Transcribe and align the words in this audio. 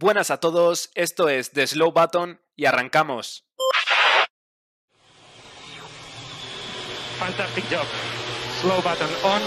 Buenas 0.00 0.30
a 0.30 0.38
todos, 0.38 0.90
esto 0.94 1.28
es 1.28 1.50
The 1.50 1.66
Slow 1.66 1.90
Button 1.90 2.40
y 2.54 2.66
arrancamos. 2.66 3.44
Fantastic 7.18 7.64
job. 7.64 7.84
Slow 8.60 8.80
button 8.80 9.08
on. 9.24 9.42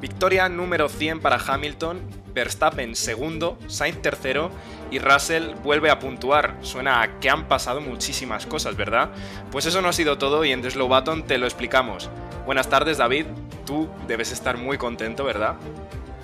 Victoria 0.00 0.48
número 0.48 0.88
100 0.88 1.20
para 1.20 1.36
Hamilton, 1.36 2.25
Verstappen 2.36 2.94
segundo, 2.94 3.58
Sainz 3.66 4.02
tercero 4.02 4.50
y 4.90 4.98
Russell 4.98 5.54
vuelve 5.64 5.90
a 5.90 5.98
puntuar. 5.98 6.58
Suena 6.60 7.00
a 7.00 7.18
que 7.18 7.30
han 7.30 7.48
pasado 7.48 7.80
muchísimas 7.80 8.44
cosas, 8.44 8.76
¿verdad? 8.76 9.08
Pues 9.50 9.64
eso 9.64 9.80
no 9.80 9.88
ha 9.88 9.92
sido 9.94 10.18
todo 10.18 10.44
y 10.44 10.52
en 10.52 10.60
The 10.60 10.70
Slow 10.70 10.86
Button 10.86 11.22
te 11.22 11.38
lo 11.38 11.46
explicamos. 11.46 12.10
Buenas 12.44 12.68
tardes, 12.68 12.98
David. 12.98 13.24
Tú 13.64 13.88
debes 14.06 14.32
estar 14.32 14.58
muy 14.58 14.76
contento, 14.76 15.24
¿verdad? 15.24 15.54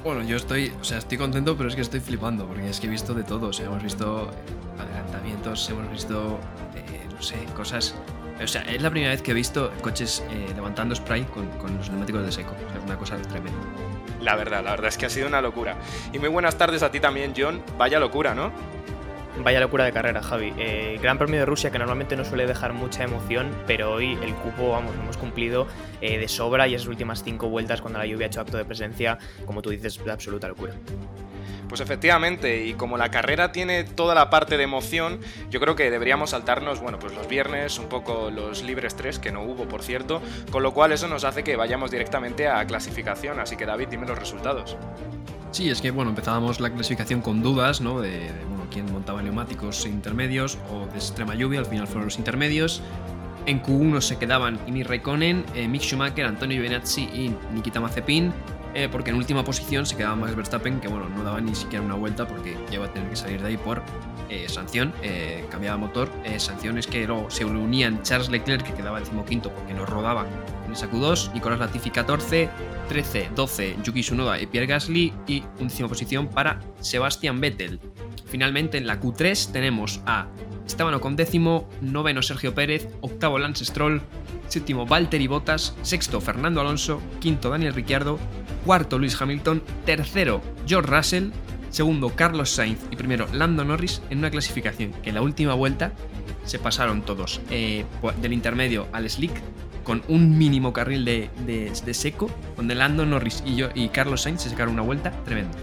Bueno, 0.05 0.23
yo 0.23 0.37
estoy, 0.37 0.71
o 0.79 0.85
sea, 0.85 0.99
estoy 0.99 1.17
contento, 1.17 1.57
pero 1.57 1.71
es 1.71 1.75
que 1.75 1.81
estoy 1.81 2.01
flipando, 2.01 2.47
porque 2.47 2.69
es 2.69 2.79
que 2.79 2.89
he 2.89 2.91
visto 2.91 3.15
de 3.15 3.25
todo. 3.25 3.51
Hemos 3.59 3.83
visto 3.83 4.31
adelantamientos, 4.79 5.71
hemos 5.71 5.91
visto, 5.91 6.39
eh, 6.75 7.09
no 7.11 7.23
sé, 7.23 7.37
cosas. 7.57 7.95
O 8.43 8.47
sea, 8.47 8.63
es 8.63 8.83
la 8.83 8.91
primera 8.91 9.13
vez 9.13 9.23
que 9.23 9.31
he 9.31 9.35
visto 9.35 9.73
coches 9.81 10.23
eh, 10.31 10.53
levantando 10.55 10.95
spray 10.95 11.23
con, 11.25 11.47
con 11.59 11.75
los 11.77 11.89
neumáticos 11.89 12.23
de 12.27 12.33
seco. 12.33 12.55
O 12.55 12.71
sea, 12.71 12.79
es 12.79 12.85
una 12.85 12.99
cosa 12.99 13.17
tremenda. 13.17 13.59
La 14.21 14.37
verdad, 14.37 14.63
la 14.63 14.71
verdad 14.71 14.89
es 14.89 14.97
que 14.97 15.07
ha 15.07 15.11
sido 15.11 15.27
una 15.27 15.41
locura. 15.41 15.77
Y 16.13 16.19
muy 16.19 16.29
buenas 16.29 16.57
tardes 16.57 16.83
a 16.83 16.91
ti 16.91 17.01
también, 17.01 17.33
John. 17.37 17.63
Vaya 17.77 17.99
locura, 17.99 18.35
¿no? 18.35 18.53
Vaya 19.39 19.61
locura 19.61 19.85
de 19.85 19.93
carrera, 19.93 20.23
Javi. 20.23 20.53
Eh, 20.59 20.99
Gran 21.03 21.17
Premio 21.19 21.41
de 21.41 21.47
Rusia 21.47 21.71
que 21.71 21.79
normalmente 21.79 22.17
no 22.17 22.25
suele 22.25 22.47
dejar 22.47 22.75
mucha 22.75 23.03
emoción, 23.03 23.51
pero 23.67 23.93
hoy 23.93 24.19
el 24.23 24.35
cupo, 24.35 24.71
vamos, 24.71 24.95
lo 24.95 25.03
hemos 25.03 25.17
cumplido 25.17 25.67
eh, 26.01 26.19
de 26.19 26.29
sobra 26.29 26.69
y 26.69 26.75
esas 26.75 26.89
últimas 26.89 27.23
cinco 27.25 27.49
vueltas 27.49 27.81
cuando 27.81 27.99
la 27.99 28.07
lluvia 28.07 28.27
ha 28.27 28.29
hecho 28.29 28.43
acto 28.43 28.59
de 28.59 28.65
presencia, 28.65 29.19
como 29.47 29.63
tú 29.63 29.71
dices, 29.71 30.05
de 30.05 30.13
absoluta 30.13 30.49
locura. 30.49 30.75
Pues 31.73 31.81
efectivamente, 31.81 32.67
y 32.67 32.75
como 32.75 32.99
la 32.99 33.11
carrera 33.11 33.51
tiene 33.51 33.83
toda 33.83 34.15
la 34.15 34.29
parte 34.29 34.59
de 34.59 34.63
emoción, 34.65 35.21
yo 35.49 35.59
creo 35.59 35.75
que 35.75 35.91
deberíamos 35.91 36.29
saltarnos, 36.29 36.83
bueno, 36.83 36.99
pues 36.99 37.15
los 37.15 37.27
viernes, 37.29 37.79
un 37.79 37.87
poco 37.87 38.31
los 38.31 38.63
libres 38.63 38.95
3, 38.95 39.19
que 39.19 39.33
no 39.33 39.43
hubo, 39.43 39.67
por 39.67 39.83
cierto, 39.83 40.21
con 40.51 40.63
lo 40.63 40.75
cual 40.75 40.93
eso 40.93 41.09
nos 41.09 41.25
hace 41.25 41.43
que 41.43 41.57
vayamos 41.57 41.91
directamente 41.91 42.47
a 42.47 42.63
clasificación, 42.67 43.41
así 43.41 43.57
que 43.57 43.65
David, 43.65 43.89
dime 43.89 44.07
los 44.07 44.19
resultados. 44.19 44.77
Sí, 45.51 45.71
es 45.71 45.81
que 45.81 45.91
bueno, 45.91 46.11
empezábamos 46.11 46.61
la 46.61 46.69
clasificación 46.69 47.23
con 47.23 47.43
dudas, 47.43 47.81
¿no? 47.81 48.03
De, 48.03 48.11
de, 48.11 48.45
bueno, 48.51 48.67
quién 48.71 48.93
montaba 48.93 49.23
neumáticos 49.23 49.87
intermedios 49.87 50.59
o 50.71 50.85
de 50.93 50.99
extrema 50.99 51.35
lluvia, 51.35 51.61
al 51.61 51.65
final 51.65 51.87
fueron 51.87 52.05
los 52.05 52.19
intermedios. 52.19 52.83
En 53.47 53.63
Q1 53.63 54.03
se 54.03 54.19
quedaban 54.19 54.61
Imi 54.67 54.83
Raikkonen, 54.83 55.47
eh, 55.55 55.69
Mick 55.69 55.81
Schumacher, 55.81 56.27
Antonio 56.27 56.61
Giovinazzi 56.61 57.05
y 57.05 57.35
Nikita 57.55 57.81
Mazepin, 57.81 58.31
eh, 58.75 58.89
porque 58.91 59.11
en 59.11 59.17
última 59.17 59.45
posición 59.45 59.87
se 59.87 59.97
quedaba 59.97 60.17
Max 60.17 60.35
Verstappen, 60.35 60.81
que 60.81 60.89
bueno, 60.89 61.09
no 61.09 61.23
daba 61.23 61.41
ni 61.41 61.55
siquiera 61.55 61.85
una 61.85 61.95
vuelta 61.95 62.27
porque 62.27 62.57
ya 62.69 62.75
iba 62.77 62.87
a 62.87 62.93
tener 62.93 63.09
que 63.11 63.17
salir 63.17 63.41
de 63.41 63.49
ahí 63.49 63.57
por 63.57 63.83
eh, 64.29 64.49
sanción, 64.49 64.93
eh, 65.03 65.45
cambiaba 65.51 65.77
motor. 65.77 66.11
sanción 66.39 66.79
es 66.79 66.87
que 66.87 67.07
luego 67.07 67.31
se 67.31 67.45
unían 67.45 68.03
Charles 68.03 68.31
Leclerc, 68.31 68.65
que 68.65 68.75
quedaba 68.75 69.01
decimoquinto 69.01 69.51
porque 69.51 69.75
no 69.75 69.85
rodaba 69.85 70.27
en 70.67 70.73
esa 70.73 70.91
Q2, 70.91 71.33
Nicolás 71.35 71.59
Latifi 71.59 71.91
14, 71.91 72.49
13, 72.89 73.31
12 73.35 73.77
Yuki 73.83 74.01
Tsunoda 74.01 74.41
y 74.41 74.47
Pierre 74.47 74.67
Gasly 74.67 75.13
y 75.27 75.43
undécima 75.61 75.89
posición 75.89 76.29
para 76.29 76.61
Sebastian 76.81 77.41
Vettel. 77.41 77.79
Finalmente 78.27 78.79
en 78.79 78.87
la 78.87 78.99
Q3 78.99 79.53
tenemos 79.53 80.01
a 80.07 80.29
Esteban 80.67 80.95
Ocon 80.95 81.17
décimo, 81.17 81.69
noveno 81.81 82.23
Sergio 82.23 82.55
Pérez, 82.55 82.89
octavo 83.01 83.39
Lance 83.39 83.65
Stroll, 83.65 84.03
séptimo 84.49 84.87
Valtteri 84.87 85.27
Bottas, 85.27 85.75
sexto 85.83 86.21
Fernando 86.21 86.61
Alonso, 86.61 87.01
quinto 87.21 87.51
Daniel 87.51 87.75
Ricciardo, 87.75 88.19
cuarto 88.65 88.99
Luis 88.99 89.21
Hamilton, 89.21 89.63
tercero 89.85 90.41
George 90.67 90.91
Russell, 90.91 91.31
segundo 91.71 92.11
Carlos 92.11 92.51
Sainz 92.51 92.79
y 92.91 92.97
primero 92.97 93.27
Lando 93.33 93.65
Norris 93.65 94.03
en 94.11 94.19
una 94.19 94.31
clasificación 94.31 94.93
que 95.03 95.09
en 95.09 95.15
la 95.17 95.23
última 95.23 95.55
vuelta 95.55 95.93
se 96.45 96.59
pasaron 96.59 97.03
todos 97.03 97.41
eh, 97.51 97.85
del 98.21 98.33
intermedio 98.33 98.89
al 98.93 99.09
slick 99.09 99.33
con 99.85 100.03
un 100.09 100.39
mínimo 100.39 100.73
carril 100.73 101.05
de, 101.05 101.29
de, 101.45 101.73
de 101.85 101.95
seco, 101.95 102.31
donde 102.57 102.75
Lando 102.75 103.05
Norris 103.05 103.43
y, 103.45 103.57
yo, 103.57 103.69
y 103.75 103.89
Carlos 103.89 104.23
Sainz 104.23 104.43
se 104.43 104.51
sacaron 104.51 104.75
una 104.75 104.83
vuelta 104.83 105.11
tremenda. 105.25 105.59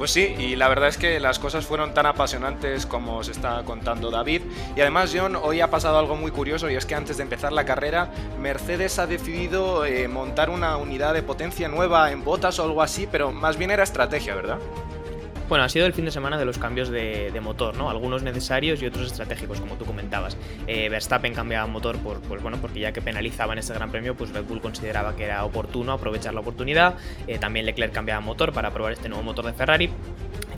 Pues 0.00 0.12
sí, 0.12 0.34
y 0.38 0.56
la 0.56 0.66
verdad 0.68 0.88
es 0.88 0.96
que 0.96 1.20
las 1.20 1.38
cosas 1.38 1.66
fueron 1.66 1.92
tan 1.92 2.06
apasionantes 2.06 2.86
como 2.86 3.22
se 3.22 3.32
está 3.32 3.62
contando 3.66 4.10
David. 4.10 4.40
Y 4.74 4.80
además, 4.80 5.12
John, 5.14 5.36
hoy 5.36 5.60
ha 5.60 5.68
pasado 5.68 5.98
algo 5.98 6.16
muy 6.16 6.30
curioso 6.30 6.70
y 6.70 6.74
es 6.74 6.86
que 6.86 6.94
antes 6.94 7.18
de 7.18 7.22
empezar 7.22 7.52
la 7.52 7.66
carrera, 7.66 8.10
Mercedes 8.40 8.98
ha 8.98 9.06
decidido 9.06 9.84
eh, 9.84 10.08
montar 10.08 10.48
una 10.48 10.78
unidad 10.78 11.12
de 11.12 11.22
potencia 11.22 11.68
nueva 11.68 12.12
en 12.12 12.24
botas 12.24 12.58
o 12.58 12.62
algo 12.62 12.80
así, 12.80 13.06
pero 13.12 13.30
más 13.30 13.58
bien 13.58 13.70
era 13.72 13.82
estrategia, 13.82 14.34
¿verdad? 14.34 14.56
Bueno, 15.50 15.64
ha 15.64 15.68
sido 15.68 15.84
el 15.84 15.92
fin 15.92 16.04
de 16.04 16.12
semana 16.12 16.38
de 16.38 16.44
los 16.44 16.58
cambios 16.58 16.90
de, 16.90 17.32
de 17.32 17.40
motor, 17.40 17.76
¿no? 17.76 17.90
Algunos 17.90 18.22
necesarios 18.22 18.80
y 18.82 18.86
otros 18.86 19.08
estratégicos, 19.08 19.60
como 19.60 19.74
tú 19.74 19.84
comentabas. 19.84 20.36
Eh, 20.68 20.88
Verstappen 20.88 21.34
cambiaba 21.34 21.66
motor 21.66 21.98
por, 21.98 22.20
pues 22.20 22.40
bueno, 22.40 22.58
porque 22.60 22.78
ya 22.78 22.92
que 22.92 23.02
penalizaba 23.02 23.54
en 23.54 23.58
este 23.58 23.74
Gran 23.74 23.90
Premio, 23.90 24.14
pues 24.14 24.30
Red 24.30 24.44
Bull 24.44 24.60
consideraba 24.60 25.16
que 25.16 25.24
era 25.24 25.44
oportuno 25.44 25.90
aprovechar 25.90 26.34
la 26.34 26.40
oportunidad. 26.40 26.94
Eh, 27.26 27.40
también 27.40 27.66
Leclerc 27.66 27.92
cambiaba 27.92 28.20
motor 28.20 28.52
para 28.52 28.70
probar 28.70 28.92
este 28.92 29.08
nuevo 29.08 29.24
motor 29.24 29.44
de 29.44 29.52
Ferrari 29.52 29.90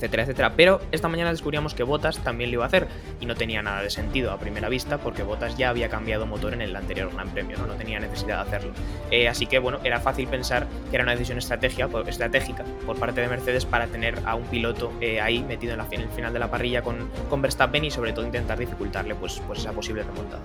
etcétera. 0.06 0.54
Pero 0.56 0.80
esta 0.92 1.08
mañana 1.08 1.30
descubríamos 1.30 1.74
que 1.74 1.82
Bottas 1.82 2.18
también 2.18 2.50
lo 2.50 2.54
iba 2.54 2.64
a 2.64 2.66
hacer 2.66 2.88
y 3.20 3.26
no 3.26 3.34
tenía 3.34 3.62
nada 3.62 3.82
de 3.82 3.90
sentido 3.90 4.32
a 4.32 4.38
primera 4.38 4.68
vista 4.68 4.98
porque 4.98 5.22
Bottas 5.22 5.56
ya 5.56 5.70
había 5.70 5.88
cambiado 5.88 6.26
motor 6.26 6.54
en 6.54 6.62
el 6.62 6.74
anterior 6.74 7.12
Gran 7.12 7.30
Premio, 7.30 7.56
no, 7.58 7.74
tenía 7.74 8.00
necesidad 8.00 8.42
de 8.42 8.48
hacerlo. 8.48 8.72
Eh, 9.10 9.28
así 9.28 9.46
que 9.46 9.58
bueno, 9.58 9.78
era 9.84 10.00
fácil 10.00 10.26
pensar 10.28 10.66
que 10.90 10.96
era 10.96 11.04
una 11.04 11.12
decisión 11.12 11.38
estratégica, 11.38 11.88
por 11.88 12.98
parte 12.98 13.20
de 13.20 13.28
Mercedes 13.28 13.64
para 13.64 13.86
tener 13.86 14.18
a 14.24 14.34
un 14.34 14.44
piloto 14.44 14.92
eh, 15.00 15.20
ahí 15.20 15.42
metido 15.42 15.72
en, 15.72 15.78
la, 15.78 15.86
el 15.90 16.08
final 16.08 16.32
de 16.32 16.38
la 16.38 16.50
parrilla 16.50 16.82
con, 16.82 17.10
con 17.28 17.42
Verstappen 17.42 17.84
y 17.84 17.90
sobre 17.90 18.12
todo 18.12 18.24
intentar 18.24 18.58
dificultarle 18.58 19.14
pues, 19.14 19.40
pues 19.46 19.60
esa 19.60 19.72
posible 19.72 20.02
remontada. 20.02 20.42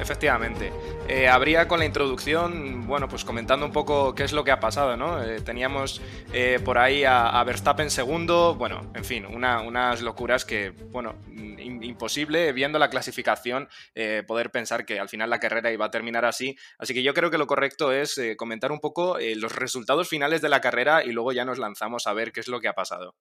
Efectivamente. 0.00 0.72
Eh, 1.08 1.28
habría 1.28 1.68
con 1.68 1.78
la 1.78 1.84
introducción, 1.84 2.86
bueno, 2.86 3.08
pues 3.08 3.24
comentando 3.24 3.66
un 3.66 3.72
poco 3.72 4.14
qué 4.14 4.24
es 4.24 4.32
lo 4.32 4.44
que 4.44 4.50
ha 4.50 4.60
pasado, 4.60 4.96
¿no? 4.96 5.22
Eh, 5.22 5.40
teníamos 5.40 6.00
eh, 6.32 6.60
por 6.64 6.78
ahí 6.78 7.04
a, 7.04 7.42
Verstappen 7.44 7.90
segundo, 7.90 8.54
bueno, 8.54 8.90
en 8.94 9.04
fin, 9.04 9.26
una, 9.26 9.60
unas 9.60 10.00
locuras 10.00 10.44
que, 10.44 10.70
bueno, 10.70 11.14
in, 11.28 11.82
imposible 11.82 12.52
viendo 12.52 12.78
la 12.78 12.90
clasificación 12.90 13.68
eh, 13.94 14.22
poder 14.26 14.50
pensar 14.50 14.84
que 14.86 14.98
al 14.98 15.08
final 15.08 15.30
la 15.30 15.40
carrera 15.40 15.72
iba 15.72 15.86
a 15.86 15.90
terminar 15.90 16.24
así. 16.24 16.56
Así 16.78 16.94
que 16.94 17.02
yo 17.02 17.14
creo 17.14 17.30
que 17.30 17.38
lo 17.38 17.46
correcto 17.46 17.92
es 17.92 18.20
comentar 18.36 18.72
un 18.72 18.80
poco 18.80 19.18
los 19.36 19.54
resultados 19.54 20.08
finales 20.08 20.40
de 20.40 20.48
la 20.48 20.60
carrera 20.60 21.04
y 21.04 21.12
luego 21.12 21.32
ya 21.32 21.44
nos 21.44 21.58
lanzamos 21.58 22.06
a 22.06 22.12
ver 22.12 22.32
qué 22.32 22.40
es 22.40 22.48
lo 22.48 22.60
que 22.60 22.68
ha 22.68 22.74
pasado. 22.74 23.14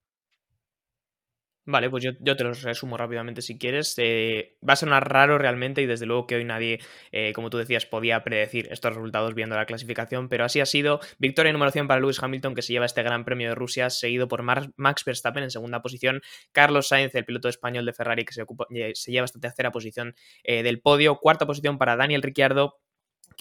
Vale, 1.65 1.91
pues 1.91 2.03
yo, 2.03 2.11
yo, 2.19 2.35
te 2.35 2.43
los 2.43 2.63
resumo 2.63 2.97
rápidamente 2.97 3.43
si 3.43 3.59
quieres. 3.59 3.93
Eh, 3.97 4.57
va 4.67 4.73
a 4.73 4.75
sonar 4.75 5.07
raro 5.07 5.37
realmente 5.37 5.83
y 5.83 5.85
desde 5.85 6.07
luego 6.07 6.25
que 6.25 6.35
hoy 6.35 6.43
nadie, 6.43 6.79
eh, 7.11 7.33
como 7.33 7.51
tú 7.51 7.59
decías, 7.59 7.85
podía 7.85 8.23
predecir 8.23 8.67
estos 8.71 8.95
resultados 8.95 9.35
viendo 9.35 9.55
la 9.55 9.67
clasificación, 9.67 10.27
pero 10.27 10.43
así 10.43 10.59
ha 10.59 10.65
sido. 10.65 10.99
Victoria 11.19 11.53
número 11.53 11.69
100 11.69 11.87
para 11.87 12.01
Lewis 12.01 12.21
Hamilton 12.21 12.55
que 12.55 12.63
se 12.63 12.73
lleva 12.73 12.87
este 12.87 13.03
Gran 13.03 13.25
Premio 13.25 13.49
de 13.49 13.55
Rusia, 13.55 13.91
seguido 13.91 14.27
por 14.27 14.41
Max 14.41 15.05
Verstappen 15.05 15.43
en 15.43 15.51
segunda 15.51 15.83
posición, 15.83 16.21
Carlos 16.51 16.87
Sainz, 16.87 17.13
el 17.13 17.25
piloto 17.25 17.47
español 17.47 17.85
de 17.85 17.93
Ferrari 17.93 18.25
que 18.25 18.33
se, 18.33 18.41
ocupa, 18.41 18.65
eh, 18.71 18.93
se 18.95 19.11
lleva 19.11 19.25
esta 19.25 19.39
tercera 19.39 19.71
posición 19.71 20.15
del 20.43 20.81
podio, 20.81 21.17
cuarta 21.17 21.45
posición 21.45 21.77
para 21.77 21.95
Daniel 21.95 22.23
Ricciardo, 22.23 22.79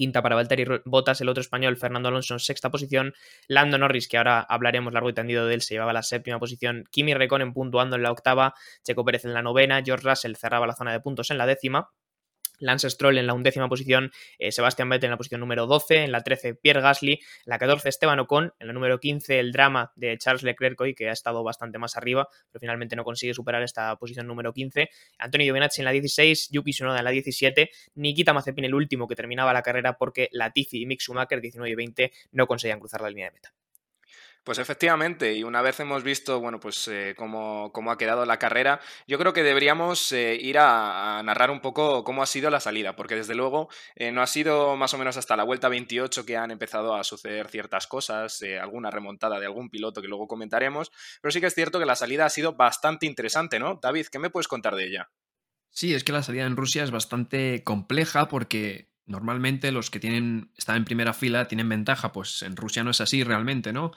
quinta 0.01 0.23
para 0.23 0.35
Valtteri 0.35 0.65
Bottas, 0.87 1.21
el 1.21 1.29
otro 1.29 1.43
español, 1.43 1.77
Fernando 1.77 2.09
Alonso 2.09 2.33
en 2.33 2.41
sexta 2.41 2.71
posición, 2.71 3.13
Lando 3.49 3.77
Norris, 3.77 4.09
que 4.09 4.17
ahora 4.17 4.41
hablaremos 4.41 4.95
largo 4.95 5.11
y 5.11 5.13
tendido 5.13 5.45
de 5.45 5.53
él, 5.53 5.61
se 5.61 5.75
llevaba 5.75 5.93
la 5.93 6.03
séptima 6.03 6.39
posición, 6.39 6.85
Kimi 6.91 7.13
Räikkönen 7.13 7.53
puntuando 7.53 7.97
en 7.97 8.03
la 8.03 8.11
octava, 8.11 8.55
Checo 8.83 9.05
Pérez 9.05 9.27
en 9.27 9.35
la 9.35 9.43
novena, 9.43 9.83
George 9.85 10.09
Russell 10.09 10.37
cerraba 10.37 10.67
la 10.67 10.75
zona 10.75 10.93
de 10.93 11.01
puntos 11.01 11.31
en 11.31 11.37
la 11.37 11.45
décima, 11.45 11.91
Lance 12.61 12.89
Stroll 12.89 13.19
en 13.19 13.27
la 13.27 13.35
undécima 13.35 13.69
posición, 13.69 14.13
eh, 14.39 14.53
Sebastian 14.53 14.89
Vettel 14.89 15.07
en 15.07 15.11
la 15.11 15.17
posición 15.17 15.41
número 15.41 15.67
12, 15.67 16.05
en 16.05 16.13
la 16.13 16.23
13 16.23 16.55
Pierre 16.55 16.81
Gasly, 16.81 17.15
en 17.15 17.21
la 17.47 17.59
14 17.59 17.89
Esteban 17.89 18.21
Ocon, 18.21 18.55
en 18.61 18.67
la 18.69 18.73
número 18.73 19.01
15 19.01 19.41
el 19.41 19.53
drama 19.53 19.93
de 19.97 20.17
Charles 20.19 20.43
Leclerc 20.45 20.81
hoy, 20.81 20.95
que 20.95 21.09
ha 21.09 21.13
estado 21.13 21.43
bastante 21.43 21.79
más 21.79 21.97
arriba, 21.97 22.29
pero 22.53 22.61
finalmente 22.61 22.95
no 22.95 23.05
consigue 23.05 23.35
superar 23.35 23.63
esta 23.63 23.97
posición 23.97 24.27
número 24.27 24.53
15, 24.53 24.89
Antonio 25.19 25.45
Giovinazzi 25.47 25.81
en 25.81 25.87
la 25.87 25.93
16, 25.93 26.51
Yuki 26.53 26.71
Tsunoda 26.71 26.99
en 26.99 27.05
la 27.05 27.11
17, 27.11 27.71
Nikita 27.95 28.33
Mazepin 28.33 28.65
el 28.65 28.75
último 28.75 29.09
que 29.09 29.17
terminaba 29.17 29.53
la 29.53 29.63
carrera 29.63 29.97
porque 29.99 30.29
Latifi 30.33 30.83
y 30.83 30.87
Mick 30.87 31.01
Schumacher 31.01 31.41
19 31.41 31.71
y 31.71 31.75
20 31.75 32.13
no 32.33 32.47
conseguían 32.47 32.79
cruzar 32.79 33.01
la 33.01 33.09
línea 33.09 33.27
de 33.27 33.33
meta. 33.33 33.53
Pues 34.51 34.59
efectivamente, 34.59 35.33
y 35.33 35.45
una 35.45 35.63
vez 35.63 35.79
hemos 35.79 36.03
visto, 36.03 36.41
bueno, 36.41 36.59
pues 36.59 36.89
eh, 36.89 37.15
cómo, 37.17 37.71
cómo, 37.73 37.93
ha 37.93 37.97
quedado 37.97 38.27
la 38.27 38.41
carrera, 38.41 38.81
yo 39.07 39.17
creo 39.17 39.33
que 39.33 39.45
deberíamos 39.45 40.11
eh, 40.11 40.35
ir 40.35 40.59
a, 40.59 41.23
narrar 41.23 41.53
un 41.53 41.61
poco 41.61 42.03
cómo 42.03 42.21
ha 42.21 42.27
sido 42.27 42.51
la 42.51 42.59
salida, 42.59 42.97
porque 42.97 43.15
desde 43.15 43.37
luego 43.37 43.69
eh, 43.95 44.11
no 44.11 44.23
ha 44.23 44.27
sido 44.27 44.75
más 44.75 44.93
o 44.93 44.99
menos 44.99 45.17
hasta 45.17 45.37
la 45.37 45.45
vuelta 45.45 45.69
28 45.69 46.27
que 46.27 46.37
han 46.37 46.51
empezado 46.51 46.97
a 46.97 47.05
suceder 47.05 47.49
ciertas 47.49 47.87
cosas, 47.87 48.43
alguna 48.61 48.91
remontada 48.91 49.39
de 49.39 49.47
algún 49.47 49.71
piloto 49.71 50.03
que 50.03 50.09
luego 50.09 50.27
comentaremos, 50.27 50.91
pero 51.23 51.31
sí 51.31 51.41
que 51.41 51.47
es 51.47 51.55
cierto 51.55 51.79
que 51.79 51.87
la 51.87 51.95
salida 51.95 52.27
ha 52.27 52.29
sido 52.29 52.55
bastante 52.55 53.07
interesante, 53.07 53.61
¿no? 53.61 53.79
David, 53.81 54.09
¿qué 54.11 54.19
me 54.19 54.31
puedes 54.31 54.49
contar 54.49 54.75
de 54.75 54.85
ella? 54.85 55.11
Sí, 55.69 55.95
es 55.95 56.03
que 56.03 56.11
la 56.11 56.25
salida 56.25 56.47
en 56.47 56.57
Rusia 56.57 56.83
es 56.83 56.91
bastante 56.91 57.63
compleja 57.63 58.27
porque 58.27 58.91
normalmente 59.07 59.71
los 59.71 59.91
que 59.91 60.01
tienen 60.01 60.51
están 60.57 60.77
en 60.77 60.85
primera 60.87 61.13
fila 61.13 61.47
tienen 61.47 61.69
ventaja, 61.69 62.11
pues 62.11 62.43
en 62.43 62.57
Rusia 62.57 62.83
no 62.83 62.91
es 62.91 63.01
así 63.01 63.23
realmente, 63.23 63.73
¿no? 63.73 63.93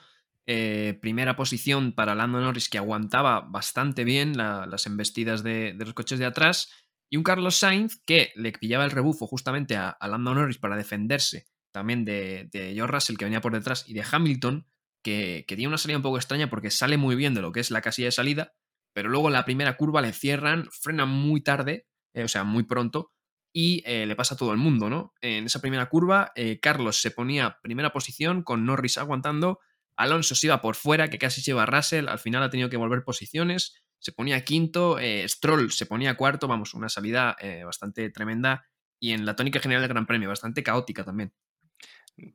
Eh, 0.46 0.98
primera 1.00 1.36
posición 1.36 1.92
para 1.92 2.14
Lando 2.14 2.38
Norris 2.38 2.68
que 2.68 2.76
aguantaba 2.76 3.40
bastante 3.40 4.04
bien 4.04 4.36
las 4.36 4.84
embestidas 4.84 5.42
de, 5.42 5.74
los 5.78 5.94
coches 5.94 6.18
de 6.18 6.26
atrás 6.26 6.70
y 7.08 7.16
un 7.16 7.22
Carlos 7.22 7.56
Sainz 7.56 8.02
que 8.04 8.30
le 8.34 8.52
pillaba 8.52 8.84
el 8.84 8.90
rebufo 8.90 9.26
justamente 9.26 9.76
a, 9.76 9.96
Lando 10.02 10.34
Norris 10.34 10.58
para 10.58 10.76
defenderse 10.76 11.46
también 11.72 12.04
de, 12.04 12.50
de 12.52 12.74
George 12.74 12.92
Russell 12.92 13.16
que 13.16 13.24
venía 13.24 13.40
por 13.40 13.54
detrás 13.54 13.88
y 13.88 13.94
de 13.94 14.04
Hamilton 14.10 14.66
que, 15.02 15.46
que 15.48 15.56
tiene 15.56 15.68
una 15.68 15.78
salida 15.78 15.96
un 15.96 16.02
poco 16.02 16.18
extraña 16.18 16.50
porque 16.50 16.70
sale 16.70 16.98
muy 16.98 17.16
bien 17.16 17.32
de 17.32 17.40
lo 17.40 17.50
que 17.50 17.60
es 17.60 17.70
la 17.70 17.80
casilla 17.80 18.08
de 18.08 18.12
salida 18.12 18.52
pero 18.92 19.08
luego 19.08 19.28
en 19.28 19.32
la 19.32 19.46
primera 19.46 19.78
curva 19.78 20.02
le 20.02 20.12
cierran, 20.12 20.68
frenan 20.70 21.08
muy 21.08 21.40
tarde, 21.40 21.88
eh, 22.12 22.22
o 22.22 22.28
sea, 22.28 22.44
muy 22.44 22.62
pronto, 22.62 23.12
y 23.52 23.82
eh, 23.86 24.06
le 24.06 24.14
pasa 24.14 24.34
a 24.34 24.38
todo 24.38 24.52
el 24.52 24.58
mundo, 24.58 24.88
¿no? 24.88 25.14
En 25.20 25.46
esa 25.46 25.60
primera 25.60 25.88
curva, 25.88 26.32
Carlos 26.62 27.00
se 27.00 27.10
ponía 27.10 27.58
primera 27.60 27.92
posición 27.92 28.44
con 28.44 28.64
Norris 28.66 28.98
aguantando, 28.98 29.58
Alonso 29.96 30.34
se 30.34 30.46
iba 30.46 30.60
por 30.60 30.76
fuera, 30.76 31.08
que 31.08 31.18
casi 31.18 31.42
lleva 31.42 31.64
a 31.64 31.66
Russell, 31.66 32.08
al 32.08 32.18
final 32.18 32.42
ha 32.42 32.50
tenido 32.50 32.70
que 32.70 32.76
volver 32.76 33.04
posiciones, 33.04 33.74
se 33.98 34.12
ponía 34.12 34.44
quinto, 34.44 34.98
Stroll 35.26 35.72
se 35.72 35.86
ponía 35.86 36.16
cuarto, 36.16 36.48
vamos, 36.48 36.74
una 36.74 36.88
salida 36.88 37.36
bastante 37.64 38.10
tremenda, 38.10 38.66
y 39.00 39.12
en 39.12 39.26
la 39.26 39.36
tónica 39.36 39.60
general 39.60 39.82
del 39.82 39.90
Gran 39.90 40.06
Premio, 40.06 40.28
bastante 40.28 40.62
caótica 40.62 41.04
también. 41.04 41.32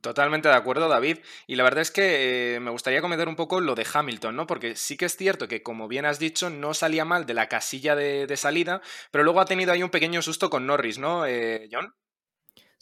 Totalmente 0.02 0.48
de 0.48 0.54
acuerdo, 0.54 0.88
David. 0.88 1.18
Y 1.46 1.56
la 1.56 1.64
verdad 1.64 1.80
es 1.80 1.90
que 1.90 2.56
eh, 2.56 2.60
me 2.60 2.70
gustaría 2.70 3.00
comentar 3.00 3.28
un 3.28 3.36
poco 3.36 3.60
lo 3.60 3.74
de 3.74 3.86
Hamilton, 3.90 4.36
¿no? 4.36 4.46
Porque 4.46 4.76
sí 4.76 4.96
que 4.96 5.06
es 5.06 5.16
cierto 5.16 5.48
que, 5.48 5.62
como 5.62 5.88
bien 5.88 6.04
has 6.04 6.18
dicho, 6.18 6.50
no 6.50 6.74
salía 6.74 7.06
mal 7.06 7.24
de 7.24 7.34
la 7.34 7.48
casilla 7.48 7.96
de, 7.96 8.36
salida, 8.36 8.82
pero 9.10 9.24
luego 9.24 9.40
ha 9.40 9.46
tenido 9.46 9.72
ahí 9.72 9.82
un 9.82 9.90
pequeño 9.90 10.20
susto 10.22 10.50
con 10.50 10.66
Norris, 10.66 10.98
¿no, 10.98 11.24
eh, 11.26 11.68
John? 11.72 11.94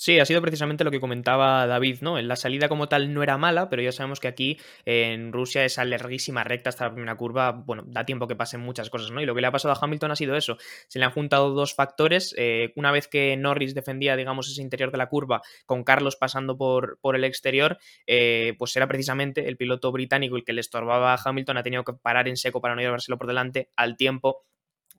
Sí, 0.00 0.20
ha 0.20 0.24
sido 0.24 0.40
precisamente 0.40 0.84
lo 0.84 0.92
que 0.92 1.00
comentaba 1.00 1.66
David, 1.66 1.98
¿no? 2.02 2.20
En 2.20 2.28
la 2.28 2.36
salida 2.36 2.68
como 2.68 2.88
tal 2.88 3.12
no 3.12 3.24
era 3.24 3.36
mala, 3.36 3.68
pero 3.68 3.82
ya 3.82 3.90
sabemos 3.90 4.20
que 4.20 4.28
aquí 4.28 4.56
en 4.84 5.32
Rusia 5.32 5.64
esa 5.64 5.84
larguísima 5.84 6.44
recta 6.44 6.68
hasta 6.68 6.84
la 6.84 6.92
primera 6.92 7.16
curva, 7.16 7.50
bueno, 7.50 7.82
da 7.84 8.06
tiempo 8.06 8.28
que 8.28 8.36
pasen 8.36 8.60
muchas 8.60 8.90
cosas, 8.90 9.10
¿no? 9.10 9.20
Y 9.20 9.26
lo 9.26 9.34
que 9.34 9.40
le 9.40 9.48
ha 9.48 9.50
pasado 9.50 9.74
a 9.74 9.78
Hamilton 9.82 10.12
ha 10.12 10.16
sido 10.16 10.36
eso. 10.36 10.56
Se 10.86 11.00
le 11.00 11.04
han 11.04 11.10
juntado 11.10 11.50
dos 11.50 11.74
factores. 11.74 12.32
Eh, 12.38 12.72
una 12.76 12.92
vez 12.92 13.08
que 13.08 13.36
Norris 13.36 13.74
defendía, 13.74 14.14
digamos, 14.14 14.48
ese 14.48 14.62
interior 14.62 14.92
de 14.92 14.98
la 14.98 15.08
curva 15.08 15.42
con 15.66 15.82
Carlos 15.82 16.14
pasando 16.14 16.56
por, 16.56 17.00
por 17.00 17.16
el 17.16 17.24
exterior, 17.24 17.78
eh, 18.06 18.54
pues 18.56 18.76
era 18.76 18.86
precisamente 18.86 19.48
el 19.48 19.56
piloto 19.56 19.90
británico 19.90 20.36
el 20.36 20.44
que 20.44 20.52
le 20.52 20.60
estorbaba 20.60 21.12
a 21.12 21.18
Hamilton, 21.24 21.56
ha 21.56 21.64
tenido 21.64 21.82
que 21.82 21.94
parar 21.94 22.28
en 22.28 22.36
seco 22.36 22.60
para 22.60 22.76
no 22.76 22.82
llevárselo 22.82 23.18
por 23.18 23.26
delante 23.26 23.70
al 23.74 23.96
tiempo 23.96 24.44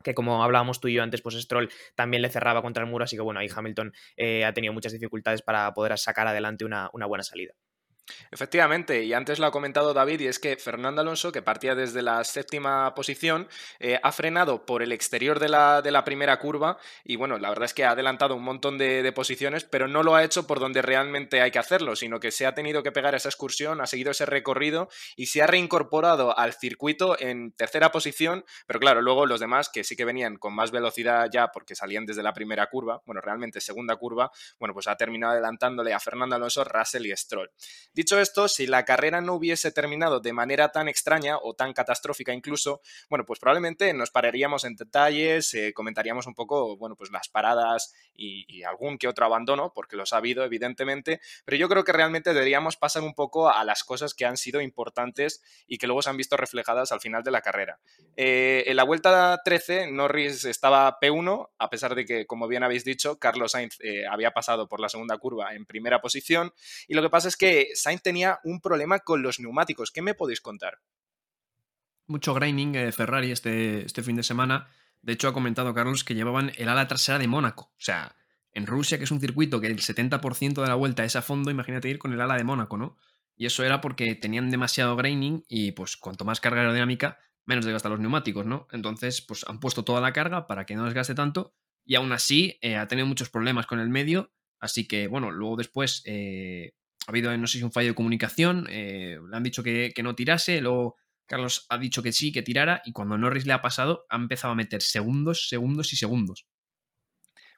que 0.04 0.14
como 0.14 0.44
hablábamos 0.44 0.80
tú 0.80 0.88
y 0.88 0.94
yo 0.94 1.04
antes, 1.04 1.22
pues 1.22 1.36
Stroll 1.36 1.70
también 1.96 2.22
le 2.22 2.30
cerraba 2.30 2.62
contra 2.62 2.84
el 2.84 2.90
muro, 2.90 3.04
así 3.04 3.16
que 3.16 3.22
bueno, 3.22 3.40
ahí 3.40 3.48
Hamilton 3.54 3.94
eh, 4.18 4.46
ha 4.46 4.54
tenido 4.54 4.74
muchas 4.74 4.94
dificultades 4.94 5.42
para 5.42 5.74
poder 5.74 5.98
sacar 5.98 6.28
adelante 6.28 6.66
una 6.66 7.06
buena 7.06 7.24
salida. 7.24 7.54
Efectivamente, 8.32 9.04
y 9.04 9.14
antes 9.14 9.40
lo 9.40 9.48
ha 9.48 9.52
comentado 9.52 9.94
David, 9.94 10.22
y 10.22 10.28
es 10.28 10.40
que 10.40 10.56
Fernando 10.58 11.02
Alonso, 11.02 11.32
que 11.32 11.42
partía 11.42 11.76
desde 11.76 12.02
la 12.02 12.24
séptima 12.24 12.94
posición, 12.96 13.48
eh, 13.80 14.00
ha 14.02 14.12
frenado 14.12 14.66
por 14.66 14.84
el 14.84 14.92
exterior 14.92 15.40
de 15.40 15.50
la, 15.50 15.82
de 15.82 15.92
la, 15.92 16.04
primera 16.04 16.40
curva, 16.40 16.78
y 17.04 17.16
bueno, 17.16 17.38
la 17.38 17.50
verdad 17.50 17.66
es 17.66 17.74
que 17.74 17.86
ha 17.86 17.92
adelantado 17.92 18.36
un 18.36 18.44
montón 18.44 18.78
de, 18.78 19.10
posiciones, 19.14 19.64
pero 19.64 19.88
no 19.88 20.04
lo 20.04 20.16
ha 20.16 20.24
hecho 20.24 20.46
por 20.46 20.60
donde 20.60 20.82
realmente 20.82 21.42
hay 21.42 21.52
que 21.52 21.60
hacerlo, 21.60 21.96
sino 21.96 22.20
que 22.20 22.32
se 22.32 22.46
ha 22.46 22.54
tenido 22.54 22.84
que 22.84 22.92
pegar 22.92 23.16
esa 23.16 23.30
excursión, 23.30 23.82
ha 23.82 23.88
seguido 23.88 24.12
ese 24.12 24.26
recorrido 24.26 24.88
y 25.16 25.26
se 25.26 25.42
ha 25.42 25.48
reincorporado 25.48 26.38
al 26.38 26.54
circuito 26.54 27.20
en 27.20 27.52
tercera 27.54 27.92
posición, 27.92 28.46
pero 28.68 28.80
claro, 28.80 29.02
luego 29.02 29.26
los 29.26 29.40
demás, 29.40 29.70
que 29.70 29.84
sí 29.84 29.96
que 29.96 30.06
venían 30.06 30.38
con 30.38 30.54
más 30.54 30.72
velocidad 30.72 31.28
ya 31.32 31.48
porque 31.52 31.76
salían 31.76 32.06
desde 32.06 32.24
la 32.24 32.34
primera 32.34 32.68
curva, 32.68 33.02
bueno, 33.06 33.22
realmente 33.22 33.62
segunda 33.62 33.96
curva, 33.96 34.32
bueno, 34.60 34.74
pues 34.74 34.88
ha 34.88 34.96
terminado 34.96 35.34
adelantándole 35.34 35.94
a 35.94 36.00
Fernando 36.00 36.36
Alonso, 36.36 36.64
Russell 36.64 37.08
y 37.08 37.16
Stroll. 37.16 37.52
Dicho 38.00 38.18
esto, 38.18 38.48
si 38.48 38.66
la 38.66 38.86
carrera 38.86 39.20
no 39.20 39.34
hubiese 39.34 39.74
terminado 39.74 40.22
de 40.22 40.32
manera 40.32 40.72
tan 40.72 40.88
extraña 40.88 41.38
o 41.38 41.54
tan 41.54 41.74
catastrófica 41.74 42.34
incluso, 42.34 42.80
bueno, 43.10 43.26
pues 43.26 43.42
probablemente 43.42 43.94
nos 43.94 44.10
pararíamos 44.10 44.64
en 44.64 44.78
detalles, 44.78 45.54
eh, 45.54 45.74
comentaríamos 45.74 46.26
un 46.26 46.34
poco, 46.34 46.78
bueno, 46.78 46.96
pues 46.96 47.12
las 47.12 47.28
paradas 47.28 47.94
y, 48.16 48.64
algún 48.64 48.98
que 48.98 49.10
otro 49.10 49.26
abandono, 49.26 49.74
porque 49.74 49.98
los 49.98 50.14
ha 50.14 50.18
habido, 50.18 50.46
evidentemente, 50.46 51.20
pero 51.44 51.58
yo 51.58 51.68
creo 51.68 51.84
que 51.84 51.92
realmente 51.92 52.34
deberíamos 52.34 52.78
pasar 52.78 53.04
un 53.04 53.14
poco 53.14 53.50
a 53.50 53.66
las 53.66 53.84
cosas 53.84 54.14
que 54.14 54.26
han 54.26 54.38
sido 54.38 54.62
importantes 54.62 55.42
y 55.68 55.78
que 55.78 55.88
luego 55.88 56.02
se 56.02 56.10
han 56.10 56.18
visto 56.18 56.38
reflejadas 56.38 56.94
al 56.94 57.02
final 57.02 57.24
de 57.24 57.32
la 57.32 57.42
carrera. 57.42 57.80
Eh, 58.16 58.64
en 58.68 58.78
la 58.78 58.84
vuelta 58.84 59.42
13, 59.44 59.92
Norris 59.92 60.46
estaba 60.46 61.00
P1, 61.02 61.50
a 61.58 61.70
pesar 61.70 61.96
de 61.96 62.06
que, 62.06 62.26
como 62.26 62.48
bien 62.48 62.64
habéis 62.64 62.86
dicho, 62.86 63.20
Carlos 63.20 63.52
Sainz 63.52 63.78
eh, 63.82 64.06
había 64.10 64.32
pasado 64.32 64.70
por 64.70 64.80
la 64.80 64.88
segunda 64.88 65.18
curva 65.18 65.54
en 65.54 65.66
primera 65.66 66.00
posición, 66.00 66.54
y 66.88 66.94
lo 66.94 67.02
que 67.02 67.10
pasa 67.10 67.28
es 67.28 67.36
que 67.36 67.72
tenía 67.98 68.40
un 68.44 68.62
problema 68.62 69.00
con 69.00 69.22
los 69.22 69.40
neumáticos. 69.40 69.92
¿Qué 69.92 70.02
me 70.02 70.14
podéis 70.14 70.42
contar? 70.42 70.80
Mucho 72.08 72.34
grinding 72.34 72.72
de 72.72 72.92
Ferrari 72.92 73.32
este, 73.32 73.86
este 73.86 74.04
fin 74.04 74.16
de 74.16 74.24
semana. 74.24 74.68
De 75.02 75.14
hecho, 75.14 75.28
ha 75.28 75.34
comentado 75.34 75.74
Carlos 75.74 76.04
que 76.04 76.16
llevaban 76.16 76.52
el 76.58 76.70
ala 76.70 76.88
trasera 76.88 77.20
de 77.20 77.28
Mónaco. 77.28 77.72
O 77.78 77.82
sea, 77.82 78.16
en 78.54 78.68
Rusia, 78.68 78.98
que 78.98 79.04
es 79.04 79.12
un 79.12 79.20
circuito 79.20 79.62
que 79.62 79.68
el 79.68 79.80
70% 79.80 80.62
de 80.62 80.68
la 80.68 80.76
vuelta 80.76 81.04
es 81.04 81.16
a 81.16 81.22
fondo, 81.22 81.52
imagínate 81.52 81.90
ir 81.90 82.00
con 82.00 82.14
el 82.14 82.22
ala 82.22 82.36
de 82.36 82.44
Mónaco, 82.44 82.78
¿no? 82.78 82.98
Y 83.36 83.46
eso 83.46 83.64
era 83.64 83.80
porque 83.80 84.16
tenían 84.16 84.52
demasiado 84.52 84.96
graining 84.96 85.46
y 85.48 85.72
pues 85.72 85.96
cuanto 85.96 86.26
más 86.26 86.42
carga 86.42 86.62
aerodinámica, 86.62 87.20
menos 87.46 87.64
desgasta 87.64 87.90
los 87.90 88.00
neumáticos, 88.00 88.46
¿no? 88.46 88.68
Entonces, 88.72 89.22
pues 89.22 89.46
han 89.48 89.60
puesto 89.60 89.84
toda 89.84 90.02
la 90.02 90.12
carga 90.12 90.46
para 90.46 90.66
que 90.66 90.76
no 90.76 90.84
desgaste 90.86 91.16
tanto 91.16 91.54
y 91.86 91.96
aún 91.96 92.12
así 92.12 92.60
eh, 92.62 92.76
ha 92.76 92.88
tenido 92.88 93.08
muchos 93.08 93.30
problemas 93.30 93.66
con 93.66 93.80
el 93.80 93.90
medio. 93.90 94.32
Así 94.60 94.88
que, 94.88 95.08
bueno, 95.08 95.32
luego 95.32 95.56
después 95.56 96.04
eh, 96.06 96.74
ha 97.10 97.12
habido, 97.12 97.36
no 97.36 97.48
sé 97.48 97.58
si 97.58 97.64
un 97.64 97.72
fallo 97.72 97.88
de 97.90 97.96
comunicación, 97.96 98.68
eh, 98.70 99.18
le 99.32 99.36
han 99.36 99.42
dicho 99.42 99.64
que, 99.64 99.92
no 100.04 100.14
tirase, 100.14 100.62
luego 100.62 100.96
Carlos 101.26 101.66
ha 101.70 101.80
dicho 101.80 102.04
que 102.04 102.12
sí, 102.12 102.32
que 102.32 102.44
tirara, 102.44 102.84
y 102.86 102.92
cuando 102.92 103.18
Norris 103.18 103.48
le 103.48 103.54
ha 103.54 103.64
pasado, 103.64 104.06
ha 104.10 104.16
empezado 104.16 104.54
a 104.54 104.56
meter 104.56 104.84
segundos, 104.84 105.50
segundos 105.50 105.92
y 105.92 105.96
segundos. 105.96 106.46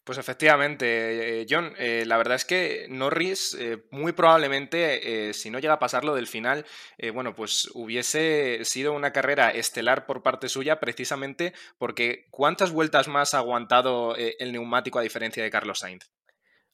Pues 0.06 0.18
efectivamente, 0.18 1.42
eh, 1.42 1.46
John, 1.50 1.74
eh, 1.78 2.06
la 2.08 2.16
verdad 2.16 2.36
es 2.36 2.46
que 2.46 2.88
Norris 2.90 3.58
muy 3.92 4.14
probablemente, 4.14 5.34
si 5.34 5.50
no 5.50 5.60
llega 5.60 5.74
a 5.74 5.80
pasarlo 5.80 6.16
del 6.16 6.28
final, 6.28 6.66
bueno, 7.14 7.36
pues 7.36 7.70
hubiese 7.74 8.64
sido 8.64 8.94
una 8.94 9.12
carrera 9.12 9.52
estelar 9.52 10.06
por 10.06 10.24
parte 10.24 10.48
suya 10.48 10.80
precisamente 10.80 11.54
porque 11.78 12.28
¿cuántas 12.32 12.72
vueltas 12.72 13.10
más 13.10 13.34
ha 13.34 13.40
aguantado 13.40 14.16
el 14.16 14.54
neumático 14.54 14.98
a 14.98 15.04
diferencia 15.04 15.44
de 15.44 15.52
Carlos 15.52 15.80
Sainz? 15.80 16.10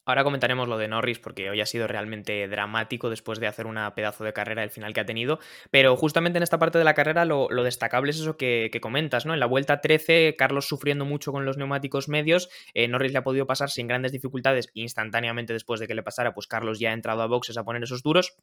Ahora 0.08 0.24
comentaremos 0.24 0.70
lo 0.70 0.78
de 0.78 0.88
Norris 0.88 1.20
porque 1.20 1.50
hoy 1.50 1.60
ha 1.60 1.66
sido 1.66 1.86
realmente 1.86 2.48
dramático 2.48 3.10
después 3.10 3.42
de 3.42 3.48
hacer 3.48 3.68
una 3.68 3.94
pedazo 3.94 4.24
de 4.24 4.32
carrera 4.32 4.64
el 4.64 4.70
final 4.70 4.94
que 4.94 5.02
ha 5.02 5.06
tenido. 5.06 5.40
Pero 5.70 5.98
justamente 5.98 6.38
en 6.38 6.44
esta 6.44 6.58
parte 6.58 6.78
de 6.78 6.86
la 6.86 6.94
carrera 6.94 7.26
lo, 7.26 7.50
destacable 7.62 8.12
es 8.12 8.20
eso 8.22 8.38
que, 8.38 8.72
comentas, 8.82 9.26
¿no? 9.26 9.34
En 9.34 9.42
la 9.42 9.48
vuelta 9.48 9.82
13, 9.82 10.36
Carlos 10.38 10.66
sufriendo 10.66 11.04
mucho 11.04 11.34
con 11.34 11.44
los 11.44 11.58
neumáticos 11.58 12.08
medios, 12.08 12.48
eh, 12.74 12.88
Norris 12.88 13.12
le 13.12 13.18
ha 13.18 13.24
podido 13.24 13.48
pasar 13.48 13.70
sin 13.70 13.88
grandes 13.88 14.14
dificultades 14.14 14.70
instantáneamente 14.74 15.52
después 15.52 15.82
de 15.82 15.88
que 15.88 15.96
le 15.96 16.04
pasara, 16.04 16.34
pues 16.34 16.48
Carlos 16.48 16.80
ya 16.80 16.92
ha 16.92 16.94
entrado 16.94 17.22
a 17.22 17.28
boxes 17.28 17.58
a 17.58 17.66
poner 17.66 17.84
esos 17.84 18.02
duros. 18.02 18.38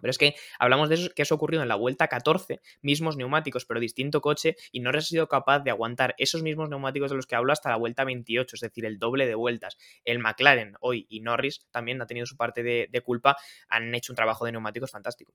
Pero 0.00 0.10
es 0.10 0.18
que 0.18 0.34
hablamos 0.58 0.88
de 0.88 0.96
eso, 0.96 1.10
que 1.14 1.22
eso 1.22 1.34
ocurrido 1.34 1.62
en 1.62 1.68
la 1.68 1.76
vuelta 1.76 2.08
14, 2.08 2.60
mismos 2.82 3.16
neumáticos, 3.16 3.64
pero 3.64 3.80
distinto 3.80 4.20
coche, 4.20 4.56
y 4.72 4.80
no 4.80 4.90
ha 4.90 5.00
sido 5.00 5.28
capaz 5.28 5.60
de 5.60 5.70
aguantar 5.70 6.14
esos 6.18 6.42
mismos 6.42 6.68
neumáticos 6.68 7.10
de 7.10 7.16
los 7.16 7.26
que 7.26 7.36
hablo 7.36 7.52
hasta 7.52 7.70
la 7.70 7.76
vuelta 7.76 8.04
28, 8.04 8.56
es 8.56 8.60
decir, 8.60 8.84
el 8.84 8.98
doble 8.98 9.26
de 9.26 9.34
vueltas. 9.34 9.76
El 10.04 10.18
McLaren 10.18 10.74
hoy 10.80 11.06
y 11.08 11.20
Norris 11.20 11.66
también 11.70 12.00
ha 12.00 12.06
tenido 12.06 12.26
su 12.26 12.36
parte 12.36 12.62
de, 12.62 13.00
culpa, 13.04 13.36
han 13.68 13.94
hecho 13.94 14.12
un 14.12 14.16
trabajo 14.16 14.44
de 14.44 14.52
neumáticos 14.52 14.90
fantástico. 14.90 15.34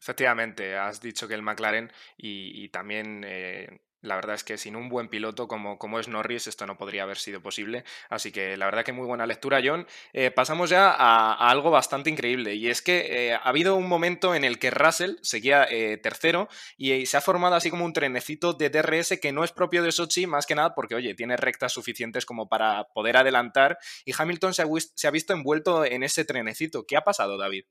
Efectivamente, 0.00 0.76
has 0.76 1.00
dicho 1.00 1.28
que 1.28 1.34
el 1.34 1.42
McLaren 1.42 1.92
y, 2.16 2.68
también 2.70 3.24
eh, 3.26 3.80
la 4.02 4.16
verdad 4.16 4.34
es 4.36 4.44
que 4.44 4.58
sin 4.58 4.76
un 4.76 4.88
buen 4.88 5.08
piloto 5.08 5.48
como, 5.48 5.78
como 5.78 5.98
es 5.98 6.08
Norris 6.08 6.46
esto 6.46 6.66
no 6.66 6.76
podría 6.76 7.02
haber 7.02 7.18
sido 7.18 7.40
posible. 7.40 7.84
Así 8.08 8.30
que 8.30 8.56
la 8.56 8.66
verdad 8.66 8.84
que 8.84 8.92
muy 8.92 9.06
buena 9.06 9.26
lectura, 9.26 9.60
John. 9.64 9.86
Eh, 10.12 10.30
pasamos 10.30 10.70
ya 10.70 10.90
a, 10.90 11.34
algo 11.50 11.70
bastante 11.70 12.10
increíble 12.10 12.54
y 12.54 12.68
es 12.68 12.82
que 12.82 13.28
eh, 13.28 13.34
ha 13.34 13.48
habido 13.48 13.76
un 13.76 13.88
momento 13.88 14.34
en 14.34 14.44
el 14.44 14.58
que 14.58 14.70
Russell 14.70 15.16
seguía 15.22 15.64
eh, 15.64 15.96
tercero 15.96 16.48
y 16.76 17.06
se 17.06 17.16
ha 17.16 17.20
formado 17.20 17.54
así 17.54 17.70
como 17.70 17.84
un 17.84 17.92
trenecito 17.92 18.52
de 18.52 18.70
DRS 18.70 19.18
que 19.20 19.32
no 19.32 19.44
es 19.44 19.52
propio 19.52 19.82
de 19.82 19.92
Sochi 19.92 20.26
más 20.26 20.46
que 20.46 20.54
nada 20.54 20.74
porque, 20.74 20.94
oye, 20.94 21.14
tiene 21.14 21.36
rectas 21.36 21.72
suficientes 21.72 22.26
como 22.26 22.48
para 22.48 22.84
poder 22.94 23.16
adelantar 23.16 23.78
y 24.04 24.12
Hamilton 24.16 24.54
se 24.54 24.62
ha, 24.62 24.66
se 24.94 25.08
ha 25.08 25.10
visto 25.10 25.32
envuelto 25.32 25.84
en 25.84 26.02
ese 26.02 26.24
trenecito. 26.24 26.86
¿Qué 26.86 26.96
ha 26.96 27.02
pasado, 27.02 27.36
David? 27.38 27.64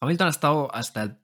Hamilton 0.00 0.26
ha 0.26 0.30
estado 0.30 0.74
hasta 0.74 1.18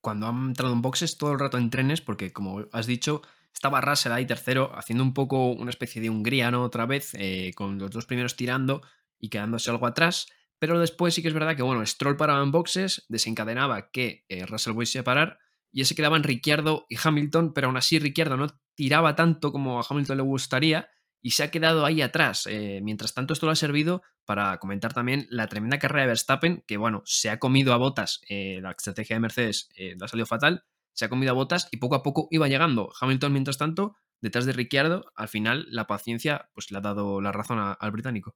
cuando 0.00 0.26
ha 0.26 0.30
entrado 0.30 0.72
en 0.72 0.82
boxes 0.82 1.18
todo 1.18 1.32
el 1.32 1.38
rato 1.38 1.58
en 1.58 1.70
trenes 1.70 2.00
porque, 2.00 2.32
como 2.32 2.64
has 2.72 2.86
dicho, 2.86 3.22
estaba 3.52 3.80
Russell 3.80 4.12
ahí 4.12 4.26
tercero, 4.26 4.72
haciendo 4.74 5.04
un 5.04 5.14
poco 5.14 5.52
una 5.52 5.70
especie 5.70 6.00
de 6.00 6.10
Hungría, 6.10 6.50
¿no? 6.50 6.62
Otra 6.62 6.86
vez, 6.86 7.12
eh, 7.14 7.52
con 7.54 7.78
los 7.78 7.90
dos 7.90 8.06
primeros 8.06 8.36
tirando 8.36 8.82
y 9.18 9.28
quedándose 9.28 9.70
algo 9.70 9.86
atrás. 9.86 10.26
Pero 10.58 10.78
después 10.78 11.14
sí 11.14 11.22
que 11.22 11.28
es 11.28 11.34
verdad 11.34 11.56
que, 11.56 11.62
bueno, 11.62 11.84
Stroll 11.84 12.16
paraba 12.16 12.42
en 12.42 12.52
boxes, 12.52 13.06
desencadenaba 13.08 13.90
que 13.90 14.24
eh, 14.28 14.44
Russell 14.46 14.74
fuese 14.74 14.98
a 14.98 15.04
parar 15.04 15.38
y 15.72 15.82
ese 15.82 15.94
quedaban 15.94 16.22
Ricciardo 16.22 16.86
y 16.88 16.96
Hamilton, 17.02 17.54
pero 17.54 17.68
aún 17.68 17.76
así 17.76 17.98
Ricciardo 17.98 18.36
no 18.36 18.46
tiraba 18.74 19.14
tanto 19.14 19.52
como 19.52 19.80
a 19.80 19.86
Hamilton 19.88 20.16
le 20.18 20.22
gustaría 20.22 20.90
y 21.22 21.32
se 21.32 21.44
ha 21.44 21.50
quedado 21.50 21.86
ahí 21.86 22.02
atrás. 22.02 22.46
Eh, 22.46 22.80
mientras 22.82 23.14
tanto, 23.14 23.32
esto 23.32 23.46
lo 23.46 23.52
ha 23.52 23.56
servido 23.56 24.02
para 24.24 24.58
comentar 24.58 24.92
también 24.92 25.26
la 25.30 25.48
tremenda 25.48 25.78
carrera 25.78 26.02
de 26.02 26.08
Verstappen, 26.08 26.64
que 26.66 26.76
bueno, 26.76 27.02
se 27.04 27.30
ha 27.30 27.38
comido 27.38 27.72
a 27.72 27.78
botas, 27.78 28.20
eh, 28.28 28.58
la 28.62 28.70
estrategia 28.72 29.16
de 29.16 29.20
Mercedes 29.20 29.68
ha 30.00 30.08
salido 30.08 30.26
fatal, 30.26 30.64
se 30.92 31.04
ha 31.04 31.08
comido 31.08 31.32
a 31.32 31.34
botas 31.34 31.68
y 31.70 31.78
poco 31.78 31.94
a 31.94 32.02
poco 32.02 32.28
iba 32.30 32.48
llegando. 32.48 32.92
Hamilton, 33.00 33.32
mientras 33.32 33.58
tanto, 33.58 33.96
detrás 34.20 34.46
de 34.46 34.52
Ricciardo, 34.52 35.12
al 35.14 35.28
final 35.28 35.66
la 35.70 35.86
paciencia 35.86 36.48
pues 36.54 36.70
le 36.70 36.78
ha 36.78 36.82
dado 36.82 37.20
la 37.20 37.32
razón 37.32 37.58
al 37.58 37.90
británico. 37.90 38.34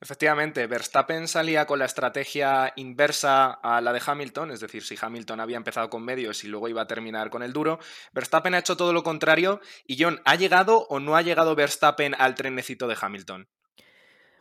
Efectivamente, 0.00 0.66
Verstappen 0.66 1.28
salía 1.28 1.66
con 1.66 1.78
la 1.78 1.84
estrategia 1.84 2.72
inversa 2.76 3.52
a 3.52 3.80
la 3.80 3.92
de 3.92 4.02
Hamilton, 4.04 4.50
es 4.50 4.60
decir, 4.60 4.82
si 4.82 4.96
Hamilton 5.00 5.40
había 5.40 5.56
empezado 5.56 5.90
con 5.90 6.04
medios 6.04 6.44
y 6.44 6.48
luego 6.48 6.68
iba 6.68 6.82
a 6.82 6.86
terminar 6.86 7.30
con 7.30 7.42
el 7.42 7.52
duro, 7.52 7.78
Verstappen 8.12 8.54
ha 8.54 8.58
hecho 8.58 8.76
todo 8.76 8.92
lo 8.92 9.02
contrario 9.02 9.60
y 9.86 10.02
John, 10.02 10.20
¿ha 10.24 10.36
llegado 10.36 10.86
o 10.88 11.00
no 11.00 11.16
ha 11.16 11.22
llegado 11.22 11.54
Verstappen 11.54 12.14
al 12.18 12.34
trenecito 12.34 12.88
de 12.88 12.96
Hamilton? 13.00 13.48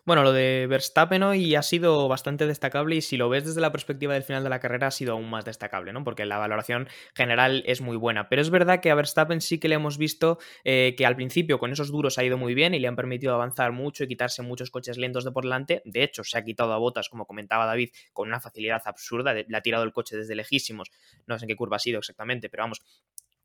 Bueno, 0.06 0.22
lo 0.22 0.34
de 0.34 0.68
Verstappen 0.70 1.24
hoy 1.24 1.56
ha 1.56 1.64
sido 1.64 2.08
bastante 2.08 2.46
destacable 2.46 2.96
y 2.96 3.02
si 3.02 3.18
lo 3.18 3.28
ves 3.28 3.44
desde 3.44 3.60
la 3.60 3.72
perspectiva 3.72 4.14
del 4.14 4.22
final 4.22 4.44
de 4.44 4.52
la 4.52 4.60
carrera 4.60 4.86
ha 4.86 4.92
sido 4.92 5.14
aún 5.14 5.28
más 5.32 5.46
destacable, 5.46 5.94
¿no? 5.94 6.04
Porque 6.04 6.26
la 6.26 6.38
valoración 6.38 6.88
general 7.16 7.64
es 7.66 7.82
muy 7.82 7.98
buena. 7.98 8.30
Pero 8.30 8.44
es 8.44 8.52
verdad 8.52 8.82
que 8.82 8.92
a 8.92 8.96
Verstappen 8.96 9.42
sí 9.42 9.60
que 9.60 9.68
le 9.68 9.74
hemos 9.74 9.98
visto 9.98 10.38
eh, 10.64 10.94
que 10.96 11.08
al 11.08 11.16
principio 11.16 11.58
con 11.58 11.72
esos 11.72 11.92
duros 11.92 12.20
ha 12.20 12.24
ido 12.24 12.38
muy 12.38 12.54
bien 12.54 12.76
y 12.76 12.80
le 12.80 12.88
han 12.88 12.96
permitido 12.96 13.34
avanzar 13.34 13.72
mucho 13.72 14.04
y 14.04 14.08
quitarse 14.08 14.44
muchos 14.44 14.70
coches 14.70 15.00
lentos 15.00 15.24
de 15.24 15.32
por 15.32 15.44
delante. 15.44 15.82
De 15.86 16.04
hecho, 16.04 16.24
se 16.24 16.38
ha 16.38 16.44
quitado 16.44 16.74
a 16.74 16.78
botas, 16.78 17.10
como 17.10 17.26
comentaba 17.26 17.66
David, 17.66 17.90
con 18.14 18.28
una 18.28 18.40
facilidad 18.40 18.84
absurda. 18.86 19.34
Le 19.34 19.58
ha 19.58 19.62
tirado 19.62 19.84
el 19.86 19.92
coche 19.92 20.16
desde 20.16 20.36
lejísimos. 20.36 20.92
No 21.26 21.40
sé 21.40 21.46
en 21.46 21.48
qué 21.48 21.56
curva 21.56 21.78
ha 21.78 21.80
sido 21.80 21.98
exactamente, 21.98 22.48
pero 22.48 22.62
vamos, 22.62 22.84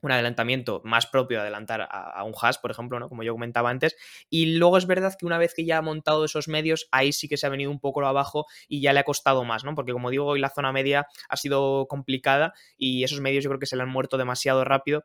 un 0.02 0.12
adelantamiento 0.12 0.80
más 0.84 1.06
propio 1.06 1.38
de 1.38 1.42
adelantar 1.42 1.88
a, 1.90 2.24
un 2.24 2.32
hash, 2.40 2.56
por 2.60 2.70
ejemplo, 2.70 2.98
¿no? 2.98 3.08
como 3.08 3.22
yo 3.22 3.32
comentaba 3.32 3.70
antes. 3.70 3.96
Y 4.28 4.56
luego 4.56 4.78
es 4.78 4.86
verdad 4.86 5.14
que 5.18 5.26
una 5.26 5.38
vez 5.38 5.54
que 5.54 5.64
ya 5.64 5.78
ha 5.78 5.82
montado 5.82 6.24
esos 6.24 6.48
medios, 6.48 6.88
ahí 6.90 7.12
sí 7.12 7.28
que 7.28 7.36
se 7.36 7.46
ha 7.46 7.50
venido 7.50 7.70
un 7.70 7.80
poco 7.80 8.04
abajo 8.04 8.46
y 8.68 8.80
ya 8.80 8.92
le 8.92 9.00
ha 9.00 9.04
costado 9.04 9.44
más, 9.44 9.64
¿no? 9.64 9.74
Porque 9.74 9.92
como 9.92 10.10
digo, 10.10 10.26
hoy 10.26 10.40
la 10.40 10.50
zona 10.50 10.72
media 10.72 11.06
ha 11.28 11.36
sido 11.36 11.86
complicada 11.88 12.54
y 12.76 13.04
esos 13.04 13.20
medios 13.20 13.44
yo 13.44 13.50
creo 13.50 13.60
que 13.60 13.66
se 13.66 13.76
le 13.76 13.82
han 13.82 13.90
muerto 13.90 14.16
demasiado 14.16 14.64
rápido 14.64 15.04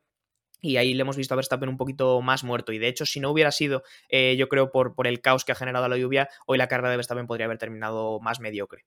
y 0.62 0.78
ahí 0.78 0.94
le 0.94 1.02
hemos 1.02 1.18
visto 1.18 1.34
a 1.34 1.38
Verstappen 1.38 1.70
un 1.70 1.78
poquito 1.78 2.22
más 2.22 2.44
muerto. 2.44 2.72
Y 2.72 2.80
de 2.80 2.88
hecho, 2.88 3.06
si 3.06 3.20
no 3.20 3.30
hubiera 3.30 3.52
sido, 3.52 3.84
eh, 4.10 4.36
yo 4.38 4.50
creo, 4.50 4.72
por, 4.72 4.96
por 4.96 5.08
el 5.08 5.22
caos 5.22 5.46
que 5.46 5.52
ha 5.52 5.56
generado 5.56 5.88
la 5.88 5.98
lluvia, 5.98 6.30
hoy 6.48 6.58
la 6.58 6.68
carrera 6.68 6.90
de 6.90 6.98
Verstappen 6.98 7.28
podría 7.28 7.46
haber 7.46 7.58
terminado 7.58 8.20
más 8.20 8.40
mediocre. 8.40 8.86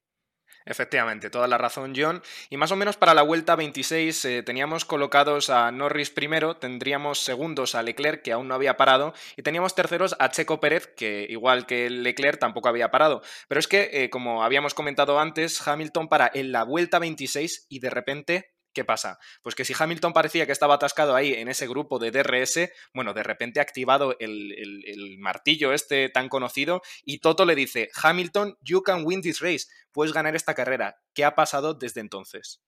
Efectivamente, 0.69 1.31
toda 1.31 1.49
la 1.49 1.57
razón, 1.57 1.95
John. 1.97 2.23
Y 2.51 2.59
más 2.59 2.71
o 2.73 2.77
menos 2.77 2.99
para 2.99 3.15
la 3.15 3.23
vuelta 3.23 3.57
26 3.57 4.25
eh, 4.27 4.43
teníamos 4.43 4.85
colocados 4.85 5.49
a 5.49 5.73
Norris 5.73 6.11
primero, 6.11 6.57
tendríamos 6.57 7.21
segundos 7.21 7.75
a 7.75 7.83
Leclerc, 7.83 8.23
que 8.23 8.33
aún 8.33 8.49
no 8.49 8.55
había 8.55 8.77
parado, 8.77 9.15
y 9.39 9.43
teníamos 9.43 9.75
terceros 9.75 10.15
a 10.19 10.31
Checo 10.31 10.61
Pérez, 10.61 10.87
que 10.95 11.27
igual 11.31 11.65
que 11.65 11.89
Leclerc 11.89 12.39
tampoco 12.39 12.69
había 12.69 12.91
parado. 12.91 13.23
Pero 13.49 13.61
es 13.61 13.67
que, 13.67 13.89
eh, 13.93 14.11
como 14.11 14.45
habíamos 14.45 14.75
comentado 14.75 15.19
antes, 15.19 15.67
Hamilton 15.67 16.09
para 16.09 16.31
en 16.35 16.53
la 16.53 16.65
vuelta 16.65 16.99
26 16.99 17.67
y 17.71 17.79
de 17.81 17.89
repente 17.89 18.58
¿Qué 18.79 18.85
pasa? 18.85 19.19
Pues 19.43 19.57
que 19.57 19.65
si 19.65 19.75
Hamilton 19.77 20.13
parecía 20.13 20.47
que 20.47 20.53
estaba 20.53 20.75
atascado 20.75 21.17
ahí 21.17 21.35
en 21.35 21.49
ese 21.49 21.67
grupo 21.67 21.99
de 21.99 22.13
DRS, 22.13 22.71
bueno, 22.95 23.13
de 23.13 23.25
repente 23.25 23.59
ha 23.59 23.63
activado 23.65 24.17
el, 24.21 25.17
martillo 25.19 25.73
este 25.73 26.11
tan 26.11 26.29
conocido 26.29 26.81
y 27.05 27.19
Toto 27.19 27.45
le 27.45 27.57
dice, 27.57 27.91
Hamilton, 28.01 28.57
you 28.61 28.85
can 28.85 29.03
win 29.05 29.21
this 29.21 29.41
race, 29.41 29.67
puedes 29.91 30.15
ganar 30.15 30.37
esta 30.37 30.55
carrera. 30.55 30.95
¿Qué 31.13 31.25
ha 31.25 31.35
pasado 31.35 31.75
desde 31.75 32.01
entonces? 32.01 32.63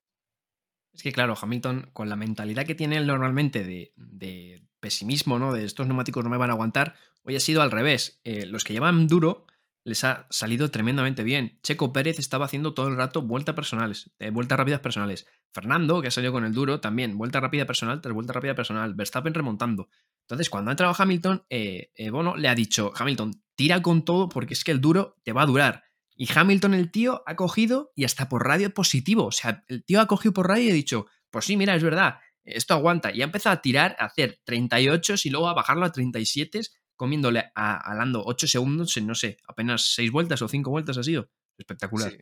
Es 0.92 1.04
que 1.04 1.12
claro, 1.12 1.38
Hamilton, 1.40 1.90
con 1.92 2.08
la 2.08 2.16
mentalidad 2.16 2.66
que 2.66 2.74
tiene 2.74 2.96
él 2.96 3.06
normalmente 3.06 3.62
de, 3.62 4.64
pesimismo, 4.80 5.38
¿no? 5.38 5.52
De 5.52 5.64
estos 5.64 5.86
neumáticos 5.86 6.24
no 6.24 6.30
me 6.30 6.38
van 6.38 6.50
a 6.50 6.54
aguantar, 6.54 6.96
hoy 7.22 7.36
ha 7.36 7.40
sido 7.40 7.62
al 7.62 7.70
revés. 7.70 8.20
Eh, 8.24 8.46
los 8.46 8.64
que 8.64 8.72
llevan 8.72 9.06
duro 9.06 9.46
les 9.84 10.04
ha 10.04 10.26
salido 10.30 10.70
tremendamente 10.70 11.22
bien. 11.22 11.58
Checo 11.62 11.92
Pérez 11.92 12.18
estaba 12.18 12.44
haciendo 12.44 12.74
todo 12.74 12.88
el 12.88 12.96
rato 12.96 13.22
vueltas 13.22 13.54
personales, 13.54 14.10
eh, 14.18 14.30
vueltas 14.30 14.58
rápidas 14.58 14.80
personales. 14.80 15.26
Fernando, 15.52 16.00
que 16.00 16.08
ha 16.08 16.10
salido 16.10 16.32
con 16.32 16.44
el 16.44 16.52
duro, 16.52 16.80
también 16.80 17.16
vuelta 17.16 17.40
rápida 17.40 17.66
personal 17.66 18.00
tras 18.00 18.14
vuelta 18.14 18.32
rápida 18.32 18.54
personal. 18.54 18.94
Verstappen 18.94 19.34
remontando. 19.34 19.88
Entonces, 20.22 20.50
cuando 20.50 20.70
ha 20.70 20.72
entrado 20.72 20.94
Hamilton, 20.96 21.44
eh, 21.50 21.90
eh, 21.94 22.10
Bono 22.10 22.36
le 22.36 22.48
ha 22.48 22.54
dicho, 22.54 22.92
Hamilton, 22.96 23.42
tira 23.56 23.82
con 23.82 24.04
todo 24.04 24.28
porque 24.28 24.54
es 24.54 24.64
que 24.64 24.72
el 24.72 24.80
duro 24.80 25.16
te 25.24 25.32
va 25.32 25.42
a 25.42 25.46
durar. 25.46 25.84
Y 26.14 26.28
Hamilton, 26.32 26.74
el 26.74 26.90
tío, 26.90 27.22
ha 27.26 27.34
cogido 27.34 27.92
y 27.96 28.04
hasta 28.04 28.28
por 28.28 28.46
radio 28.46 28.72
positivo. 28.72 29.26
O 29.26 29.32
sea, 29.32 29.64
el 29.68 29.84
tío 29.84 30.00
ha 30.00 30.06
cogido 30.06 30.34
por 30.34 30.48
radio 30.48 30.64
y 30.66 30.70
ha 30.70 30.74
dicho, 30.74 31.06
pues 31.30 31.46
sí, 31.46 31.56
mira, 31.56 31.74
es 31.74 31.82
verdad, 31.82 32.18
esto 32.44 32.74
aguanta. 32.74 33.10
Y 33.12 33.22
ha 33.22 33.24
empezado 33.24 33.54
a 33.54 33.62
tirar, 33.62 33.96
a 33.98 34.04
hacer 34.04 34.38
38 34.44 35.14
y 35.24 35.30
luego 35.30 35.48
a 35.48 35.54
bajarlo 35.54 35.86
a 35.86 35.92
37 35.92 36.60
comiéndole 37.00 37.50
a, 37.54 37.94
Lando 37.94 38.22
8 38.26 38.46
segundos 38.46 38.94
en, 38.98 39.06
no 39.06 39.14
sé, 39.14 39.38
apenas 39.48 39.94
6 39.94 40.12
vueltas 40.12 40.42
o 40.42 40.48
5 40.48 40.68
vueltas 40.68 40.98
ha 40.98 41.02
sido. 41.02 41.30
Espectacular. 41.56 42.12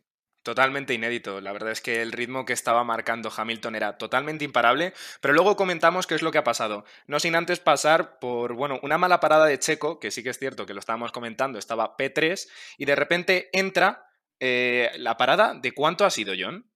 Totalmente 0.45 0.95
inédito. 0.95 1.41
La 1.41 1.51
verdad 1.51 1.73
es 1.73 1.81
que 1.81 2.01
el 2.01 2.13
ritmo 2.13 2.45
que 2.45 2.53
estaba 2.53 2.85
marcando 2.85 3.29
Hamilton 3.37 3.75
era 3.75 3.99
totalmente 3.99 4.45
imparable, 4.45 4.95
pero 5.21 5.35
luego 5.35 5.57
comentamos 5.57 6.07
qué 6.07 6.15
es 6.15 6.23
lo 6.23 6.31
que 6.31 6.39
ha 6.39 6.45
pasado. 6.45 6.85
No 7.09 7.19
sin 7.19 7.35
antes 7.35 7.59
pasar 7.59 8.21
por, 8.21 8.53
bueno, 8.53 8.79
una 8.85 8.99
mala 8.99 9.19
parada 9.19 9.47
de 9.47 9.59
Checo, 9.59 9.99
que 9.99 10.13
sí 10.13 10.23
que 10.23 10.31
es 10.31 10.39
cierto 10.39 10.65
que 10.65 10.75
lo 10.75 10.79
estábamos 10.79 11.11
comentando, 11.11 11.59
estaba 11.59 11.97
P3, 11.97 12.49
y 12.77 12.85
de 12.85 12.95
repente 12.95 13.49
entra 13.53 14.07
eh, 14.39 14.93
la 14.99 15.17
parada 15.17 15.55
de 15.55 15.73
cuánto 15.73 16.05
ha 16.05 16.11
sido, 16.11 16.35
John 16.39 16.71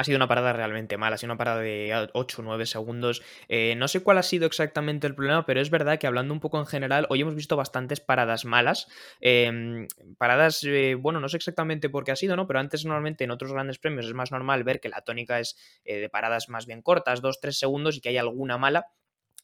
ha 0.00 0.04
sido 0.04 0.16
una 0.16 0.28
parada 0.28 0.54
realmente 0.54 0.96
mala, 0.96 1.16
ha 1.16 1.18
sido 1.18 1.30
una 1.30 1.36
parada 1.36 1.60
de 1.60 2.08
8 2.14 2.40
o 2.40 2.44
9 2.44 2.64
segundos. 2.64 3.22
Eh, 3.48 3.74
no 3.76 3.86
sé 3.86 4.02
cuál 4.02 4.16
ha 4.16 4.22
sido 4.22 4.46
exactamente 4.46 5.06
el 5.06 5.14
problema, 5.14 5.44
pero 5.44 5.60
es 5.60 5.68
verdad 5.68 5.98
que 5.98 6.06
hablando 6.06 6.32
un 6.32 6.40
poco 6.40 6.58
en 6.58 6.64
general, 6.64 7.06
hoy 7.10 7.20
hemos 7.20 7.34
visto 7.34 7.54
bastantes 7.54 8.00
paradas 8.00 8.46
malas. 8.46 8.88
Em, 9.20 9.88
paradas, 10.16 10.64
eh, 10.64 10.94
bueno, 10.98 11.20
no 11.20 11.28
sé 11.28 11.36
exactamente 11.36 11.90
por 11.90 12.04
qué 12.04 12.12
ha 12.12 12.16
sido, 12.16 12.34
¿no? 12.34 12.46
Pero 12.46 12.60
antes 12.60 12.86
normalmente 12.86 13.24
en 13.24 13.30
otros 13.30 13.52
grandes 13.52 13.78
premios 13.78 14.06
es 14.06 14.14
más 14.14 14.32
normal 14.32 14.64
ver 14.64 14.80
que 14.80 14.88
la 14.88 15.02
tónica 15.02 15.38
es 15.38 15.56
eh, 15.84 15.98
de 15.98 16.08
paradas 16.08 16.48
más 16.48 16.64
bien 16.64 16.80
cortas, 16.80 17.20
2-3 17.20 17.58
segundos 17.58 17.98
y 17.98 18.00
que 18.00 18.08
hay 18.08 18.16
alguna 18.16 18.56
mala 18.56 18.86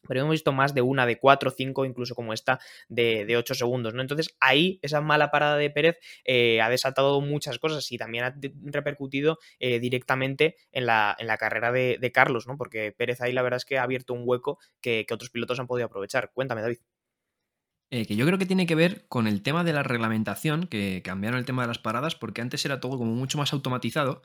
pero 0.06 0.20
hemos 0.20 0.32
visto 0.32 0.52
más 0.52 0.74
de 0.74 0.82
una 0.82 1.06
de 1.06 1.18
4, 1.18 1.50
5, 1.50 1.84
incluso 1.84 2.14
como 2.14 2.32
esta 2.32 2.58
de, 2.88 3.24
de 3.24 3.36
8 3.36 3.54
segundos, 3.54 3.94
¿no? 3.94 4.02
Entonces 4.02 4.36
ahí 4.40 4.78
esa 4.82 5.00
mala 5.00 5.30
parada 5.30 5.56
de 5.56 5.70
Pérez 5.70 5.98
eh, 6.24 6.60
ha 6.60 6.68
desatado 6.68 7.20
muchas 7.20 7.58
cosas 7.58 7.90
y 7.92 7.98
también 7.98 8.24
ha 8.24 8.34
repercutido 8.64 9.38
eh, 9.58 9.80
directamente 9.80 10.56
en 10.72 10.86
la, 10.86 11.16
en 11.18 11.26
la 11.26 11.36
carrera 11.36 11.72
de, 11.72 12.12
Carlos, 12.12 12.46
¿no? 12.46 12.56
Porque 12.56 12.92
Pérez 12.92 13.20
ahí 13.20 13.32
la 13.32 13.42
verdad 13.42 13.58
es 13.58 13.64
que 13.64 13.78
ha 13.78 13.82
abierto 13.82 14.14
un 14.14 14.22
hueco 14.24 14.58
que, 14.80 15.06
otros 15.10 15.30
pilotos 15.30 15.58
han 15.60 15.66
podido 15.66 15.86
aprovechar. 15.86 16.30
Cuéntame, 16.32 16.62
David. 16.62 16.78
Eh, 17.90 18.06
que 18.06 18.16
yo 18.16 18.26
creo 18.26 18.38
que 18.38 18.46
tiene 18.46 18.66
que 18.66 18.74
ver 18.74 19.06
con 19.08 19.26
el 19.26 19.42
tema 19.42 19.64
de 19.64 19.72
la 19.72 19.82
reglamentación, 19.82 20.66
que 20.66 21.02
cambiaron 21.04 21.38
el 21.38 21.44
tema 21.44 21.62
de 21.62 21.68
las 21.68 21.78
paradas, 21.78 22.16
porque 22.16 22.42
antes 22.42 22.64
era 22.64 22.80
todo 22.80 22.98
como 22.98 23.14
mucho 23.14 23.38
más 23.38 23.52
automatizado. 23.52 24.22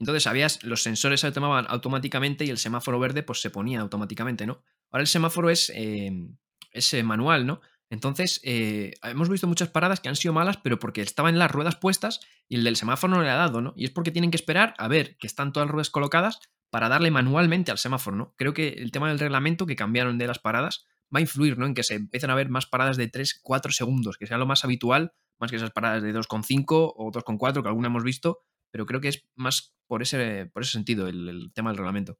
Entonces, 0.00 0.22
sabías, 0.22 0.64
los 0.64 0.82
sensores 0.82 1.20
se 1.20 1.30
tomaban 1.30 1.66
automáticamente 1.68 2.46
y 2.46 2.50
el 2.50 2.58
semáforo 2.58 2.98
verde 2.98 3.22
pues 3.22 3.40
se 3.40 3.50
ponía 3.50 3.80
automáticamente, 3.80 4.46
¿no? 4.46 4.62
Ahora 4.90 5.02
el 5.02 5.06
semáforo 5.06 5.50
es, 5.50 5.70
em, 5.74 6.36
eh, 6.72 7.02
manual, 7.02 7.46
¿no? 7.46 7.60
Entonces, 7.90 8.40
eh, 8.44 8.94
hemos 9.02 9.28
visto 9.28 9.46
muchas 9.46 9.68
paradas 9.68 10.00
que 10.00 10.08
han 10.08 10.16
sido 10.16 10.32
malas, 10.32 10.56
pero 10.56 10.78
porque 10.78 11.02
estaban 11.02 11.38
las 11.38 11.50
ruedas 11.50 11.76
puestas 11.76 12.20
y 12.48 12.56
el 12.56 12.64
del 12.64 12.76
semáforo 12.76 13.14
no 13.14 13.22
le 13.22 13.28
ha 13.28 13.36
dado, 13.36 13.60
¿no? 13.60 13.74
Y 13.76 13.84
es 13.84 13.90
porque 13.90 14.10
tienen 14.10 14.30
que 14.30 14.36
esperar 14.36 14.74
a 14.78 14.88
ver 14.88 15.16
que 15.18 15.26
están 15.26 15.52
todas 15.52 15.66
las 15.66 15.72
ruedas 15.72 15.90
colocadas 15.90 16.40
para 16.70 16.88
darle 16.88 17.10
manualmente 17.10 17.70
al 17.70 17.78
semáforo, 17.78 18.16
¿no? 18.16 18.34
Creo 18.38 18.54
que 18.54 18.68
el 18.68 18.92
tema 18.92 19.08
del 19.08 19.18
reglamento 19.18 19.66
que 19.66 19.76
cambiaron 19.76 20.18
de 20.18 20.28
las 20.28 20.38
paradas 20.38 20.86
va 21.14 21.18
a 21.18 21.22
influir, 21.22 21.58
¿no? 21.58 21.66
En 21.66 21.74
que 21.74 21.82
se 21.82 21.94
empiecen 21.94 22.30
a 22.30 22.34
ver 22.36 22.48
más 22.48 22.66
paradas 22.66 22.96
de 22.96 23.08
3, 23.08 23.40
4 23.42 23.72
segundos, 23.72 24.16
que 24.16 24.26
sea 24.26 24.38
lo 24.38 24.46
más 24.46 24.64
habitual, 24.64 25.12
más 25.38 25.50
que 25.50 25.56
esas 25.56 25.72
paradas 25.72 26.02
de 26.02 26.14
2,5 26.14 26.94
o 26.96 27.10
2,4 27.10 27.62
que 27.62 27.68
alguna 27.68 27.88
hemos 27.88 28.04
visto, 28.04 28.38
pero 28.70 28.86
creo 28.86 29.00
que 29.00 29.08
es 29.08 29.26
más 29.34 29.74
por 29.86 30.02
ese, 30.02 30.46
por 30.46 30.62
ese 30.62 30.72
sentido 30.72 31.08
el 31.08 31.52
tema 31.54 31.70
del 31.70 31.78
reglamento. 31.78 32.18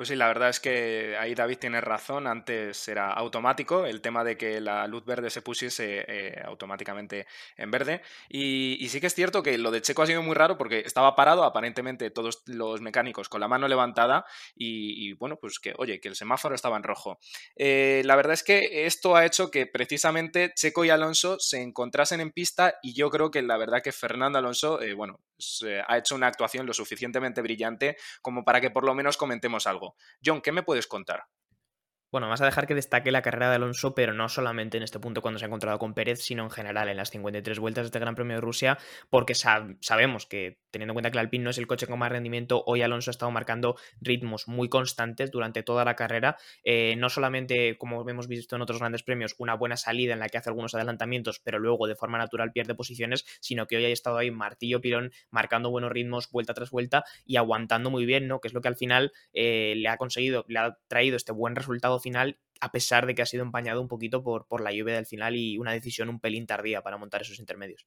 Pues 0.00 0.08
sí, 0.08 0.16
la 0.16 0.28
verdad 0.28 0.48
es 0.48 0.60
que 0.60 1.14
ahí 1.18 1.34
David 1.34 1.58
tiene 1.58 1.78
razón. 1.80 2.26
Antes 2.26 2.88
era 2.88 3.12
automático 3.12 3.84
el 3.84 4.00
tema 4.00 4.24
de 4.24 4.38
que 4.38 4.58
la 4.58 4.86
luz 4.86 5.04
verde 5.04 5.28
se 5.28 5.42
pusiese 5.42 6.06
eh, 6.08 6.42
automáticamente 6.42 7.26
en 7.58 7.70
verde. 7.70 8.00
Y, 8.30 8.88
sí 8.88 8.98
que 8.98 9.08
es 9.08 9.14
cierto 9.14 9.42
que 9.42 9.58
lo 9.58 9.70
de 9.70 9.82
Checo 9.82 10.00
ha 10.00 10.06
sido 10.06 10.22
muy 10.22 10.34
raro 10.34 10.56
porque 10.56 10.78
estaba 10.78 11.14
parado, 11.14 11.44
aparentemente 11.44 12.10
todos 12.10 12.42
los 12.46 12.80
mecánicos 12.80 13.28
con 13.28 13.42
la 13.42 13.48
mano 13.48 13.68
levantada 13.68 14.24
y, 14.54 15.12
bueno, 15.18 15.36
pues 15.38 15.58
que, 15.58 15.74
oye, 15.76 16.00
que 16.00 16.08
el 16.08 16.16
semáforo 16.16 16.54
estaba 16.54 16.78
en 16.78 16.82
rojo. 16.84 17.18
Eh, 17.56 18.00
la 18.06 18.16
verdad 18.16 18.32
es 18.32 18.42
que 18.42 18.86
esto 18.86 19.16
ha 19.16 19.26
hecho 19.26 19.50
que 19.50 19.66
precisamente 19.66 20.52
Checo 20.54 20.82
y 20.86 20.88
Alonso 20.88 21.38
se 21.40 21.60
encontrasen 21.60 22.20
en 22.20 22.30
pista 22.32 22.76
y 22.82 22.94
yo 22.94 23.10
creo 23.10 23.30
que 23.30 23.42
la 23.42 23.58
verdad 23.58 23.82
que 23.82 23.92
Fernando 23.92 24.38
Alonso, 24.38 24.80
eh, 24.80 24.94
bueno, 24.94 25.20
ha 25.86 25.98
hecho 25.98 26.14
una 26.14 26.26
actuación 26.26 26.66
lo 26.66 26.72
suficientemente 26.72 27.42
brillante 27.42 27.96
como 28.22 28.44
para 28.44 28.60
que 28.60 28.70
por 28.70 28.84
lo 28.84 28.94
menos 28.94 29.16
comentemos 29.16 29.66
algo. 29.66 29.96
John, 30.24 30.40
¿qué 30.40 30.52
me 30.52 30.62
puedes 30.62 30.86
contar? 30.86 31.24
Bueno, 32.12 32.28
vas 32.28 32.40
a 32.40 32.44
dejar 32.44 32.66
que 32.66 32.74
destaque 32.74 33.12
la 33.12 33.22
carrera 33.22 33.50
de 33.50 33.54
Alonso, 33.54 33.94
pero 33.94 34.12
no 34.12 34.28
solamente 34.28 34.76
en 34.76 34.82
este 34.82 34.98
punto 34.98 35.22
cuando 35.22 35.38
se 35.38 35.44
ha 35.44 35.46
encontrado 35.46 35.78
con 35.78 35.94
Pérez, 35.94 36.20
sino 36.20 36.42
en 36.42 36.50
general 36.50 36.88
en 36.88 36.96
las 36.96 37.10
53 37.10 37.60
vueltas 37.60 37.84
de 37.84 37.86
este 37.86 38.00
Gran 38.00 38.16
Premio 38.16 38.34
de 38.34 38.40
Rusia, 38.40 38.78
porque 39.10 39.36
sabemos 39.36 40.26
que, 40.26 40.58
teniendo 40.72 40.90
en 40.90 40.94
cuenta 40.96 41.12
que 41.12 41.18
el 41.18 41.20
Alpine 41.20 41.44
no 41.44 41.50
es 41.50 41.58
el 41.58 41.68
coche 41.68 41.86
con 41.86 42.00
más 42.00 42.10
rendimiento, 42.10 42.64
hoy 42.66 42.82
Alonso 42.82 43.10
ha 43.10 43.12
estado 43.12 43.30
marcando 43.30 43.76
ritmos 44.00 44.48
muy 44.48 44.68
constantes 44.68 45.30
durante 45.30 45.62
toda 45.62 45.84
la 45.84 45.94
carrera. 45.94 46.36
Eh, 46.64 46.96
no 46.98 47.10
solamente, 47.10 47.78
como 47.78 48.08
hemos 48.08 48.26
visto 48.26 48.56
en 48.56 48.62
otros 48.62 48.80
grandes 48.80 49.04
premios, 49.04 49.36
una 49.38 49.54
buena 49.54 49.76
salida 49.76 50.12
en 50.12 50.18
la 50.18 50.28
que 50.28 50.38
hace 50.38 50.50
algunos 50.50 50.74
adelantamientos, 50.74 51.38
pero 51.38 51.60
luego 51.60 51.86
de 51.86 51.94
forma 51.94 52.18
natural 52.18 52.50
pierde 52.50 52.74
posiciones, 52.74 53.24
sino 53.40 53.68
que 53.68 53.76
hoy 53.76 53.84
ha 53.84 53.88
estado 53.88 54.18
ahí 54.18 54.32
martillo 54.32 54.80
pirón, 54.80 55.12
marcando 55.30 55.70
buenos 55.70 55.92
ritmos 55.92 56.28
vuelta 56.32 56.54
tras 56.54 56.70
vuelta 56.70 57.04
y 57.24 57.36
aguantando 57.36 57.88
muy 57.88 58.04
bien, 58.04 58.26
¿no? 58.26 58.40
Que 58.40 58.48
es 58.48 58.54
lo 58.54 58.60
que 58.60 58.68
al 58.68 58.76
final 58.76 59.12
eh, 59.32 59.74
le 59.76 59.88
ha 59.88 59.96
conseguido, 59.96 60.44
le 60.48 60.58
ha 60.58 60.76
traído 60.88 61.16
este 61.16 61.30
buen 61.30 61.54
resultado 61.54 61.99
final 62.00 62.38
a 62.60 62.72
pesar 62.72 63.06
de 63.06 63.14
que 63.14 63.22
ha 63.22 63.26
sido 63.26 63.42
empañado 63.42 63.80
un 63.80 63.88
poquito 63.88 64.22
por, 64.22 64.46
por 64.46 64.60
la 64.60 64.72
lluvia 64.72 64.94
del 64.94 65.06
final 65.06 65.36
y 65.36 65.58
una 65.58 65.72
decisión 65.72 66.08
un 66.08 66.20
pelín 66.20 66.46
tardía 66.46 66.82
para 66.82 66.98
montar 66.98 67.22
esos 67.22 67.38
intermedios. 67.38 67.86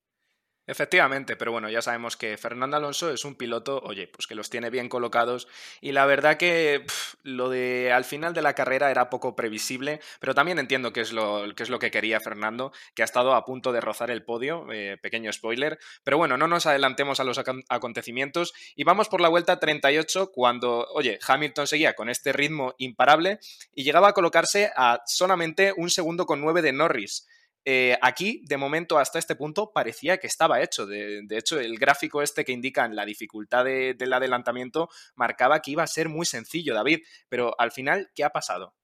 Efectivamente, 0.65 1.35
pero 1.35 1.51
bueno, 1.51 1.69
ya 1.69 1.81
sabemos 1.81 2.15
que 2.15 2.37
Fernando 2.37 2.77
Alonso 2.77 3.11
es 3.11 3.25
un 3.25 3.35
piloto, 3.35 3.81
oye, 3.83 4.07
pues 4.07 4.27
que 4.27 4.35
los 4.35 4.49
tiene 4.49 4.69
bien 4.69 4.87
colocados 4.87 5.49
y 5.81 5.91
la 5.91 6.05
verdad 6.05 6.37
que 6.37 6.85
lo 7.21 7.49
de 7.49 7.91
al 7.91 8.05
final 8.05 8.33
de 8.33 8.41
la 8.41 8.53
carrera 8.53 8.89
era 8.89 9.09
poco 9.09 9.35
previsible, 9.35 9.99
pero 10.21 10.33
también 10.33 10.59
entiendo 10.59 10.93
que 10.93 11.01
es 11.01 11.11
lo, 11.11 11.43
que, 11.53 11.63
es 11.63 11.69
lo 11.69 11.79
que 11.79 11.91
quería 11.91 12.21
Fernando, 12.21 12.71
que 12.95 13.01
ha 13.01 13.05
estado 13.05 13.35
a 13.35 13.43
punto 13.43 13.73
de 13.73 13.81
rozar 13.81 14.09
el 14.09 14.23
podio, 14.23 14.65
eh, 14.71 14.97
pequeño 15.01 15.33
spoiler, 15.33 15.79
pero 16.05 16.17
bueno, 16.17 16.37
no 16.37 16.47
nos 16.47 16.65
adelantemos 16.65 17.19
a 17.19 17.25
los 17.25 17.41
acontecimientos 17.67 18.53
y 18.77 18.85
vamos 18.85 19.09
por 19.09 19.19
la 19.19 19.27
vuelta 19.27 19.59
38 19.59 20.31
cuando, 20.31 20.87
oye, 20.93 21.19
Hamilton 21.27 21.67
seguía 21.67 21.93
con 21.93 22.07
este 22.07 22.31
ritmo 22.31 22.73
imparable 22.77 23.39
y 23.75 23.83
llegaba 23.83 24.07
a 24.07 24.13
colocarse 24.13 24.71
a 24.77 25.01
solamente 25.07 25.73
un 25.75 25.89
segundo 25.89 26.25
con 26.25 26.39
nueve 26.39 26.61
de 26.61 26.71
Norris. 26.71 27.27
Eh, 27.65 27.97
aquí, 28.01 28.41
de 28.45 28.57
momento, 28.57 28.97
hasta 28.97 29.19
este 29.19 29.35
punto, 29.35 29.71
parecía 29.73 30.17
que 30.17 30.27
estaba 30.27 30.61
hecho. 30.61 30.85
De, 30.85 31.25
hecho, 31.31 31.59
el 31.59 31.77
gráfico 31.77 32.21
este 32.21 32.43
que 32.43 32.51
indica 32.51 32.87
la 32.87 33.05
dificultad 33.05 33.63
del 33.65 34.13
adelantamiento 34.13 34.89
marcaba 35.15 35.61
que 35.61 35.71
iba 35.71 35.83
a 35.83 35.87
ser 35.87 36.09
muy 36.09 36.25
sencillo, 36.25 36.73
David. 36.73 36.99
Pero 37.29 37.55
al 37.57 37.71
final, 37.71 38.11
¿qué 38.13 38.23
ha 38.23 38.31
pasado? 38.31 38.75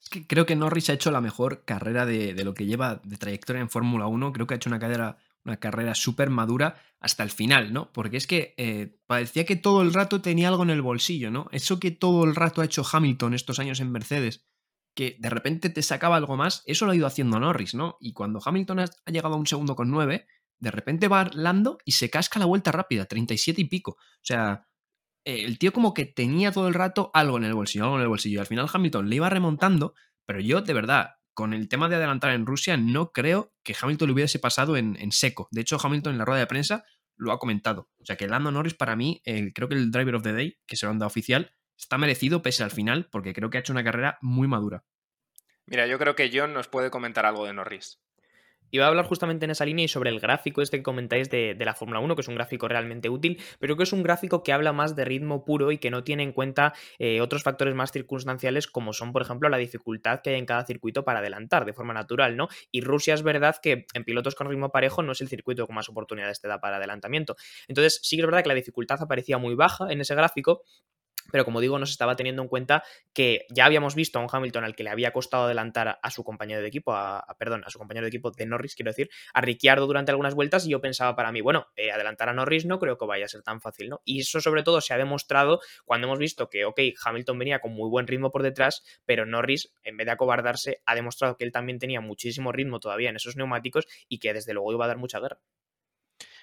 Es 0.00 0.08
que 0.08 0.26
creo 0.26 0.46
que 0.46 0.54
Norris 0.54 0.90
ha 0.90 0.92
hecho 0.92 1.10
la 1.10 1.20
mejor 1.20 1.64
carrera 1.64 2.06
de, 2.06 2.32
lo 2.44 2.54
que 2.54 2.66
lleva 2.66 3.00
de 3.02 3.16
trayectoria 3.16 3.60
en 3.60 3.70
Fórmula 3.70 4.06
1. 4.06 4.32
Creo 4.32 4.46
que 4.46 4.54
ha 4.54 4.56
hecho 4.56 4.70
una 4.70 4.78
carrera, 4.78 5.16
una 5.44 5.56
carrera 5.56 5.94
súper 5.96 6.30
madura 6.30 6.80
hasta 7.00 7.24
el 7.24 7.30
final, 7.30 7.72
¿no? 7.72 7.92
Porque 7.92 8.16
es 8.16 8.28
que 8.28 8.54
eh, 8.56 9.00
parecía 9.06 9.44
que 9.44 9.56
todo 9.56 9.82
el 9.82 9.92
rato 9.92 10.20
tenía 10.22 10.48
algo 10.48 10.62
en 10.62 10.70
el 10.70 10.82
bolsillo, 10.82 11.32
¿no? 11.32 11.48
Eso 11.50 11.80
que 11.80 11.90
todo 11.90 12.24
el 12.24 12.36
rato 12.36 12.60
ha 12.60 12.66
hecho 12.66 12.84
Hamilton 12.90 13.34
estos 13.34 13.58
años 13.58 13.80
en 13.80 13.90
Mercedes, 13.90 14.46
que 14.96 15.16
de 15.20 15.30
repente 15.30 15.68
te 15.68 15.82
sacaba 15.82 16.16
algo 16.16 16.36
más, 16.36 16.62
eso 16.66 16.86
lo 16.86 16.92
ha 16.92 16.96
ido 16.96 17.06
haciendo 17.06 17.38
Norris, 17.38 17.74
¿no? 17.74 17.98
Y 18.00 18.14
cuando 18.14 18.40
Hamilton 18.44 18.80
ha 18.80 19.10
llegado 19.10 19.34
a 19.34 19.38
un 19.38 19.46
segundo 19.46 19.76
con 19.76 19.90
nueve, 19.90 20.26
de 20.58 20.70
repente 20.70 21.06
va 21.06 21.30
Lando 21.34 21.78
y 21.84 21.92
se 21.92 22.08
casca 22.08 22.38
la 22.38 22.46
vuelta 22.46 22.72
rápida, 22.72 23.04
37 23.04 23.60
y 23.60 23.64
pico. 23.66 23.92
O 23.92 24.24
sea, 24.24 24.66
eh, 25.24 25.44
el 25.44 25.58
tío 25.58 25.72
como 25.72 25.92
que 25.92 26.06
tenía 26.06 26.50
todo 26.50 26.66
el 26.66 26.74
rato 26.74 27.10
algo 27.12 27.36
en 27.36 27.44
el 27.44 27.54
bolsillo, 27.54 27.84
algo 27.84 27.96
en 27.96 28.02
el 28.02 28.08
bolsillo. 28.08 28.40
Al 28.40 28.46
final 28.46 28.68
Hamilton 28.72 29.10
le 29.10 29.16
iba 29.16 29.28
remontando, 29.28 29.94
pero 30.24 30.40
yo 30.40 30.62
de 30.62 30.72
verdad, 30.72 31.10
con 31.34 31.52
el 31.52 31.68
tema 31.68 31.90
de 31.90 31.96
adelantar 31.96 32.32
en 32.32 32.46
Rusia, 32.46 32.78
no 32.78 33.12
creo 33.12 33.52
que 33.62 33.76
Hamilton 33.78 34.08
le 34.08 34.14
hubiese 34.14 34.38
pasado 34.38 34.78
en, 34.78 35.12
seco. 35.12 35.48
De 35.50 35.60
hecho, 35.60 35.76
Hamilton 35.82 36.14
en 36.14 36.18
la 36.18 36.24
rueda 36.24 36.40
de 36.40 36.46
prensa 36.46 36.84
lo 37.18 37.32
ha 37.32 37.38
comentado. 37.38 37.90
O 38.00 38.06
sea 38.06 38.16
que 38.16 38.28
Lando 38.28 38.50
Norris 38.50 38.74
para 38.74 38.96
mí, 38.96 39.20
creo 39.54 39.68
que 39.68 39.74
el 39.74 39.90
Driver 39.90 40.14
of 40.14 40.22
the 40.22 40.32
Day, 40.32 40.58
que 40.66 40.76
se 40.76 40.86
lo 40.86 40.92
han 40.92 40.98
dado 40.98 41.08
oficial, 41.08 41.52
está 41.76 41.98
merecido 41.98 42.42
pese 42.42 42.62
al 42.62 42.70
final, 42.70 43.08
porque 43.10 43.32
creo 43.32 43.50
que 43.50 43.58
ha 43.58 43.60
hecho 43.60 43.72
una 43.72 43.84
carrera 43.84 44.18
muy 44.20 44.48
madura. 44.48 44.84
Mira, 45.66 45.86
yo 45.86 45.98
creo 45.98 46.14
que 46.14 46.30
John 46.32 46.54
nos 46.54 46.68
puede 46.68 46.90
comentar 46.90 47.26
algo 47.26 47.44
de 47.44 47.52
Norris. 47.52 48.00
Iba 48.70 48.86
a 48.86 48.88
hablar 48.88 49.04
justamente 49.06 49.44
en 49.44 49.52
esa 49.52 49.64
línea 49.64 49.84
y 49.84 49.88
sobre 49.88 50.10
el 50.10 50.20
gráfico 50.20 50.60
este 50.60 50.78
que 50.78 50.82
comentáis 50.82 51.30
de, 51.30 51.56
la 51.58 51.74
Fórmula 51.74 52.00
1, 52.00 52.14
que 52.16 52.20
es 52.20 52.28
un 52.28 52.34
gráfico 52.34 52.66
realmente 52.66 53.08
útil, 53.08 53.40
pero 53.58 53.76
que 53.76 53.84
es 53.84 53.92
un 53.92 54.02
gráfico 54.02 54.42
que 54.42 54.52
habla 54.52 54.72
más 54.72 54.96
de 54.96 55.04
ritmo 55.04 55.44
puro 55.44 55.70
y 55.70 55.78
que 55.78 55.90
no 55.90 56.02
tiene 56.02 56.24
en 56.24 56.32
cuenta 56.32 56.74
eh, 56.98 57.20
otros 57.20 57.42
factores 57.42 57.74
más 57.74 57.92
circunstanciales 57.92 58.66
como 58.66 58.92
son, 58.92 59.12
por 59.12 59.22
ejemplo, 59.22 59.48
la 59.48 59.56
dificultad 59.56 60.20
que 60.20 60.30
hay 60.30 60.38
en 60.38 60.46
cada 60.46 60.64
circuito 60.64 61.04
para 61.04 61.20
adelantar 61.20 61.64
de 61.64 61.72
forma 61.72 61.94
natural, 61.94 62.36
¿no? 62.36 62.48
Y 62.72 62.80
Rusia 62.80 63.14
es 63.14 63.22
verdad 63.22 63.56
que 63.62 63.86
en 63.94 64.04
pilotos 64.04 64.34
con 64.34 64.48
ritmo 64.48 64.70
parejo 64.70 65.02
no 65.02 65.12
es 65.12 65.20
el 65.20 65.28
circuito 65.28 65.66
con 65.66 65.76
más 65.76 65.88
oportunidades 65.88 66.40
te 66.40 66.48
da 66.48 66.60
para 66.60 66.76
adelantamiento. 66.76 67.36
Entonces, 67.68 68.00
sí 68.02 68.16
que 68.16 68.22
es 68.22 68.26
verdad 68.26 68.42
que 68.42 68.48
la 68.48 68.54
dificultad 68.54 69.00
aparecía 69.00 69.38
muy 69.38 69.54
baja 69.54 69.90
en 69.90 70.00
ese 70.00 70.14
gráfico, 70.14 70.62
pero 71.30 71.44
como 71.44 71.60
digo, 71.60 71.78
no 71.78 71.86
se 71.86 71.92
estaba 71.92 72.16
teniendo 72.16 72.42
en 72.42 72.48
cuenta 72.48 72.82
que 73.12 73.46
ya 73.50 73.64
habíamos 73.64 73.94
visto 73.94 74.18
a 74.18 74.22
un 74.22 74.28
Hamilton 74.30 74.64
al 74.64 74.74
que 74.74 74.84
le 74.84 74.90
había 74.90 75.12
costado 75.12 75.44
adelantar 75.44 75.98
a 76.02 76.10
su 76.10 76.24
compañero 76.24 76.60
de 76.60 76.68
equipo, 76.68 76.94
a, 76.94 77.24
perdón, 77.38 77.62
a 77.64 77.70
su 77.70 77.78
compañero 77.78 78.04
de 78.04 78.08
equipo 78.08 78.30
de 78.30 78.46
Norris, 78.46 78.74
quiero 78.74 78.90
decir, 78.90 79.10
a 79.32 79.40
Ricciardo 79.40 79.86
durante 79.86 80.10
algunas 80.10 80.34
vueltas 80.34 80.66
y 80.66 80.70
yo 80.70 80.80
pensaba 80.80 81.16
para 81.16 81.32
mí, 81.32 81.40
bueno, 81.40 81.68
eh, 81.76 81.90
adelantar 81.90 82.28
a 82.28 82.32
Norris 82.32 82.66
no 82.66 82.78
creo 82.78 82.98
que 82.98 83.06
vaya 83.06 83.24
a 83.24 83.28
ser 83.28 83.42
tan 83.42 83.60
fácil, 83.60 83.88
¿no? 83.88 84.00
Y 84.04 84.20
eso 84.20 84.40
sobre 84.40 84.62
todo 84.62 84.80
se 84.80 84.94
ha 84.94 84.98
demostrado 84.98 85.60
cuando 85.84 86.06
hemos 86.06 86.18
visto 86.18 86.48
que, 86.48 86.64
ok, 86.64 86.80
Hamilton 87.04 87.38
venía 87.38 87.58
con 87.60 87.72
muy 87.72 87.88
buen 87.88 88.06
ritmo 88.06 88.30
por 88.30 88.42
detrás, 88.42 88.84
pero 89.04 89.26
Norris, 89.26 89.72
en 89.82 89.96
vez 89.96 90.06
de 90.06 90.12
acobardarse, 90.12 90.82
ha 90.84 90.94
demostrado 90.94 91.36
que 91.36 91.44
él 91.44 91.52
también 91.52 91.78
tenía 91.78 92.00
muchísimo 92.00 92.52
ritmo 92.52 92.80
todavía 92.80 93.10
en 93.10 93.16
esos 93.16 93.36
neumáticos 93.36 93.86
y 94.08 94.18
que 94.18 94.32
desde 94.32 94.54
luego 94.54 94.72
iba 94.72 94.84
a 94.84 94.88
dar 94.88 94.98
mucha 94.98 95.20
guerra. 95.20 95.38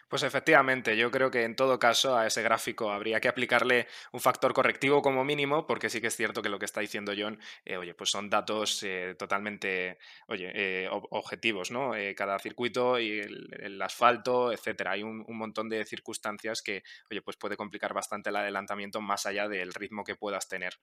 Pues 0.08 0.24
efectivamente, 0.24 0.96
yo 0.96 1.10
creo 1.12 1.32
que 1.32 1.44
en 1.44 1.56
todo 1.56 1.80
caso 1.80 2.18
a 2.18 2.28
ese 2.28 2.44
gráfico 2.44 2.92
habría 2.92 3.20
que 3.20 3.28
aplicarle 3.28 3.88
un 4.12 4.20
factor 4.20 4.54
correctivo 4.54 5.02
como 5.02 5.24
mínimo, 5.24 5.66
porque 5.66 5.90
sí 5.90 6.02
que 6.02 6.08
es 6.08 6.16
cierto 6.16 6.42
que 6.42 6.50
lo 6.50 6.60
que 6.60 6.66
está 6.66 6.82
diciendo 6.82 7.14
John, 7.18 7.40
eh, 7.66 7.78
oye, 7.78 7.94
pues 7.94 8.12
son 8.12 8.30
datos 8.30 8.84
eh, 8.84 9.16
totalmente, 9.18 9.98
oye, 10.28 10.52
eh, 10.54 10.90
objetivos, 10.92 11.72
¿no? 11.72 11.94
cada 12.16 12.38
circuito 12.40 13.00
y 13.00 13.20
el, 13.20 13.82
asfalto, 13.82 14.52
etcétera. 14.52 14.92
Hay 14.92 15.04
un, 15.04 15.26
montón 15.28 15.68
de 15.68 15.84
circunstancias 15.86 16.62
que, 16.62 16.84
oye, 17.10 17.22
pues 17.22 17.38
puede 17.38 17.58
complicar 17.58 17.94
bastante 17.94 18.30
el 18.30 18.36
adelantamiento 18.36 19.02
más 19.02 19.26
allá 19.26 19.48
del 19.48 19.74
ritmo 19.74 20.04
que 20.04 20.16
puedas 20.16 20.48
tener. 20.48 20.74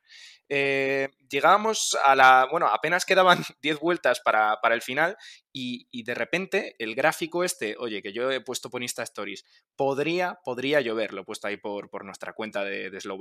llegamos 0.49 1.97
a 2.05 2.17
la, 2.17 2.49
bueno, 2.51 2.67
apenas 2.67 3.05
quedaban 3.05 3.39
10 3.63 3.79
vueltas 3.79 4.21
para, 4.21 4.59
el 4.71 4.83
final 4.83 5.17
y, 5.53 6.03
de 6.03 6.15
repente 6.15 6.77
el 6.79 6.95
gráfico 6.95 7.45
este, 7.45 7.77
oye, 7.79 8.03
que 8.03 8.13
yo 8.13 8.31
he 8.31 8.41
puesto 8.41 8.71
por 8.71 8.83
Insta 9.27 9.49
Podría, 9.77 10.39
podría 10.45 10.83
llover, 10.83 11.15
lo 11.15 11.23
he 11.23 11.25
puesto 11.25 11.47
ahí 11.47 11.57
por, 11.57 11.89
por 11.89 12.05
nuestra 12.05 12.35
cuenta 12.35 12.63
de, 12.65 12.91
de 12.91 13.01
Slow 13.01 13.19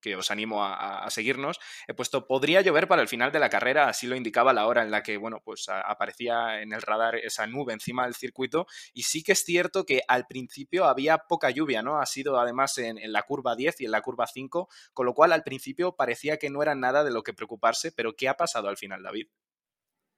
que 0.00 0.16
os 0.16 0.32
animo 0.32 0.64
a, 0.64 1.08
seguirnos. 1.10 1.60
He 1.86 1.94
puesto 1.94 2.26
podría 2.26 2.60
llover 2.60 2.88
para 2.88 3.02
el 3.02 3.08
final 3.08 3.30
de 3.30 3.38
la 3.38 3.48
carrera, 3.48 3.88
así 3.88 4.08
lo 4.08 4.16
indicaba 4.16 4.52
la 4.52 4.66
hora 4.66 4.82
en 4.82 4.90
la 4.90 5.04
que, 5.04 5.16
bueno, 5.16 5.40
pues 5.44 5.68
aparecía 5.68 6.60
en 6.60 6.72
el 6.72 6.82
radar 6.82 7.14
esa 7.14 7.46
nube 7.46 7.72
encima 7.72 8.04
del 8.04 8.16
circuito. 8.16 8.66
Y 8.92 9.04
sí 9.04 9.22
que 9.22 9.30
es 9.30 9.44
cierto 9.44 9.86
que 9.86 10.02
al 10.08 10.26
principio 10.26 10.86
había 10.86 11.18
poca 11.18 11.50
lluvia, 11.50 11.82
¿no? 11.82 12.00
Ha 12.00 12.06
sido 12.06 12.40
además 12.40 12.78
en, 12.78 12.98
en 12.98 13.12
la 13.12 13.22
curva 13.22 13.54
10 13.54 13.80
y 13.82 13.84
en 13.84 13.92
la 13.92 14.00
curva 14.00 14.26
5, 14.26 14.68
con 14.92 15.06
lo 15.06 15.14
cual 15.14 15.32
al 15.32 15.44
principio 15.44 15.94
parecía 15.94 16.36
que 16.36 16.50
no 16.50 16.62
era 16.62 16.74
nada 16.74 17.04
de 17.04 17.12
lo 17.12 17.22
que 17.22 17.32
preocuparse, 17.32 17.92
pero 17.92 18.16
¿qué 18.16 18.28
ha 18.28 18.36
pasado 18.36 18.68
al 18.68 18.76
final, 18.76 19.04
David? 19.04 19.28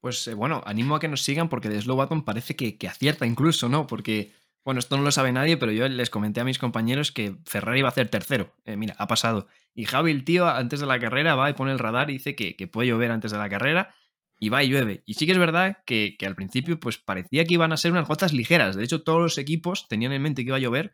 Pues 0.04 0.28
eh, 0.28 0.34
bueno, 0.34 0.62
animo 0.66 0.96
a 0.96 1.00
que 1.00 1.08
nos 1.08 1.22
sigan 1.22 1.48
porque 1.48 1.70
de 1.70 1.80
Slow 1.80 2.24
parece 2.26 2.54
que, 2.54 2.76
que, 2.76 2.88
acierta 2.88 3.24
incluso, 3.24 3.70
¿no? 3.70 3.86
Porque 3.86 4.34
bueno, 4.64 4.78
esto 4.78 4.96
no 4.96 5.02
lo 5.02 5.12
sabe 5.12 5.30
nadie, 5.30 5.58
pero 5.58 5.72
yo 5.72 5.86
les 5.88 6.08
comenté 6.08 6.40
a 6.40 6.44
mis 6.44 6.58
compañeros 6.58 7.12
que 7.12 7.36
Ferrari 7.44 7.80
iba 7.80 7.88
a 7.88 7.92
hacer 7.92 8.08
tercero. 8.08 8.54
Eh, 8.64 8.76
mira, 8.76 8.94
ha 8.98 9.06
pasado. 9.06 9.46
Y 9.74 9.84
Javi, 9.84 10.10
el 10.10 10.24
tío, 10.24 10.48
antes 10.48 10.80
de 10.80 10.86
la 10.86 10.98
carrera 10.98 11.34
va 11.34 11.50
y 11.50 11.52
pone 11.52 11.72
el 11.72 11.78
radar 11.78 12.08
y 12.08 12.14
dice 12.14 12.34
que, 12.34 12.54
puede 12.66 12.88
llover 12.88 13.10
antes 13.10 13.30
de 13.30 13.36
la 13.38 13.50
carrera 13.50 13.94
y 14.40 14.48
va 14.48 14.64
y 14.64 14.68
llueve. 14.68 15.02
Y 15.04 15.14
sí 15.14 15.26
que 15.26 15.32
es 15.32 15.38
verdad 15.38 15.78
que, 15.84 16.16
al 16.24 16.34
principio 16.34 16.80
pues 16.80 16.96
parecía 16.96 17.44
que 17.44 17.54
iban 17.54 17.72
a 17.72 17.76
ser 17.76 17.92
unas 17.92 18.08
gotas 18.08 18.32
ligeras. 18.32 18.74
De 18.74 18.84
hecho, 18.84 19.02
todos 19.02 19.20
los 19.20 19.36
equipos 19.36 19.86
tenían 19.86 20.12
en 20.12 20.22
mente 20.22 20.42
que 20.42 20.48
iba 20.48 20.56
a 20.56 20.60
llover, 20.60 20.92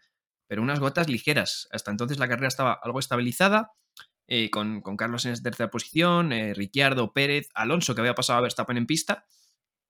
pero 0.48 0.62
unas 0.62 0.80
gotas 0.80 1.08
ligeras. 1.08 1.68
Hasta 1.70 1.92
entonces 1.92 2.18
la 2.18 2.28
carrera 2.28 2.48
estaba 2.48 2.72
algo 2.82 2.98
estabilizada, 2.98 3.72
eh, 4.26 4.50
con, 4.50 4.82
Carlos 4.96 5.26
en 5.26 5.40
tercera 5.40 5.70
posición, 5.70 6.32
eh, 6.32 6.54
Ricciardo, 6.54 7.12
Pérez, 7.12 7.48
Alonso, 7.54 7.94
que 7.94 8.00
había 8.00 8.14
pasado 8.14 8.40
a 8.40 8.42
Verstappen 8.42 8.76
en 8.76 8.86
pista, 8.86 9.26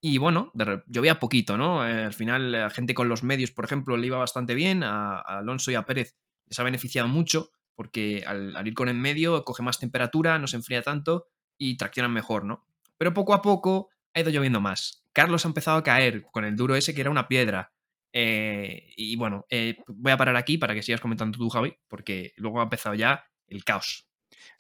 y 0.01 0.19
bueno, 0.19 0.51
llovía 0.87 1.19
poquito, 1.19 1.59
¿no? 1.59 1.87
Eh, 1.87 2.05
al 2.05 2.15
final, 2.15 2.53
la 2.53 2.71
gente 2.71 2.95
con 2.95 3.09
los 3.09 3.23
medios, 3.23 3.51
por 3.51 3.67
ejemplo, 3.67 3.97
le 3.97 4.07
iba 4.07 4.19
bastante 4.19 4.55
bien. 4.55 4.83
A, 4.83 5.19
Alonso 5.19 5.71
y 5.71 5.75
a 5.75 5.85
Pérez 5.85 6.17
les 6.47 6.59
ha 6.59 6.63
beneficiado 6.63 7.07
mucho 7.07 7.51
porque 7.75 8.25
al, 8.27 8.67
ir 8.67 8.75
con 8.75 8.89
en 8.89 9.01
medio 9.01 9.45
coge 9.45 9.63
más 9.63 9.79
temperatura, 9.79 10.39
no 10.39 10.47
se 10.47 10.57
enfría 10.57 10.83
tanto 10.83 11.29
y 11.59 11.77
traccionan 11.77 12.13
mejor, 12.13 12.45
¿no? 12.45 12.67
Pero 12.99 13.15
poco 13.15 13.35
a 13.35 13.43
poco 13.43 13.91
ha 14.15 14.21
ido 14.21 14.31
lloviendo 14.31 14.61
más. 14.61 15.05
Carlos 15.13 15.45
ha 15.45 15.49
empezado 15.49 15.79
a 15.79 15.83
caer 15.83 16.23
con 16.31 16.45
el 16.45 16.57
duro 16.57 16.75
ese 16.77 16.95
que 16.95 17.01
era 17.01 17.11
una 17.11 17.29
piedra. 17.29 17.73
Eh, 18.13 18.93
y 18.97 19.17
bueno, 19.17 19.47
eh, 19.51 19.77
voy 19.87 20.13
a 20.13 20.17
parar 20.17 20.37
aquí 20.37 20.59
para 20.59 20.75
que 20.75 20.83
sigas 20.83 21.01
comentando 21.01 21.39
tú, 21.39 21.49
Javi, 21.49 21.77
porque 21.89 22.33
luego 22.37 22.61
ha 22.61 22.65
empezado 22.65 22.95
ya 22.95 23.25
el 23.47 23.65
caos. 23.65 24.10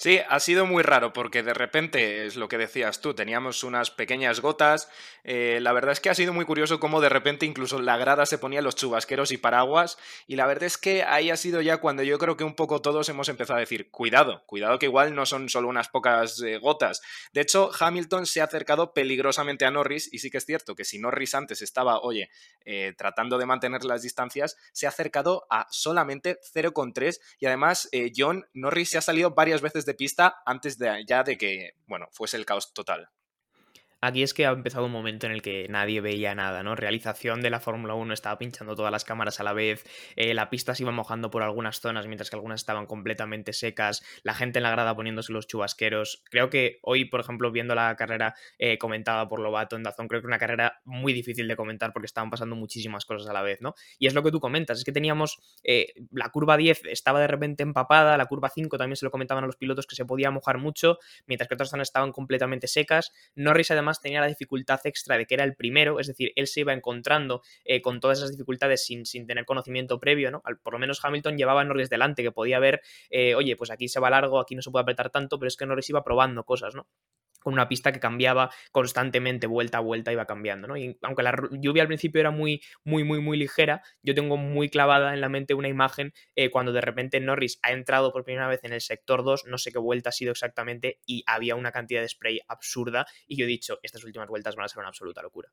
Sí, 0.03 0.19
ha 0.31 0.41
sido 0.41 0.65
muy 0.65 0.83
raro 0.83 1.13
porque 1.13 1.43
de 1.43 1.53
repente, 1.53 2.25
es 2.25 2.37
lo 2.37 2.49
que 2.49 2.57
decías 2.57 3.03
tú, 3.03 3.13
teníamos 3.13 3.63
unas 3.65 3.91
pequeñas 3.91 4.41
gotas. 4.41 4.89
Eh, 5.25 5.59
la 5.61 5.75
verdad 5.75 5.93
es 5.93 6.01
que 6.01 6.09
ha 6.09 6.15
sido 6.15 6.33
muy 6.33 6.47
curioso 6.47 6.81
cómo 6.81 7.03
de 7.03 7.11
repente 7.11 7.45
incluso 7.45 7.83
la 7.83 7.99
grada 7.99 8.25
se 8.25 8.39
ponía 8.39 8.63
los 8.63 8.77
chubasqueros 8.77 9.31
y 9.31 9.37
paraguas. 9.37 9.99
Y 10.27 10.37
la 10.37 10.47
verdad 10.47 10.65
es 10.65 10.79
que 10.79 11.03
ahí 11.03 11.29
ha 11.29 11.37
sido 11.37 11.61
ya 11.61 11.83
cuando 11.83 12.03
yo 12.03 12.19
creo 12.19 12.39
que 12.39 12.45
un 12.45 12.55
poco 12.55 12.81
todos 12.81 13.11
hemos 13.11 13.29
empezado 13.29 13.59
a 13.59 13.61
decir, 13.61 13.91
cuidado, 13.91 14.43
cuidado 14.47 14.79
que 14.79 14.87
igual 14.87 15.15
no 15.15 15.27
son 15.27 15.51
solo 15.51 15.69
unas 15.69 15.91
pocas 15.91 16.41
eh, 16.41 16.57
gotas. 16.57 17.03
De 17.35 17.43
hecho, 17.43 17.71
Hamilton 17.79 18.25
se 18.25 18.41
ha 18.41 18.45
acercado 18.45 18.95
peligrosamente 18.95 19.67
a 19.67 19.71
Norris 19.71 20.09
y 20.11 20.21
sí 20.21 20.31
que 20.31 20.39
es 20.39 20.47
cierto 20.47 20.75
que 20.75 20.87
si 20.87 20.99
Norris 20.99 21.35
antes 21.35 21.61
estaba, 21.61 22.01
oye, 22.01 22.31
eh, 22.65 22.95
tratando 22.97 23.37
de 23.37 23.45
mantener 23.45 23.85
las 23.85 24.01
distancias, 24.01 24.57
se 24.73 24.87
ha 24.87 24.89
acercado 24.89 25.47
a 25.51 25.67
solamente 25.71 26.39
0,3 26.55 27.21
y 27.39 27.45
además 27.45 27.91
John 28.17 28.47
Norris 28.55 28.89
se 28.89 28.97
ha 28.97 29.03
salido 29.03 29.33
varias 29.33 29.60
veces 29.61 29.87
de 29.87 29.95
pista 29.95 30.43
antes 30.45 30.79
de, 30.79 31.05
ya 31.07 31.23
de 31.23 31.37
que, 31.37 31.75
bueno, 31.87 32.09
fuese 32.13 32.37
el 32.37 32.47
caos 32.47 32.73
total. 32.73 33.09
Aquí 34.03 34.23
es 34.23 34.33
que 34.33 34.47
ha 34.47 34.51
empezado 34.51 34.87
un 34.87 34.93
momento 34.93 35.27
en 35.27 35.33
el 35.33 35.43
que 35.43 35.67
nadie 35.69 36.01
veía 36.01 36.35
nada, 36.35 36.63
¿no? 36.63 36.75
Realización 36.75 37.43
de 37.43 37.51
la 37.51 37.61
Fórmula 37.61 37.93
1 37.93 38.15
estaba 38.15 38.39
pinchando 38.39 38.75
todas 38.75 38.91
las 38.91 39.05
cámaras 39.05 39.41
a 39.41 39.45
la 39.45 39.53
vez, 39.53 39.85
eh, 40.17 40.33
la 40.33 40.49
pista 40.49 40.75
se 40.75 40.85
iba 40.85 40.93
mojando 40.93 41.31
por 41.31 41.43
algunas 41.43 41.81
zonas 41.81 42.07
mientras 42.07 42.31
que 42.31 42.37
algunas 42.37 42.63
estaban 42.63 42.87
completamente 42.87 43.53
secas, 43.53 44.03
la 44.23 44.33
gente 44.33 44.59
en 44.59 44.63
la 44.63 44.71
grada 44.71 44.97
poniéndose 44.97 45.35
los 45.35 45.47
chubasqueros. 45.47 46.23
Creo 46.31 46.49
que 46.49 46.79
hoy, 46.83 47.05
por 47.05 47.21
ejemplo, 47.21 47.53
viendo 47.53 47.75
la 47.75 47.95
carrera 47.97 48.35
eh, 48.59 48.79
comentada 48.79 49.29
por 49.29 49.41
Lobato 49.41 49.77
en 49.77 49.83
Dazón, 49.83 50.09
creo 50.09 50.23
que 50.23 50.27
una 50.27 50.39
carrera 50.39 50.81
muy 50.85 51.13
difícil 51.13 51.47
de 51.47 51.57
comentar 51.57 51.93
porque 51.93 52.07
estaban 52.07 52.31
pasando 52.31 52.57
muchísimas 52.57 53.05
cosas 53.05 53.29
a 53.29 53.35
la 53.35 53.43
vez, 53.43 53.61
¿no? 53.61 53.75
Y 53.99 54.07
es 54.07 54.15
lo 54.15 54.23
que 54.23 54.31
tú 54.31 54.41
comentas, 54.41 54.79
es 54.79 54.85
que 54.85 54.93
teníamos 54.93 55.41
eh, 55.63 55.93
la 56.11 56.31
curva 56.31 56.57
10 56.57 56.87
estaba 56.87 57.21
de 57.21 57.27
repente 57.27 57.63
empapada, 57.63 58.17
la 58.17 58.25
curva 58.25 58.49
5 58.49 58.79
también 58.79 58.97
se 58.97 59.05
lo 59.05 59.11
comentaban 59.11 59.45
a 59.45 59.47
los 59.47 59.57
pilotos 59.57 59.87
que 59.87 59.95
se 59.95 60.07
podía 60.07 60.31
mojar 60.31 60.57
mucho, 60.57 60.99
mientras 61.27 61.49
que 61.49 61.55
otras 61.55 61.69
zonas 61.69 61.89
estaban 61.89 62.13
completamente 62.13 62.67
secas. 62.67 63.13
Norris 63.35 63.71
además 63.71 63.90
tenía 63.99 64.21
la 64.21 64.27
dificultad 64.27 64.81
extra 64.85 65.17
de 65.17 65.27
que 65.27 65.35
era 65.35 65.45
el 65.45 65.57
primero, 65.57 65.99
es 65.99 66.07
decir, 66.07 66.33
él 66.37 66.47
se 66.47 66.61
iba 66.61 66.73
encontrando 66.73 67.43
eh, 67.65 67.81
con 67.81 67.99
todas 67.99 68.19
esas 68.19 68.31
dificultades 68.31 68.85
sin, 68.85 69.07
sin, 69.07 69.27
tener 69.27 69.45
conocimiento 69.47 69.99
previo, 69.99 70.31
¿no? 70.31 70.43
por 70.63 70.75
lo 70.75 70.79
menos 70.79 71.03
Hamilton 71.03 71.37
llevaba 71.37 71.63
a 71.63 71.65
Norris 71.65 71.91
delante, 71.91 72.23
que 72.23 72.31
podía 72.31 72.59
ver, 72.59 72.83
eh, 73.09 73.35
oye, 73.35 73.57
pues 73.57 73.71
aquí 73.71 73.89
se 73.89 73.99
va 74.01 74.11
largo, 74.11 74.39
aquí 74.39 74.55
no 74.55 74.63
se 74.63 74.71
puede 74.71 74.83
apretar 74.83 75.11
tanto, 75.11 75.39
pero 75.39 75.49
es 75.49 75.57
que 75.57 75.67
Norris 75.67 75.89
iba 75.89 76.05
probando 76.05 76.45
cosas, 76.45 76.75
¿no? 76.75 76.87
Con 77.41 77.53
una 77.53 77.69
pista 77.69 77.93
que 77.93 78.01
cambiaba 78.01 78.51
constantemente, 78.73 79.47
vuelta 79.47 79.79
a 79.79 79.81
vuelta, 79.81 80.13
iba 80.13 80.27
cambiando, 80.27 80.69
¿no? 80.69 80.77
Y 80.77 80.99
aunque 81.03 81.23
la 81.23 81.35
lluvia 81.53 81.83
al 81.83 81.89
principio 81.89 82.21
era 82.21 82.31
muy, 82.31 82.63
muy, 82.85 83.05
muy, 83.05 83.21
muy 83.21 83.37
ligera, 83.37 83.83
yo 84.03 84.15
tengo 84.15 84.37
muy 84.37 84.69
clavada 84.69 85.15
en 85.15 85.21
la 85.21 85.29
mente 85.29 85.55
una 85.55 85.69
imagen 85.69 86.13
eh, 86.37 86.51
cuando 86.51 86.73
de 86.73 86.81
repente 86.81 87.21
Norris 87.21 87.59
ha 87.63 87.73
entrado 87.73 88.13
por 88.13 88.25
primera 88.25 88.49
vez 88.49 88.61
en 88.65 88.73
el 88.73 88.81
sector 88.81 89.25
2, 89.25 89.47
no 89.47 89.59
sé 89.59 89.73
qué 89.73 89.79
vuelta 89.79 90.11
ha 90.11 90.13
sido 90.13 90.33
exactamente, 90.33 91.01
y 91.07 91.25
había 91.27 91.57
una 91.57 91.73
cantidad 91.73 92.01
de 92.01 92.09
spray 92.09 92.41
absurda, 92.49 93.07
y 93.27 93.37
yo 93.37 93.45
he 93.45 93.49
dicho, 93.49 93.79
estas 93.83 94.05
últimas 94.05 94.29
vueltas 94.29 94.57
van 94.57 94.67
a 94.67 94.69
ser 94.69 94.79
una 94.79 94.89
absoluta 94.89 95.23
locura. 95.23 95.51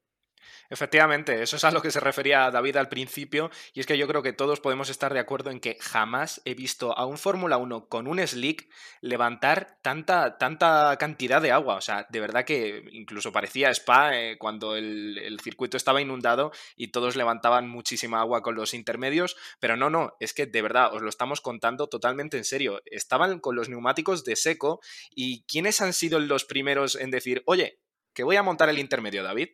Efectivamente, 0.70 1.42
eso 1.42 1.56
es 1.56 1.64
a 1.64 1.72
lo 1.72 1.82
que 1.82 1.92
se 1.92 2.00
refería 2.00 2.52
David 2.52 2.78
al 2.78 2.90
principio, 2.90 3.50
y 3.74 3.80
es 3.80 3.86
que 3.86 3.98
yo 3.98 4.08
creo 4.08 4.22
que 4.22 4.34
todos 4.34 4.60
podemos 4.60 4.90
estar 4.90 5.14
de 5.14 5.20
acuerdo 5.20 5.50
en 5.52 5.60
que 5.60 5.78
jamás 5.80 6.42
he 6.46 6.54
visto 6.54 6.98
a 6.98 7.06
un 7.06 7.18
Fórmula 7.18 7.58
1 7.58 7.88
con 7.88 8.08
un 8.08 8.20
slick 8.26 8.70
levantar 9.02 9.78
tanta, 9.82 10.38
tanta 10.38 10.96
cantidad 10.98 11.42
de 11.42 11.52
agua. 11.52 11.76
O 11.76 11.82
sea, 11.82 12.06
de 12.10 12.20
verdad 12.20 12.46
que 12.46 12.84
incluso 12.92 13.32
parecía 13.32 13.70
spa 13.72 14.18
eh, 14.18 14.38
cuando 14.38 14.76
el, 14.76 15.18
el, 15.18 15.40
circuito 15.40 15.78
estaba 15.78 16.02
inundado 16.02 16.52
y 16.76 16.90
todos 16.90 17.16
levantaban 17.16 17.70
muchísima 17.70 18.20
agua 18.20 18.42
con 18.42 18.56
los 18.56 18.74
intermedios, 18.74 19.38
pero 19.60 19.78
no, 19.78 19.90
no, 19.90 20.16
es 20.20 20.34
que 20.34 20.46
de 20.46 20.62
verdad 20.62 20.94
os 20.94 21.02
lo 21.02 21.10
estamos 21.10 21.42
contando 21.42 21.88
totalmente 21.88 22.38
en 22.38 22.44
serio. 22.44 22.82
Estaban 22.86 23.40
con 23.40 23.56
los 23.56 23.70
neumáticos 23.70 24.24
de 24.24 24.36
seco 24.36 24.82
y 25.16 25.44
¿quiénes 25.44 25.82
han 25.82 25.94
sido 25.94 26.20
los 26.20 26.46
primeros 26.46 26.96
en 26.96 27.12
decir, 27.12 27.44
oye, 27.46 27.80
que 28.14 28.24
voy 28.24 28.36
a 28.36 28.44
montar 28.44 28.70
el 28.70 28.80
intermedio, 28.80 29.24
David? 29.24 29.50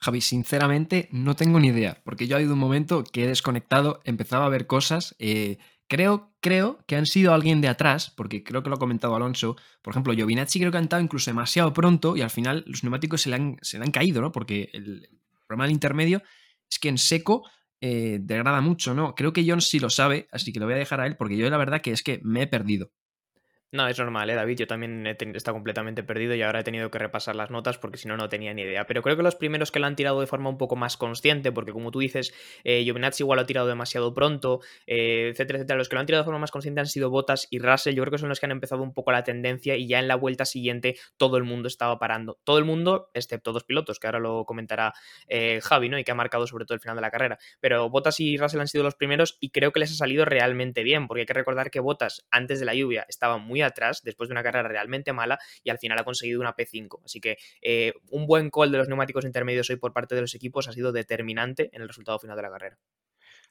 Javi, 0.00 0.20
sinceramente 0.20 1.08
no 1.10 1.34
tengo 1.34 1.58
ni 1.58 1.68
idea, 1.68 2.00
porque 2.04 2.26
yo 2.26 2.36
ha 2.36 2.38
habido 2.38 2.54
un 2.54 2.60
momento 2.60 3.02
que 3.04 3.24
he 3.24 3.26
desconectado, 3.26 4.00
empezaba 4.04 4.46
a 4.46 4.48
ver 4.48 4.66
cosas. 4.66 5.16
Eh, 5.18 5.58
creo, 5.88 6.32
creo 6.40 6.78
que 6.86 6.94
han 6.94 7.06
sido 7.06 7.34
alguien 7.34 7.60
de 7.60 7.68
atrás, 7.68 8.12
porque 8.16 8.44
creo 8.44 8.62
que 8.62 8.68
lo 8.68 8.76
ha 8.76 8.78
comentado 8.78 9.16
Alonso. 9.16 9.56
Por 9.82 9.92
ejemplo, 9.92 10.14
Giovinazzi 10.14 10.60
creo 10.60 10.70
que 10.70 10.78
ha 10.78 10.80
entrado 10.80 11.02
incluso 11.02 11.30
demasiado 11.30 11.72
pronto 11.72 12.16
y 12.16 12.22
al 12.22 12.30
final 12.30 12.62
los 12.66 12.84
neumáticos 12.84 13.22
se 13.22 13.30
le 13.30 13.36
han, 13.36 13.56
se 13.60 13.78
le 13.78 13.84
han 13.84 13.90
caído, 13.90 14.20
¿no? 14.20 14.30
Porque 14.30 14.70
el, 14.72 15.08
problema 15.46 15.64
del 15.64 15.72
intermedio 15.72 16.22
es 16.70 16.78
que 16.78 16.90
en 16.90 16.98
seco 16.98 17.48
eh, 17.80 18.18
degrada 18.20 18.60
mucho, 18.60 18.94
¿no? 18.94 19.14
Creo 19.14 19.32
que 19.32 19.44
John 19.48 19.62
sí 19.62 19.80
lo 19.80 19.90
sabe, 19.90 20.28
así 20.30 20.52
que 20.52 20.60
lo 20.60 20.66
voy 20.66 20.74
a 20.74 20.78
dejar 20.78 21.00
a 21.00 21.06
él, 21.06 21.16
porque 21.16 21.36
yo 21.36 21.48
la 21.48 21.56
verdad 21.56 21.80
que 21.80 21.90
es 21.92 22.02
que 22.02 22.20
me 22.22 22.42
he 22.42 22.46
perdido. 22.46 22.92
No, 23.70 23.86
es 23.86 23.98
normal, 23.98 24.30
¿eh, 24.30 24.34
David? 24.34 24.60
Yo 24.60 24.66
también 24.66 25.06
he 25.06 25.16
estado 25.36 25.54
completamente 25.54 26.02
perdido 26.02 26.34
y 26.34 26.40
ahora 26.40 26.60
he 26.60 26.64
tenido 26.64 26.90
que 26.90 26.98
repasar 26.98 27.36
las 27.36 27.50
notas 27.50 27.76
porque 27.76 27.98
si 27.98 28.08
no, 28.08 28.16
no 28.16 28.30
tenía 28.30 28.54
ni 28.54 28.62
idea. 28.62 28.86
Pero 28.86 29.02
creo 29.02 29.14
que 29.14 29.22
los 29.22 29.36
primeros 29.36 29.70
que 29.70 29.78
lo 29.78 29.86
han 29.86 29.94
tirado 29.94 30.20
de 30.20 30.26
forma 30.26 30.48
un 30.48 30.56
poco 30.56 30.74
más 30.74 30.96
consciente, 30.96 31.52
porque 31.52 31.72
como 31.72 31.90
tú 31.90 31.98
dices, 31.98 32.32
eh, 32.64 32.82
Giovinazzi 32.82 33.24
igual 33.24 33.36
lo 33.36 33.42
ha 33.42 33.46
tirado 33.46 33.66
demasiado 33.66 34.14
pronto, 34.14 34.60
eh, 34.86 35.28
etcétera, 35.32 35.58
etcétera. 35.58 35.76
Los 35.76 35.90
que 35.90 35.96
lo 35.96 36.00
han 36.00 36.06
tirado 36.06 36.22
de 36.22 36.24
forma 36.24 36.38
más 36.38 36.50
consciente 36.50 36.80
han 36.80 36.86
sido 36.86 37.10
Bottas 37.10 37.46
y 37.50 37.58
Russell. 37.58 37.94
Yo 37.94 38.02
creo 38.04 38.12
que 38.12 38.16
son 38.16 38.30
los 38.30 38.40
que 38.40 38.46
han 38.46 38.52
empezado 38.52 38.82
un 38.82 38.94
poco 38.94 39.12
la 39.12 39.22
tendencia 39.22 39.76
y 39.76 39.86
ya 39.86 39.98
en 39.98 40.08
la 40.08 40.16
vuelta 40.16 40.46
siguiente 40.46 40.96
todo 41.18 41.36
el 41.36 41.44
mundo 41.44 41.68
estaba 41.68 41.98
parando. 41.98 42.38
Todo 42.44 42.56
el 42.56 42.64
mundo, 42.64 43.10
excepto 43.12 43.52
dos 43.52 43.64
pilotos, 43.64 44.00
que 44.00 44.06
ahora 44.06 44.18
lo 44.18 44.46
comentará 44.46 44.94
eh, 45.26 45.60
Javi, 45.62 45.90
¿no? 45.90 45.98
Y 45.98 46.04
que 46.04 46.12
ha 46.12 46.14
marcado 46.14 46.46
sobre 46.46 46.64
todo 46.64 46.74
el 46.76 46.80
final 46.80 46.96
de 46.96 47.02
la 47.02 47.10
carrera. 47.10 47.38
Pero 47.60 47.90
Bottas 47.90 48.18
y 48.18 48.38
Russell 48.38 48.60
han 48.60 48.68
sido 48.68 48.82
los 48.82 48.94
primeros 48.94 49.36
y 49.40 49.50
creo 49.50 49.72
que 49.72 49.80
les 49.80 49.92
ha 49.92 49.94
salido 49.94 50.24
realmente 50.24 50.82
bien, 50.84 51.06
porque 51.06 51.20
hay 51.20 51.26
que 51.26 51.34
recordar 51.34 51.70
que 51.70 51.80
Bottas 51.80 52.26
antes 52.30 52.60
de 52.60 52.64
la 52.64 52.74
lluvia 52.74 53.04
estaba 53.10 53.36
muy 53.36 53.57
atrás, 53.62 54.02
después 54.02 54.28
de 54.28 54.32
una 54.32 54.42
carrera 54.42 54.68
realmente 54.68 55.12
mala 55.12 55.38
y 55.62 55.70
al 55.70 55.78
final 55.78 55.98
ha 55.98 56.04
conseguido 56.04 56.40
una 56.40 56.54
P5. 56.54 57.02
Así 57.04 57.20
que 57.20 57.36
eh, 57.62 57.92
un 58.10 58.26
buen 58.26 58.50
call 58.50 58.72
de 58.72 58.78
los 58.78 58.88
neumáticos 58.88 59.24
intermedios 59.24 59.70
hoy 59.70 59.76
por 59.76 59.92
parte 59.92 60.14
de 60.14 60.20
los 60.22 60.34
equipos 60.34 60.68
ha 60.68 60.72
sido 60.72 60.92
determinante 60.92 61.70
en 61.72 61.82
el 61.82 61.88
resultado 61.88 62.18
final 62.18 62.36
de 62.36 62.42
la 62.42 62.50
carrera. 62.50 62.78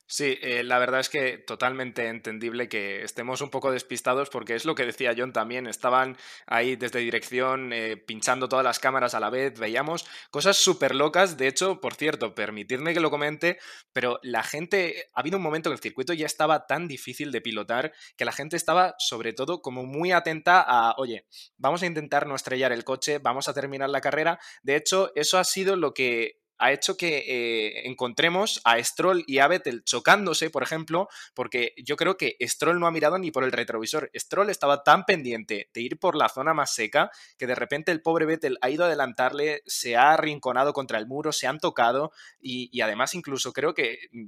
Sí, 0.10 0.38
eh, 0.41 0.63
la 0.63 0.80
verdad 0.80 1.02
es 1.02 1.10
que 1.10 1.38
totalmente 1.38 2.08
entendible 2.08 2.70
que 2.70 3.04
estemos 3.04 3.41
un 3.41 3.50
poco 3.50 3.74
despistados 3.74 4.30
porque 4.30 4.56
es 4.56 4.63
lo 4.63 4.74
que 4.74 4.86
decía 4.86 5.13
John 5.17 5.34
también, 5.34 5.67
estaban 5.67 6.15
ahí 6.46 6.78
desde 6.78 7.00
dirección 7.00 7.74
eh, 7.74 7.98
pinchando 7.98 8.48
todas 8.48 8.63
las 8.63 8.80
cámaras 8.80 9.15
a 9.15 9.20
la 9.20 9.30
vez, 9.30 9.60
veíamos 9.60 10.06
cosas 10.32 10.56
súper 10.56 10.96
locas, 10.96 11.36
de 11.36 11.50
hecho, 11.50 11.82
por 11.82 11.93
cierto, 11.96 12.34
permitidme 12.34 12.93
que 12.93 13.02
lo 13.02 13.10
comente, 13.12 13.60
pero 13.91 14.17
la 14.24 14.43
gente, 14.43 15.10
ha 15.13 15.20
habido 15.20 15.38
un 15.38 15.43
momento 15.43 15.70
que 15.70 15.76
el 15.76 15.82
circuito 15.82 16.13
ya 16.13 16.26
estaba 16.26 16.67
tan 16.67 16.88
difícil 16.88 17.34
de 17.34 17.41
pilotar 17.41 17.91
que 18.15 18.24
la 18.24 18.32
gente 18.32 18.56
estaba 18.56 18.96
sobre 19.00 19.34
todo 19.34 19.62
como 19.62 19.86
muy 19.86 20.13
atenta 20.13 20.62
a, 20.65 20.96
oye, 20.98 21.26
vamos 21.58 21.84
a 21.84 21.86
intentar 21.86 22.28
no 22.28 22.36
estrellar 22.36 22.72
el 22.72 22.86
coche, 22.86 23.20
vamos 23.20 23.50
a 23.50 23.54
terminar 23.54 23.89
la 23.89 24.00
carrera, 24.00 24.39
de 24.63 24.78
hecho, 24.78 25.12
eso 25.15 25.38
ha 25.38 25.43
sido 25.43 25.76
lo 25.76 25.93
que 25.93 26.46
ha 26.58 26.72
hecho 26.72 26.98
que 26.98 27.24
eh, 27.28 27.88
encontremos 27.88 28.62
a 28.63 28.82
Stroll 28.84 29.24
y 29.28 29.39
a 29.39 29.48
Vettel 29.48 29.84
chocándose, 29.84 30.50
por 30.50 30.63
ejemplo, 30.63 31.08
porque 31.34 31.74
yo 31.84 31.96
creo 31.96 32.17
que 32.17 32.36
Stroll 32.41 32.80
no 32.80 32.88
ha 32.88 32.91
mirado 32.91 33.17
ni 33.17 33.32
por 33.32 33.43
el 33.43 33.52
retrovisor. 33.52 34.10
Stroll 34.15 34.50
estaba 34.50 34.84
tan 34.84 35.06
pendiente 35.06 35.70
de 35.74 35.82
ir 35.82 36.00
por 36.00 36.15
la 36.15 36.30
zona 36.30 36.54
más 36.54 36.74
seca 36.74 37.12
que 37.38 37.48
de 37.48 37.56
repente 37.56 37.91
el 37.91 38.02
pobre 38.02 38.26
Vettel 38.26 38.58
ha 38.62 38.70
ido 38.70 38.84
a 38.84 38.88
adelantarle, 38.88 39.62
se 39.65 39.96
ha 39.96 40.13
arrinconado 40.13 40.74
contra 40.74 40.98
el 40.98 41.08
muro, 41.08 41.32
se 41.32 41.48
han 41.48 41.60
tocado 41.60 42.12
y, 42.39 42.82
además 42.82 43.13
incluso 43.13 43.54
creo 43.54 43.74
que 43.74 44.00
mm, 44.12 44.28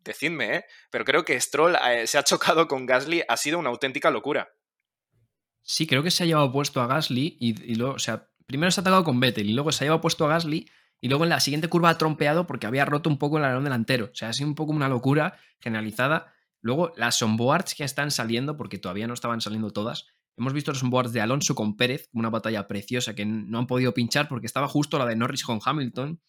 decidme, 0.00 0.56
¿eh? 0.56 0.64
pero 0.90 1.04
creo 1.04 1.24
que 1.24 1.40
Stroll 1.40 1.76
eh, 1.76 2.06
se 2.06 2.18
ha 2.18 2.24
chocado 2.24 2.66
con 2.66 2.86
Gasly, 2.86 3.22
ha 3.28 3.36
sido 3.36 3.58
una 3.58 3.70
auténtica 3.70 4.10
locura. 4.10 4.48
Sí, 5.62 5.86
creo 5.86 6.02
que 6.02 6.10
se 6.10 6.22
ha 6.22 6.26
llevado 6.26 6.50
puesto 6.50 6.80
a 6.80 6.86
Gasly 6.86 7.36
y, 7.38 7.72
y 7.72 7.74
luego, 7.74 7.94
o 7.94 7.98
sea, 7.98 8.30
primero 8.46 8.70
se 8.70 8.80
ha 8.80 8.82
atacado 8.82 9.04
con 9.04 9.20
Vettel 9.20 9.50
y 9.50 9.52
luego 9.52 9.70
se 9.70 9.84
ha 9.84 9.86
llevado 9.86 10.00
puesto 10.00 10.24
a 10.24 10.28
Gasly 10.28 10.66
y 11.00 11.08
luego 11.08 11.24
en 11.24 11.30
la 11.30 11.40
siguiente 11.40 11.68
curva 11.68 11.90
ha 11.90 11.98
trompeado 11.98 12.46
porque 12.46 12.66
había 12.66 12.84
roto 12.84 13.08
un 13.08 13.18
poco 13.18 13.38
el 13.38 13.44
alerón 13.44 13.64
delantero. 13.64 14.06
O 14.06 14.14
sea, 14.14 14.30
ha 14.30 14.32
sido 14.32 14.48
un 14.48 14.54
poco 14.54 14.72
una 14.72 14.88
locura 14.88 15.38
generalizada. 15.60 16.32
Luego 16.60 16.92
las 16.96 17.22
onboards 17.22 17.74
que 17.74 17.84
están 17.84 18.10
saliendo, 18.10 18.56
porque 18.56 18.78
todavía 18.78 19.06
no 19.06 19.14
estaban 19.14 19.40
saliendo 19.40 19.70
todas. 19.70 20.06
Hemos 20.36 20.52
visto 20.52 20.72
los 20.72 20.82
onboards 20.82 21.12
de 21.12 21.20
Alonso 21.20 21.54
con 21.54 21.76
Pérez, 21.76 22.08
una 22.12 22.30
batalla 22.30 22.66
preciosa 22.66 23.14
que 23.14 23.26
no 23.26 23.58
han 23.58 23.66
podido 23.66 23.94
pinchar 23.94 24.28
porque 24.28 24.46
estaba 24.46 24.68
justo 24.68 24.98
la 24.98 25.06
de 25.06 25.16
Norris 25.16 25.44
con 25.44 25.60
Hamilton, 25.64 26.20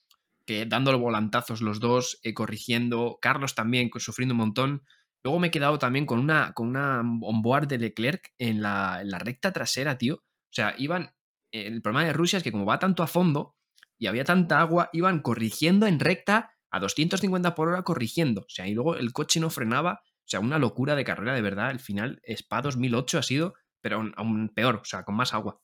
que 0.45 0.65
dándole 0.65 0.97
volantazos 0.97 1.61
los 1.61 1.79
dos, 1.79 2.19
eh, 2.23 2.33
corrigiendo. 2.33 3.17
Carlos 3.21 3.55
también 3.55 3.89
sufriendo 3.97 4.33
un 4.33 4.39
montón. 4.39 4.83
Luego 5.23 5.39
me 5.39 5.47
he 5.47 5.51
quedado 5.51 5.79
también 5.79 6.05
con 6.05 6.19
una, 6.19 6.53
con 6.53 6.67
una 6.67 7.01
onboard 7.01 7.67
de 7.67 7.77
Leclerc 7.79 8.33
en 8.37 8.61
la, 8.61 9.01
en 9.01 9.09
la 9.09 9.19
recta 9.19 9.51
trasera, 9.51 9.97
tío. 9.97 10.15
O 10.15 10.53
sea, 10.53 10.75
iban. 10.77 11.13
El 11.51 11.81
problema 11.81 12.05
de 12.05 12.13
Rusia 12.13 12.37
es 12.37 12.43
que 12.43 12.51
como 12.51 12.65
va 12.65 12.77
tanto 12.77 13.01
a 13.01 13.07
fondo, 13.07 13.55
y 13.99 14.07
había 14.07 14.23
tanta 14.23 14.59
agua, 14.59 14.89
iban 14.93 15.21
corrigiendo 15.21 15.85
en 15.85 15.99
recta 15.99 16.55
a 16.71 16.79
250 16.79 17.53
por 17.53 17.67
hora 17.67 17.83
corrigiendo. 17.83 18.41
O 18.41 18.49
sea, 18.49 18.67
y 18.67 18.73
luego 18.73 18.95
el 18.95 19.11
coche 19.11 19.39
no 19.39 19.49
frenaba. 19.49 20.01
O 20.03 20.29
sea, 20.29 20.39
una 20.39 20.57
locura 20.57 20.95
de 20.95 21.03
carrera, 21.03 21.33
de 21.33 21.41
verdad. 21.41 21.71
El 21.71 21.79
final, 21.79 22.21
Spa 22.23 22.61
2008 22.61 23.19
ha 23.19 23.23
sido, 23.23 23.53
pero 23.81 24.03
aún 24.15 24.49
peor, 24.49 24.77
o 24.77 24.85
sea, 24.85 25.03
con 25.03 25.15
más 25.15 25.33
agua. 25.33 25.59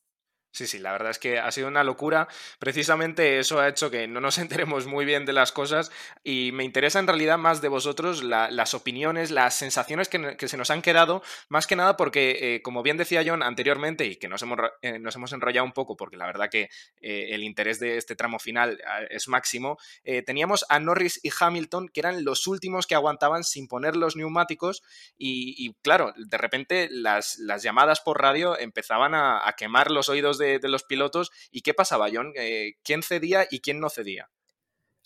Sí, 0.55 0.67
sí, 0.67 0.79
la 0.79 0.93
verdad 0.93 1.11
es 1.11 1.19
que 1.19 1.37
ha 1.37 1.51
sido 1.51 1.67
una 1.67 1.83
locura. 1.83 2.29
Precisamente 2.59 3.39
eso 3.39 3.59
ha 3.59 3.67
hecho 3.67 3.91
que 3.91 4.07
no 4.07 4.21
nos 4.21 4.37
enteremos 4.37 4.85
muy 4.85 5.03
bien 5.03 5.25
de 5.25 5.33
las 5.33 5.51
cosas 5.51 5.91
y 6.23 6.53
me 6.53 6.63
interesa 6.63 6.97
en 6.99 7.07
realidad 7.07 7.37
más 7.37 7.61
de 7.61 7.67
vosotros 7.67 8.23
las 8.23 8.73
opiniones, 8.73 9.31
las 9.31 9.53
sensaciones 9.53 10.07
que, 10.07 10.47
se 10.47 10.55
nos 10.55 10.69
han 10.69 10.81
quedado, 10.81 11.21
más 11.49 11.67
que 11.67 11.75
nada 11.75 11.97
porque, 11.97 12.37
eh, 12.39 12.61
como 12.61 12.83
bien 12.83 12.95
decía 12.95 13.21
John 13.25 13.43
anteriormente 13.43 14.05
y 14.05 14.15
que 14.15 14.29
nos 14.29 14.43
hemos, 14.43 14.57
eh, 14.81 14.97
nos 14.97 15.17
hemos 15.17 15.33
enrollado 15.33 15.65
un 15.65 15.73
poco 15.73 15.97
porque 15.97 16.15
la 16.15 16.25
verdad 16.25 16.49
que 16.49 16.69
eh, 17.01 17.31
el 17.31 17.43
interés 17.43 17.81
de 17.81 17.97
este 17.97 18.15
tramo 18.15 18.39
final 18.39 18.81
es 19.09 19.27
máximo, 19.27 19.77
teníamos 20.25 20.65
a 20.69 20.79
Norris 20.79 21.19
y 21.21 21.31
Hamilton 21.37 21.89
que 21.89 21.99
eran 21.99 22.23
los 22.23 22.47
últimos 22.47 22.87
que 22.87 22.95
aguantaban 22.95 23.43
sin 23.43 23.67
poner 23.67 23.97
los 23.97 24.15
neumáticos 24.15 24.83
y, 25.17 25.73
claro, 25.81 26.13
de 26.15 26.37
repente 26.37 26.87
las, 26.89 27.41
llamadas 27.61 27.99
por 27.99 28.21
radio 28.21 28.57
empezaban 28.57 29.13
a 29.15 29.53
quemar 29.57 29.91
los 29.91 30.07
oídos 30.07 30.37
de 30.37 30.44
de, 30.59 30.69
los 30.69 30.83
pilotos. 30.83 31.31
¿Y 31.51 31.61
qué 31.61 31.73
pasaba, 31.73 32.09
John? 32.13 32.33
Eh, 32.35 32.75
¿Quién 32.83 33.03
cedía 33.03 33.47
y 33.49 33.59
quién 33.59 33.79
no 33.79 33.89
cedía? 33.89 34.29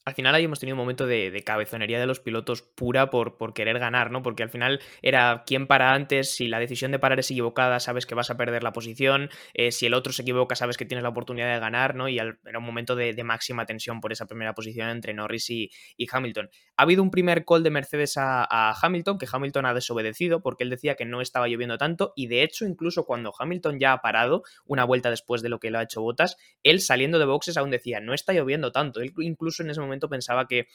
Al 0.06 0.14
final 0.14 0.36
ahí 0.36 0.46
hemos 0.46 0.60
tenido 0.60 0.76
un 0.76 0.80
momento 0.80 1.08
de, 1.08 1.44
cabezonería 1.46 2.00
de 2.00 2.06
los 2.06 2.20
pilotos 2.20 2.62
pura 2.62 3.10
por, 3.10 3.38
por, 3.38 3.54
querer 3.54 3.80
ganar, 3.80 4.12
¿no? 4.12 4.22
Porque 4.22 4.44
al 4.44 4.50
final 4.50 4.80
era 5.02 5.44
quién 5.46 5.68
para 5.68 5.94
antes, 5.94 6.36
si 6.36 6.48
la 6.48 6.60
decisión 6.60 6.92
de 6.92 7.00
parar 7.00 7.20
es 7.20 7.32
equivocada, 7.32 7.80
sabes 7.80 8.06
que 8.06 8.16
vas 8.16 8.30
a 8.30 8.38
perder 8.38 8.64
la 8.64 8.74
posición, 8.74 9.30
eh, 9.54 9.72
si 9.72 9.86
el 9.86 9.94
otro 9.94 10.14
se 10.14 10.22
equivoca, 10.22 10.56
sabes 10.56 10.78
que 10.78 10.86
tienes 10.86 11.04
la 11.04 11.10
oportunidad 11.10 11.54
de 11.54 11.60
ganar, 11.60 11.96
¿no? 11.96 12.08
Y 12.08 12.20
era 12.20 12.38
un 12.58 12.64
momento 12.64 12.96
de, 12.96 13.20
máxima 13.24 13.66
tensión 13.66 14.02
por 14.02 14.12
esa 14.12 14.26
primera 14.26 14.56
posición 14.56 14.90
entre 14.90 15.14
Norris 15.14 15.50
y, 15.50 15.70
Hamilton. 16.12 16.50
Ha 16.78 16.84
habido 16.84 17.04
un 17.04 17.12
primer 17.12 17.46
call 17.46 17.62
de 17.62 17.70
Mercedes 17.70 18.18
a, 18.18 18.48
a, 18.50 18.74
Hamilton, 18.82 19.18
que 19.20 19.28
Hamilton 19.32 19.66
ha 19.68 19.74
desobedecido 19.74 20.42
porque 20.42 20.64
él 20.64 20.70
decía 20.70 20.96
que 20.96 21.06
no 21.06 21.22
estaba 21.22 21.48
lloviendo 21.48 21.78
tanto, 21.78 22.14
y 22.16 22.28
de 22.28 22.42
hecho, 22.44 22.66
incluso 22.66 23.06
cuando 23.06 23.32
Hamilton 23.38 23.80
ya 23.80 23.94
ha 23.94 24.02
parado, 24.02 24.44
una 24.66 24.86
vuelta 24.86 25.10
después 25.10 25.42
de 25.42 25.50
lo 25.50 25.60
que 25.60 25.70
lo 25.70 25.80
ha 25.80 25.84
hecho 25.84 26.02
Botas, 26.02 26.38
él 26.64 26.80
saliendo 26.82 27.20
de 27.20 27.26
boxes 27.26 27.58
aún 27.58 27.70
decía, 27.70 28.00
no 28.00 28.14
está 28.14 28.34
lloviendo 28.34 28.72
tanto. 28.72 29.02
Él 29.02 29.14
incluso 29.20 29.64
en 29.64 29.70
ese 29.70 29.82
momento 29.82 29.89
pensaba 30.10 30.48
que 30.48 30.68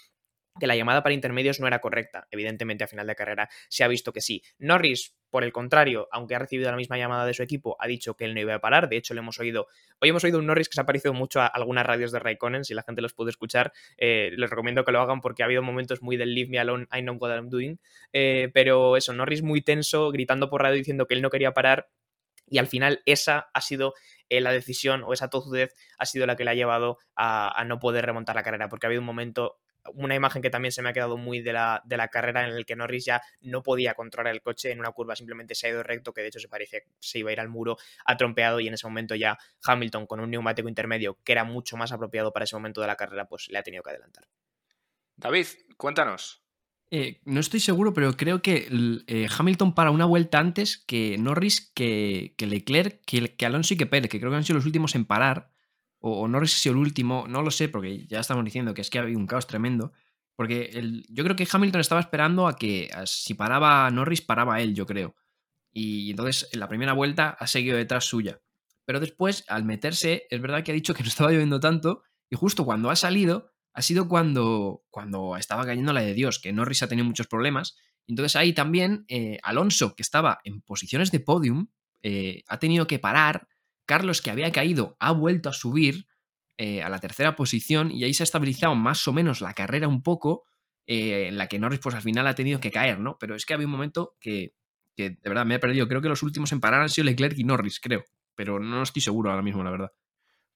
que 0.58 0.66
la 0.66 0.76
llamada 0.76 1.02
para 1.02 1.14
intermedios 1.14 1.60
no 1.60 1.66
era 1.66 1.80
correcta. 1.80 2.28
Evidentemente, 2.30 2.84
a 2.84 2.86
final 2.86 3.06
de 3.06 3.14
carrera 3.14 3.48
se 3.68 3.84
ha 3.84 3.88
visto 3.88 4.12
que 4.12 4.20
sí. 4.20 4.42
Norris, 4.58 5.16
por 5.30 5.42
el 5.42 5.52
contrario, 5.52 6.08
aunque 6.12 6.36
ha 6.36 6.38
recibido 6.38 6.70
la 6.70 6.76
misma 6.76 6.96
llamada 6.96 7.26
de 7.26 7.34
su 7.34 7.42
equipo, 7.42 7.76
ha 7.80 7.88
dicho 7.88 8.14
que 8.14 8.24
él 8.24 8.34
no 8.34 8.40
iba 8.40 8.54
a 8.54 8.60
parar. 8.60 8.88
De 8.88 8.96
hecho, 8.96 9.14
le 9.14 9.20
hemos 9.20 9.38
oído. 9.40 9.66
Hoy 10.00 10.10
hemos 10.10 10.22
oído 10.22 10.38
un 10.38 10.46
Norris 10.46 10.68
que 10.68 10.74
se 10.74 10.80
ha 10.80 10.86
parecido 10.86 11.12
mucho 11.12 11.40
a 11.40 11.46
algunas 11.46 11.84
radios 11.84 12.12
de 12.12 12.20
Raikkonen. 12.20 12.64
Si 12.64 12.74
la 12.74 12.84
gente 12.84 13.02
los 13.02 13.14
puede 13.14 13.30
escuchar, 13.30 13.72
eh, 13.96 14.30
les 14.36 14.48
recomiendo 14.48 14.84
que 14.84 14.92
lo 14.92 15.00
hagan 15.00 15.20
porque 15.20 15.42
ha 15.42 15.46
habido 15.46 15.62
momentos 15.62 16.02
muy 16.02 16.16
del 16.16 16.34
Leave 16.34 16.50
Me 16.50 16.58
Alone, 16.60 16.86
I 16.92 17.00
Know 17.00 17.16
What 17.16 17.34
I'm 17.34 17.48
Doing. 17.48 17.80
Eh, 18.12 18.50
pero 18.54 18.96
eso, 18.96 19.12
Norris 19.12 19.42
muy 19.42 19.60
tenso, 19.60 20.10
gritando 20.12 20.48
por 20.50 20.62
radio 20.62 20.76
diciendo 20.76 21.06
que 21.06 21.14
él 21.14 21.22
no 21.22 21.30
quería 21.30 21.52
parar. 21.52 21.88
Y 22.46 22.58
al 22.58 22.66
final, 22.66 23.02
esa 23.06 23.50
ha 23.52 23.60
sido 23.60 23.94
eh, 24.28 24.40
la 24.40 24.52
decisión 24.52 25.02
o 25.04 25.12
esa 25.12 25.28
tozudez 25.28 25.74
ha 25.98 26.06
sido 26.06 26.26
la 26.26 26.36
que 26.36 26.44
le 26.44 26.50
ha 26.50 26.54
llevado 26.54 26.98
a, 27.16 27.62
no 27.66 27.78
poder 27.78 28.06
remontar 28.06 28.36
la 28.36 28.42
carrera, 28.42 28.68
porque 28.68 28.86
ha 28.86 28.88
habido 28.88 29.00
un 29.00 29.06
momento 29.06 29.60
una 29.92 30.14
imagen 30.14 30.40
que 30.40 30.48
también 30.48 30.72
se 30.72 30.80
me 30.80 30.88
ha 30.88 30.92
quedado 30.94 31.18
muy 31.18 31.42
de 31.42 31.52
la, 31.52 31.82
de 31.84 31.98
la 31.98 32.08
carrera 32.08 32.48
en 32.48 32.54
el 32.54 32.64
que 32.64 32.74
Norris 32.74 33.04
ya 33.04 33.20
no 33.42 33.62
podía 33.62 33.92
controlar 33.92 34.32
el 34.32 34.40
coche 34.40 34.70
en 34.70 34.80
una 34.80 34.90
curva, 34.92 35.14
simplemente 35.14 35.54
se 35.54 35.66
ha 35.66 35.70
ido 35.70 35.82
recto, 35.82 36.14
que 36.14 36.22
de 36.22 36.28
hecho 36.28 36.38
se 36.38 36.48
parecía 36.48 36.80
que 36.80 36.88
se 37.00 37.18
iba 37.18 37.28
a 37.28 37.32
ir 37.34 37.40
al 37.40 37.50
muro, 37.50 37.76
ha 38.06 38.16
trompeado 38.16 38.60
y 38.60 38.68
en 38.68 38.74
ese 38.74 38.86
momento 38.86 39.14
ya 39.14 39.36
Hamilton 39.62 40.06
con 40.06 40.20
un 40.20 40.30
neumático 40.30 40.70
intermedio 40.70 41.18
que 41.22 41.32
era 41.32 41.44
mucho 41.44 41.76
más 41.76 41.92
apropiado 41.92 42.32
para 42.32 42.44
ese 42.44 42.56
momento 42.56 42.80
de 42.80 42.86
la 42.86 42.96
carrera, 42.96 43.26
pues 43.26 43.48
le 43.50 43.58
ha 43.58 43.62
tenido 43.62 43.82
que 43.82 43.90
adelantar. 43.90 44.26
David, 45.16 45.46
cuéntanos. 45.76 46.43
Eh, 46.90 47.20
no 47.24 47.40
estoy 47.40 47.60
seguro, 47.60 47.92
pero 47.92 48.16
creo 48.16 48.40
que 48.42 48.68
eh, 49.06 49.26
Hamilton 49.36 49.74
para 49.74 49.90
una 49.90 50.04
vuelta 50.04 50.38
antes 50.38 50.78
que 50.86 51.18
Norris, 51.18 51.72
que, 51.74 52.34
Leclerc, 52.38 53.04
que, 53.04 53.46
Alonso 53.46 53.74
y 53.74 53.76
que 53.76 53.86
Pérez, 53.86 54.10
que 54.10 54.20
creo 54.20 54.30
que 54.30 54.36
han 54.36 54.44
sido 54.44 54.58
los 54.58 54.66
últimos 54.66 54.94
en 54.94 55.04
parar. 55.04 55.50
O, 55.98 56.28
Norris 56.28 56.54
ha 56.54 56.58
sido 56.58 56.74
el 56.74 56.80
último, 56.80 57.26
no 57.28 57.42
lo 57.42 57.50
sé, 57.50 57.68
porque 57.68 58.06
ya 58.06 58.20
estamos 58.20 58.44
diciendo 58.44 58.74
que 58.74 58.82
es 58.82 58.90
que 58.90 58.98
ha 58.98 59.02
habido 59.02 59.18
un 59.18 59.26
caos 59.26 59.46
tremendo. 59.46 59.92
Porque 60.36 60.70
yo 61.08 61.24
creo 61.24 61.36
que 61.36 61.48
Hamilton 61.50 61.80
estaba 61.80 62.00
esperando 62.00 62.46
a 62.46 62.56
que 62.56 62.90
si 63.06 63.34
paraba 63.34 63.90
Norris, 63.90 64.20
paraba 64.20 64.60
él, 64.60 64.74
yo 64.74 64.84
creo. 64.84 65.14
Y 65.72 66.10
entonces 66.10 66.48
en 66.52 66.60
la 66.60 66.68
primera 66.68 66.92
vuelta 66.92 67.30
ha 67.30 67.46
seguido 67.46 67.76
detrás 67.76 68.04
suya. 68.04 68.40
Pero 68.84 69.00
después, 69.00 69.44
al 69.48 69.64
meterse, 69.64 70.26
es 70.30 70.40
verdad 70.40 70.62
que 70.62 70.72
ha 70.72 70.74
dicho 70.74 70.94
que 70.94 71.02
no 71.02 71.08
estaba 71.08 71.30
lloviendo 71.30 71.60
tanto. 71.60 72.02
Y 72.30 72.36
justo 72.36 72.64
cuando 72.64 72.90
ha 72.90 72.96
salido, 72.96 73.53
ha 73.74 73.82
sido 73.82 74.08
cuando, 74.08 74.84
cuando 74.88 75.36
estaba 75.36 75.66
cayendo 75.66 75.92
la 75.92 76.00
de 76.00 76.14
Dios, 76.14 76.38
que 76.38 76.52
Norris 76.52 76.82
ha 76.82 76.88
tenido 76.88 77.06
muchos 77.06 77.26
problemas. 77.26 77.76
Entonces 78.06 78.36
ahí 78.36 78.52
también 78.52 79.04
eh, 79.08 79.38
Alonso, 79.42 79.96
que 79.96 80.02
estaba 80.02 80.38
en 80.44 80.62
posiciones 80.62 81.10
de 81.10 81.20
podium, 81.20 81.66
eh, 82.02 82.44
ha 82.46 82.58
tenido 82.58 82.86
que 82.86 83.00
parar. 83.00 83.48
Carlos, 83.84 84.22
que 84.22 84.30
había 84.30 84.50
caído, 84.52 84.96
ha 85.00 85.10
vuelto 85.12 85.48
a 85.48 85.52
subir 85.52 86.06
eh, 86.56 86.82
a 86.82 86.88
la 86.88 87.00
tercera 87.00 87.34
posición 87.34 87.90
y 87.90 88.04
ahí 88.04 88.14
se 88.14 88.22
ha 88.22 88.24
estabilizado 88.24 88.74
más 88.76 89.06
o 89.08 89.12
menos 89.12 89.40
la 89.40 89.54
carrera 89.54 89.88
un 89.88 90.02
poco, 90.02 90.44
en 90.86 91.38
la 91.38 91.48
que 91.48 91.58
Norris 91.58 91.80
pues 91.80 91.94
al 91.94 92.02
final 92.02 92.26
ha 92.26 92.34
tenido 92.34 92.60
que 92.60 92.70
caer, 92.70 93.00
¿no? 93.00 93.16
Pero 93.18 93.34
es 93.34 93.46
que 93.46 93.54
había 93.54 93.66
un 93.66 93.72
momento 93.72 94.16
que, 94.20 94.54
que 94.94 95.10
de 95.10 95.28
verdad 95.28 95.46
me 95.46 95.54
he 95.54 95.58
perdido. 95.58 95.88
Creo 95.88 96.02
que 96.02 96.10
los 96.10 96.22
últimos 96.22 96.52
en 96.52 96.60
parar 96.60 96.82
han 96.82 96.90
sido 96.90 97.06
Leclerc 97.06 97.38
y 97.38 97.44
Norris, 97.44 97.80
creo. 97.80 98.04
Pero 98.34 98.60
no 98.60 98.82
estoy 98.82 99.00
seguro 99.00 99.30
ahora 99.30 99.42
mismo, 99.42 99.64
la 99.64 99.70
verdad. 99.70 99.92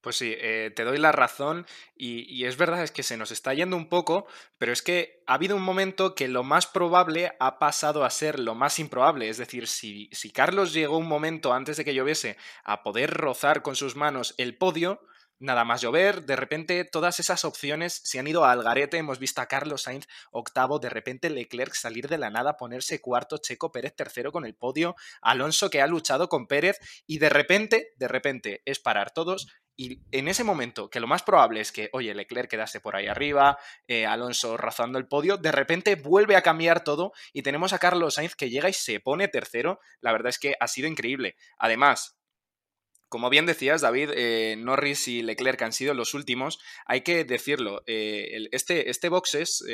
Pues 0.00 0.16
sí, 0.16 0.32
eh, 0.38 0.72
te 0.74 0.84
doy 0.84 0.98
la 0.98 1.10
razón 1.10 1.66
y, 1.96 2.44
es 2.44 2.56
verdad 2.56 2.84
es 2.84 2.92
que 2.92 3.02
se 3.02 3.16
nos 3.16 3.32
está 3.32 3.52
yendo 3.52 3.76
un 3.76 3.88
poco, 3.88 4.26
pero 4.56 4.72
es 4.72 4.80
que 4.80 5.24
ha 5.26 5.34
habido 5.34 5.56
un 5.56 5.62
momento 5.62 6.14
que 6.14 6.28
lo 6.28 6.44
más 6.44 6.66
probable 6.66 7.32
ha 7.40 7.58
pasado 7.58 8.04
a 8.04 8.10
ser 8.10 8.38
lo 8.38 8.54
más 8.54 8.78
improbable. 8.78 9.28
Es 9.28 9.38
decir, 9.38 9.66
si, 9.66 10.08
si 10.12 10.30
Carlos 10.30 10.72
llegó 10.72 10.98
un 10.98 11.08
momento 11.08 11.52
antes 11.52 11.76
de 11.76 11.84
que 11.84 11.94
lloviese 11.94 12.36
a 12.64 12.84
poder 12.84 13.10
rozar 13.10 13.62
con 13.62 13.74
sus 13.74 13.96
manos 13.96 14.34
el 14.38 14.56
podio, 14.56 15.00
nada 15.40 15.64
más 15.64 15.80
llover, 15.80 16.24
de 16.24 16.36
repente 16.36 16.84
todas 16.84 17.20
esas 17.20 17.44
opciones 17.44 18.00
se 18.04 18.18
han 18.18 18.26
ido 18.26 18.44
al 18.44 18.62
garete, 18.62 18.98
hemos 18.98 19.18
visto 19.18 19.40
a 19.40 19.46
Carlos 19.46 19.82
Sainz 19.82 20.06
octavo, 20.30 20.78
de 20.78 20.90
repente 20.90 21.30
Leclerc 21.30 21.74
salir 21.74 22.08
de 22.08 22.18
la 22.18 22.30
nada, 22.30 22.56
ponerse 22.56 23.00
cuarto, 23.00 23.38
Checo 23.38 23.72
Pérez 23.72 23.94
tercero 23.94 24.32
con 24.32 24.44
el 24.44 24.54
podio, 24.54 24.96
Alonso 25.22 25.70
que 25.70 25.80
ha 25.80 25.86
luchado 25.86 26.28
con 26.28 26.46
Pérez 26.46 26.78
y 27.06 27.18
de 27.18 27.28
repente, 27.28 27.92
de 27.96 28.08
repente 28.08 28.62
es 28.64 28.78
parar 28.78 29.12
todos 29.12 29.48
y 29.80 30.00
en 30.10 30.26
ese 30.26 30.42
momento, 30.42 30.90
que 30.90 30.98
lo 30.98 31.06
más 31.06 31.22
probable 31.22 31.60
es 31.60 31.70
que, 31.70 31.88
oye, 31.92 32.12
Leclerc 32.12 32.50
quedase 32.50 32.80
por 32.80 32.96
ahí 32.96 33.06
arriba, 33.06 33.58
eh, 33.86 34.06
Alonso 34.06 34.56
rozando 34.56 34.98
el 34.98 35.06
podio, 35.06 35.36
de 35.36 35.52
repente 35.52 35.94
vuelve 35.94 36.34
a 36.34 36.42
cambiar 36.42 36.82
todo 36.82 37.12
y 37.32 37.42
tenemos 37.42 37.72
a 37.72 37.78
Carlos 37.78 38.14
Sainz 38.14 38.34
que 38.34 38.50
llega 38.50 38.68
y 38.68 38.72
se 38.72 38.98
pone 38.98 39.28
tercero. 39.28 39.78
La 40.00 40.10
verdad 40.10 40.30
es 40.30 40.40
que 40.40 40.56
ha 40.58 40.66
sido 40.66 40.88
increíble. 40.88 41.36
Además, 41.58 42.18
como 43.08 43.30
bien 43.30 43.46
decías, 43.46 43.80
David, 43.80 44.10
eh, 44.16 44.56
Norris 44.58 45.06
y 45.06 45.22
Leclerc 45.22 45.62
han 45.62 45.72
sido 45.72 45.94
los 45.94 46.12
últimos. 46.12 46.58
Hay 46.84 47.02
que 47.02 47.22
decirlo, 47.22 47.84
eh, 47.86 48.48
este, 48.50 48.90
este 48.90 49.08
boxes, 49.08 49.64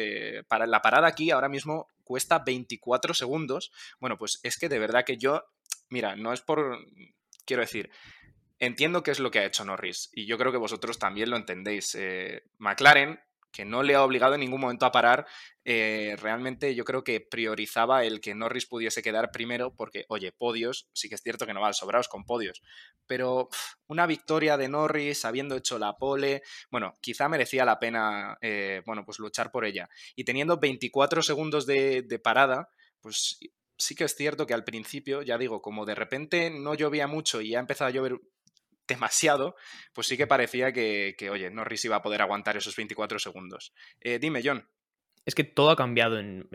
para 0.49 0.67
la 0.67 0.83
parada 0.83 1.09
aquí 1.09 1.31
ahora 1.31 1.49
mismo 1.49 1.88
cuesta 2.05 2.40
24 2.40 3.14
segundos. 3.14 3.73
Bueno, 4.01 4.19
pues 4.19 4.38
es 4.43 4.59
que 4.59 4.69
de 4.69 4.79
verdad 4.79 5.07
que 5.07 5.17
yo, 5.17 5.45
mira, 5.88 6.14
no 6.14 6.35
es 6.35 6.43
por, 6.43 6.77
quiero 7.47 7.62
decir, 7.62 7.90
entiendo 8.59 9.03
qué 9.03 9.11
es 9.11 9.21
lo 9.21 9.31
que 9.31 9.40
ha 9.40 9.47
hecho 9.47 9.64
Norris 9.64 10.11
y 10.12 10.27
yo 10.27 10.38
creo 10.38 10.53
que 10.53 10.59
vosotros 10.59 10.99
también 10.99 11.31
lo 11.31 11.37
entendéis. 11.37 11.97
McLaren 12.59 13.19
que 13.55 13.64
no 13.64 13.85
le 13.85 13.95
ha 13.95 14.03
obligado 14.03 14.35
en 14.35 14.40
ningún 14.40 14.61
momento 14.61 14.85
a 14.85 14.90
parar, 14.90 15.27
eh, 15.64 16.17
realmente 16.21 16.75
yo 16.75 16.85
creo 16.85 17.05
que 17.05 17.21
priorizaba 17.21 18.05
el 18.05 18.21
que 18.21 18.35
Norris 18.35 18.67
pudiese 18.67 19.01
quedar 19.01 19.31
primero, 19.31 19.73
porque, 19.77 20.05
oye, 20.09 20.33
podios, 20.33 20.88
sí 20.93 21.09
que 21.09 21.14
es 21.14 21.23
cierto 21.23 21.47
que 21.47 21.55
no 21.55 21.61
van 21.61 21.73
sobrados 21.73 22.09
con 22.09 22.25
podios, 22.25 22.62
pero 23.07 23.49
una 23.87 24.07
victoria 24.07 24.57
de 24.57 24.69
Norris 24.69 25.25
habiendo 25.25 25.55
hecho 25.55 25.79
la 25.79 25.97
pole, 25.97 26.43
bueno, 26.69 26.95
quizá 27.01 27.29
merecía 27.29 27.64
la 27.64 27.79
pena, 27.79 28.37
eh, 28.40 28.83
bueno, 28.87 29.05
pues 29.05 29.21
luchar 29.21 29.53
por 29.53 29.64
ella. 29.64 29.88
Y 30.17 30.25
teniendo 30.25 30.59
24 30.59 31.23
segundos 31.23 31.64
de 31.64 32.21
parada, 32.23 32.71
pues 33.01 33.38
sí 33.77 33.95
que 33.95 34.05
es 34.05 34.17
cierto 34.17 34.47
que 34.47 34.55
al 34.55 34.64
principio, 34.64 35.23
ya 35.23 35.38
digo, 35.38 35.62
como 35.62 35.85
de 35.85 35.95
repente 35.95 36.51
no 36.51 36.75
llovía 36.75 37.07
mucho 37.07 37.40
y 37.40 37.55
ha 37.55 37.61
empezado 37.61 37.88
a 37.88 37.93
llover 37.93 38.19
demasiado, 38.87 39.57
pues 39.92 40.07
sí 40.07 40.16
que 40.16 40.27
parecía 40.27 40.73
que, 40.73 41.14
oye, 41.31 41.51
Norris 41.51 41.85
iba 41.85 41.97
a 41.97 42.03
poder 42.03 42.23
aguantar 42.23 42.57
esos 42.57 42.77
24 42.77 43.18
segundos. 43.18 43.75
Eh, 44.01 44.18
dime, 44.18 44.42
John. 44.44 44.68
Es 45.27 45.35
que 45.35 45.44
todo 45.44 45.70
ha 45.70 45.77
cambiado 45.77 46.18
en, 46.18 46.47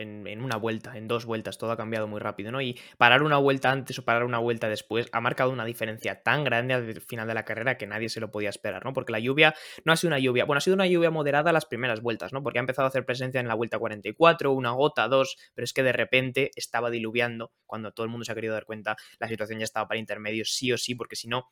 una 0.44 0.56
vuelta, 0.56 0.96
en 0.96 1.08
dos 1.08 1.26
vueltas, 1.26 1.58
todo 1.58 1.72
ha 1.72 1.78
cambiado 1.78 2.08
muy 2.08 2.20
rápido, 2.20 2.52
¿no? 2.52 2.62
Y 2.62 2.80
parar 3.00 3.24
una 3.24 3.38
vuelta 3.38 3.72
antes 3.72 3.98
o 3.98 4.06
parar 4.06 4.24
una 4.24 4.38
vuelta 4.38 4.70
después 4.70 5.10
ha 5.12 5.22
marcado 5.22 5.50
una 5.50 5.66
diferencia 5.66 6.22
tan 6.22 6.44
grande 6.44 6.76
al 6.76 7.02
final 7.02 7.28
de 7.28 7.34
la 7.34 7.46
carrera 7.46 7.78
que 7.78 7.88
nadie 7.88 8.10
se 8.10 8.20
lo 8.20 8.30
podía 8.30 8.50
esperar, 8.50 8.86
¿no? 8.86 8.94
Porque 8.94 9.12
la 9.12 9.20
lluvia 9.20 9.56
no 9.86 9.94
ha 9.94 9.96
sido 9.96 10.10
una 10.10 10.20
lluvia, 10.20 10.46
bueno, 10.46 10.60
ha 10.60 10.62
sido 10.62 10.76
una 10.76 10.86
lluvia 10.86 11.10
moderada 11.10 11.52
las 11.52 11.66
primeras 11.66 12.02
vueltas, 12.02 12.32
¿no? 12.32 12.44
Porque 12.44 12.60
ha 12.60 12.62
empezado 12.62 12.86
a 12.86 12.90
hacer 12.90 13.06
presencia 13.06 13.42
en 13.42 13.48
la 13.48 13.56
vuelta 13.56 13.80
44, 13.80 14.52
una 14.52 14.72
gota, 14.72 15.08
dos, 15.08 15.36
pero 15.56 15.64
es 15.64 15.74
que 15.74 15.82
de 15.82 15.94
repente 15.94 16.52
estaba 16.56 16.92
diluviando, 16.92 17.52
cuando 17.66 17.92
todo 17.92 18.04
el 18.04 18.12
mundo 18.12 18.26
se 18.26 18.34
ha 18.34 18.36
querido 18.36 18.54
dar 18.54 18.66
cuenta, 18.66 18.98
la 19.20 19.28
situación 19.28 19.58
ya 19.58 19.66
estaba 19.66 19.88
para 19.88 20.00
intermedios, 20.00 20.54
sí 20.54 20.72
o 20.72 20.78
sí, 20.78 20.94
porque 20.94 21.16
si 21.16 21.28
no, 21.28 21.50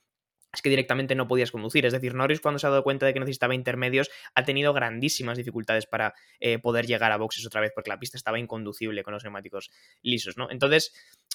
es 0.53 0.61
que 0.61 0.69
directamente 0.69 1.15
no 1.15 1.27
podías 1.27 1.51
conducir. 1.51 1.85
Es 1.85 1.93
decir, 1.93 2.13
Norris 2.15 2.39
cuando 2.39 2.59
se 2.59 2.67
ha 2.67 2.69
dado 2.69 2.83
cuenta 2.83 3.05
de 3.05 3.13
que 3.13 3.19
necesitaba 3.19 3.53
intermedios 3.55 4.09
ha 4.33 4.43
tenido 4.43 4.73
grandísimas 4.73 5.37
dificultades 5.37 5.85
para 5.85 6.13
eh, 6.39 6.59
poder 6.59 6.87
llegar 6.87 7.11
a 7.11 7.17
boxes 7.17 7.45
otra 7.45 7.61
vez 7.61 7.71
porque 7.73 7.89
la 7.89 7.99
pista 7.99 8.17
estaba 8.17 8.39
inconducible 8.39 9.03
con 9.03 9.13
los 9.13 9.23
neumáticos 9.23 9.69
lisos, 10.01 10.37
¿no? 10.37 10.49
Entonces, 10.49 10.93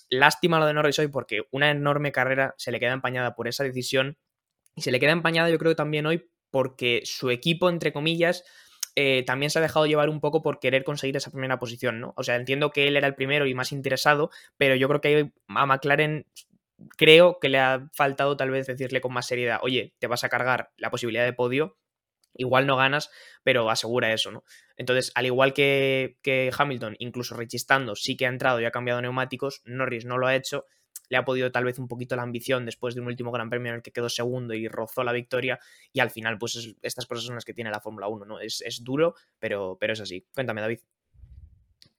lástima 0.08 0.58
lo 0.58 0.66
de 0.66 0.74
Norris 0.74 0.98
hoy 0.98 1.08
porque 1.08 1.42
una 1.50 1.70
enorme 1.70 2.12
carrera 2.12 2.54
se 2.58 2.72
le 2.72 2.80
queda 2.80 2.92
empañada 2.92 3.34
por 3.34 3.48
esa 3.48 3.64
decisión 3.64 4.18
Y 4.74 4.82
se 4.82 4.90
le 4.90 5.00
queda 5.00 5.12
empañada 5.12 5.50
yo 5.50 5.58
creo 5.58 5.76
también 5.76 6.06
hoy 6.06 6.30
porque 6.50 7.02
su 7.04 7.30
equipo, 7.30 7.70
entre 7.70 7.92
comillas, 7.92 8.44
eh, 8.94 9.24
también 9.24 9.50
se 9.50 9.58
ha 9.58 9.62
dejado 9.62 9.86
llevar 9.86 10.10
un 10.10 10.20
poco 10.20 10.42
por 10.42 10.60
querer 10.60 10.84
conseguir 10.84 11.16
esa 11.16 11.30
primera 11.30 11.58
posición, 11.58 12.00
¿no? 12.00 12.12
O 12.16 12.22
sea, 12.22 12.36
entiendo 12.36 12.70
que 12.70 12.88
él 12.88 12.96
era 12.96 13.06
el 13.06 13.14
primero 13.14 13.46
y 13.46 13.54
más 13.54 13.72
interesado, 13.72 14.30
pero 14.58 14.74
yo 14.74 14.86
creo 14.88 15.00
que 15.00 15.32
a 15.48 15.66
McLaren 15.66 16.26
creo 16.96 17.38
que 17.40 17.48
le 17.48 17.58
ha 17.58 17.88
faltado 17.92 18.36
tal 18.36 18.50
vez 18.50 18.66
decirle 18.66 19.00
con 19.00 19.12
más 19.12 19.26
seriedad, 19.26 19.58
oye, 19.62 19.94
te 19.98 20.06
vas 20.06 20.24
a 20.24 20.28
cargar 20.28 20.72
la 20.76 20.90
posibilidad 20.90 21.24
de 21.24 21.32
podio, 21.32 21.78
igual 22.34 22.66
no 22.66 22.76
ganas, 22.76 23.10
pero 23.42 23.70
asegura 23.70 24.12
eso, 24.12 24.30
¿no? 24.30 24.44
Entonces, 24.76 25.12
al 25.14 25.26
igual 25.26 25.52
que, 25.52 26.18
que 26.22 26.50
Hamilton, 26.56 26.96
incluso 26.98 27.36
rechistando, 27.36 27.94
sí 27.94 28.16
que 28.16 28.26
ha 28.26 28.30
entrado 28.30 28.60
y 28.60 28.64
ha 28.64 28.70
cambiado 28.70 29.02
neumáticos, 29.02 29.62
Norris 29.64 30.04
no 30.04 30.18
lo 30.18 30.26
ha 30.26 30.34
hecho, 30.34 30.66
le 31.08 31.18
ha 31.18 31.24
podido 31.26 31.52
tal 31.52 31.64
vez 31.64 31.78
un 31.78 31.88
poquito 31.88 32.16
la 32.16 32.22
ambición 32.22 32.64
después 32.64 32.94
de 32.94 33.02
un 33.02 33.06
último 33.06 33.32
gran 33.32 33.50
premio 33.50 33.70
en 33.70 33.76
el 33.76 33.82
que 33.82 33.92
quedó 33.92 34.08
segundo 34.08 34.54
y 34.54 34.66
rozó 34.66 35.04
la 35.04 35.12
victoria 35.12 35.60
y 35.92 36.00
al 36.00 36.10
final 36.10 36.38
pues 36.38 36.74
estas 36.80 37.04
cosas 37.04 37.24
son 37.24 37.34
las 37.34 37.44
que 37.44 37.52
tiene 37.52 37.70
la 37.70 37.80
Fórmula 37.80 38.08
1, 38.08 38.24
¿no? 38.24 38.40
Es, 38.40 38.62
es, 38.62 38.82
duro, 38.82 39.14
pero, 39.38 39.76
pero 39.78 39.92
es 39.92 40.00
así. 40.00 40.26
Cuéntame, 40.34 40.62
David. 40.62 40.80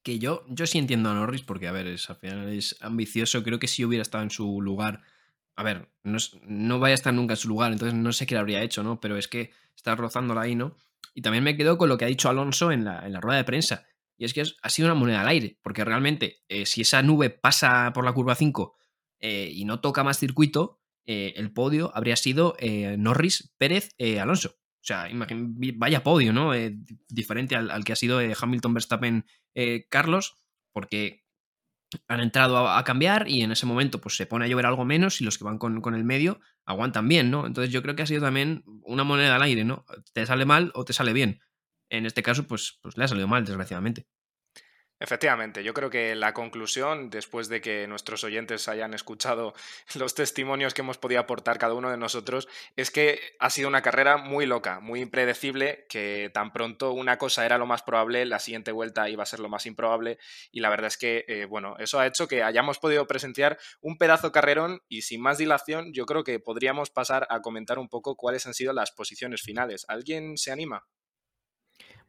Que 0.03 0.19
yo, 0.19 0.45
yo 0.49 0.67
sí 0.67 0.77
entiendo 0.77 1.09
a 1.09 1.13
Norris 1.13 1.41
porque, 1.41 1.67
a 1.67 1.71
ver, 1.71 1.87
es, 1.87 2.09
al 2.09 2.17
final 2.17 2.49
es 2.49 2.77
ambicioso. 2.81 3.43
Creo 3.43 3.59
que 3.59 3.67
si 3.67 3.85
hubiera 3.85 4.01
estado 4.01 4.23
en 4.23 4.31
su 4.31 4.61
lugar, 4.61 5.01
a 5.55 5.63
ver, 5.63 5.89
no, 6.03 6.17
no 6.43 6.79
vaya 6.79 6.93
a 6.93 6.95
estar 6.95 7.13
nunca 7.13 7.33
en 7.33 7.37
su 7.37 7.47
lugar, 7.47 7.71
entonces 7.71 7.97
no 7.97 8.11
sé 8.11 8.25
qué 8.25 8.35
le 8.35 8.41
habría 8.41 8.61
hecho, 8.61 8.83
¿no? 8.83 8.99
Pero 8.99 9.17
es 9.17 9.27
que 9.27 9.51
está 9.75 9.95
rozándola 9.95 10.41
ahí, 10.41 10.55
¿no? 10.55 10.75
Y 11.13 11.21
también 11.21 11.43
me 11.43 11.55
quedo 11.55 11.77
con 11.77 11.89
lo 11.89 11.97
que 11.97 12.05
ha 12.05 12.09
dicho 12.09 12.29
Alonso 12.29 12.71
en 12.71 12.85
la, 12.85 13.05
en 13.05 13.13
la 13.13 13.21
rueda 13.21 13.37
de 13.37 13.43
prensa. 13.43 13.85
Y 14.17 14.25
es 14.25 14.33
que 14.33 14.43
ha 14.61 14.69
sido 14.69 14.87
una 14.87 14.95
moneda 14.95 15.21
al 15.21 15.27
aire, 15.27 15.59
porque 15.61 15.83
realmente 15.83 16.43
eh, 16.47 16.65
si 16.65 16.81
esa 16.81 17.01
nube 17.01 17.29
pasa 17.29 17.91
por 17.93 18.05
la 18.05 18.13
curva 18.13 18.35
5 18.35 18.75
eh, 19.19 19.49
y 19.51 19.65
no 19.65 19.79
toca 19.79 20.03
más 20.03 20.19
circuito, 20.19 20.79
eh, 21.05 21.33
el 21.35 21.51
podio 21.51 21.91
habría 21.93 22.15
sido 22.15 22.55
Norris, 22.97 23.53
Pérez, 23.57 23.89
Alonso. 24.19 24.55
O 24.83 24.85
sea, 24.85 25.07
vaya 25.75 26.03
podio, 26.03 26.33
¿no? 26.33 26.51
diferente 27.07 27.55
al, 27.55 27.85
que 27.85 27.93
ha 27.93 27.95
sido 27.95 28.19
Hamilton, 28.19 28.73
Verstappen, 28.73 29.25
Carlos, 29.89 30.43
porque 30.73 31.23
han 32.09 32.19
entrado 32.19 32.67
a, 32.67 32.83
cambiar 32.83 33.29
y 33.29 33.43
en 33.43 33.53
ese 33.53 33.65
momento 33.65 34.01
pues 34.01 34.17
se 34.17 34.25
pone 34.25 34.43
a 34.43 34.47
llover 34.49 34.65
algo 34.65 34.83
menos 34.83 35.21
y 35.21 35.23
los 35.23 35.37
que 35.37 35.45
van 35.45 35.57
con, 35.57 35.79
con, 35.79 35.95
el 35.95 36.03
medio 36.03 36.41
aguantan 36.65 37.07
bien, 37.07 37.31
¿no? 37.31 37.45
Entonces 37.47 37.71
yo 37.71 37.81
creo 37.81 37.95
que 37.95 38.01
ha 38.01 38.07
sido 38.07 38.21
también 38.21 38.63
una 38.83 39.05
moneda 39.05 39.37
al 39.37 39.43
aire, 39.43 39.63
¿no? 39.63 39.85
Te 40.11 40.25
sale 40.25 40.45
mal 40.45 40.71
o 40.75 40.83
te 40.83 40.91
sale 40.91 41.13
bien. 41.13 41.39
En 41.89 42.05
este 42.05 42.23
caso, 42.23 42.45
pues, 42.45 42.79
pues 42.81 42.97
le 42.97 43.03
ha 43.03 43.07
salido 43.07 43.27
mal, 43.27 43.45
desgraciadamente. 43.45 44.07
Efectivamente, 45.03 45.65
yo 45.65 45.73
creo 45.73 45.89
que 45.89 46.15
la 46.15 46.33
conclusión, 46.33 47.09
después 47.09 47.49
de 47.49 47.59
que 47.59 47.87
nuestros 47.87 48.23
oyentes 48.23 48.69
hayan 48.69 48.93
escuchado 48.93 49.53
los 49.99 50.15
testimonios 50.15 50.73
que 50.73 50.79
hemos 50.79 50.97
podido 50.97 51.19
aportar 51.19 51.57
cada 51.57 51.73
uno 51.73 51.91
de 51.91 51.97
nosotros, 51.97 52.47
es 52.77 52.89
que 52.89 53.19
ha 53.37 53.49
sido 53.49 53.67
una 53.67 53.81
carrera 53.81 54.15
muy 54.15 54.45
loca, 54.45 54.79
muy 54.79 55.01
impredecible, 55.01 55.85
que 55.89 56.31
tan 56.33 56.53
pronto 56.53 56.93
una 56.93 57.17
cosa 57.17 57.45
era 57.45 57.57
lo 57.57 57.65
más 57.65 57.83
probable, 57.83 58.25
la 58.25 58.39
siguiente 58.39 58.71
vuelta 58.71 59.09
iba 59.09 59.23
a 59.23 59.25
ser 59.25 59.41
lo 59.41 59.49
más 59.49 59.65
improbable, 59.65 60.19
y 60.53 60.61
la 60.61 60.69
verdad 60.69 60.87
es 60.87 60.97
que, 60.97 61.25
eh, 61.27 61.43
bueno, 61.49 61.75
eso 61.79 61.99
ha 61.99 62.07
hecho 62.07 62.29
que 62.29 62.41
hayamos 62.41 62.79
podido 62.79 63.05
presenciar 63.05 63.57
un 63.81 63.97
pedazo 63.97 64.31
carrerón, 64.31 64.83
y 64.87 65.01
sin 65.01 65.21
más 65.21 65.37
dilación, 65.37 65.91
yo 65.91 66.05
creo 66.05 66.23
que 66.23 66.39
podríamos 66.39 66.91
pasar 66.91 67.27
a 67.29 67.41
comentar 67.41 67.77
un 67.77 67.89
poco 67.89 68.15
cuáles 68.15 68.45
han 68.45 68.53
sido 68.53 68.71
las 68.71 68.91
posiciones 68.91 69.41
finales. 69.41 69.83
¿Alguien 69.89 70.37
se 70.37 70.53
anima? 70.53 70.85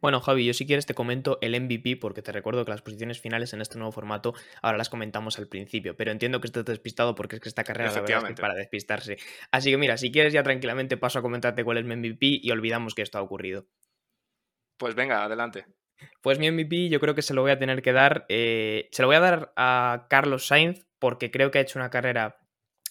Bueno, 0.05 0.21
Javi, 0.21 0.45
yo 0.45 0.53
si 0.53 0.67
quieres 0.67 0.85
te 0.85 0.93
comento 0.93 1.39
el 1.41 1.59
MVP 1.59 1.97
porque 1.97 2.21
te 2.21 2.31
recuerdo 2.31 2.63
que 2.67 2.71
las 2.71 2.83
posiciones 2.83 3.19
finales 3.19 3.55
en 3.55 3.63
este 3.63 3.79
nuevo 3.79 3.91
formato 3.91 4.35
ahora 4.61 4.77
las 4.77 4.91
comentamos 4.91 5.39
al 5.39 5.49
principio, 5.49 5.97
pero 5.97 6.13
entiendo 6.13 6.43
que 6.43 6.47
estés 6.47 6.67
despistado 6.67 7.15
porque 7.15 7.37
es 7.37 7.41
que 7.41 7.49
esta 7.49 7.65
carrera 7.65 7.91
la 7.91 8.03
verdad 8.03 8.31
es 8.31 8.39
para 8.39 8.53
despistarse. 8.53 9.17
Así 9.51 9.71
que 9.71 9.79
mira, 9.79 9.97
si 9.97 10.13
quieres 10.13 10.35
ya 10.35 10.43
tranquilamente 10.43 10.99
paso 10.99 11.21
a 11.21 11.23
comentarte 11.23 11.65
cuál 11.65 11.79
es 11.79 11.87
mi 11.87 11.97
MVP 11.97 12.41
y 12.43 12.51
olvidamos 12.51 12.95
que 12.95 13.01
esto 13.01 13.17
ha 13.17 13.23
ocurrido. 13.23 13.67
Pues 14.77 14.95
venga, 14.95 15.25
adelante. 15.25 15.65
Pues 16.21 16.39
mi 16.39 16.51
MVP 16.51 16.91
yo 16.91 17.01
creo 17.01 17.15
que 17.15 17.23
se 17.23 17.33
lo 17.33 17.41
voy 17.41 17.53
a 17.53 17.59
tener 17.59 17.81
que 17.81 17.95
dar, 17.95 18.27
eh, 18.29 18.91
se 18.93 19.01
lo 19.01 19.09
voy 19.09 19.17
a 19.17 19.21
dar 19.21 19.55
a 19.57 20.07
Carlos 20.11 20.47
Sainz 20.47 20.87
porque 20.99 21.31
creo 21.31 21.51
que 21.51 21.61
ha 21.61 21.63
hecho 21.63 21.79
una 21.79 21.89
carrera 21.89 22.44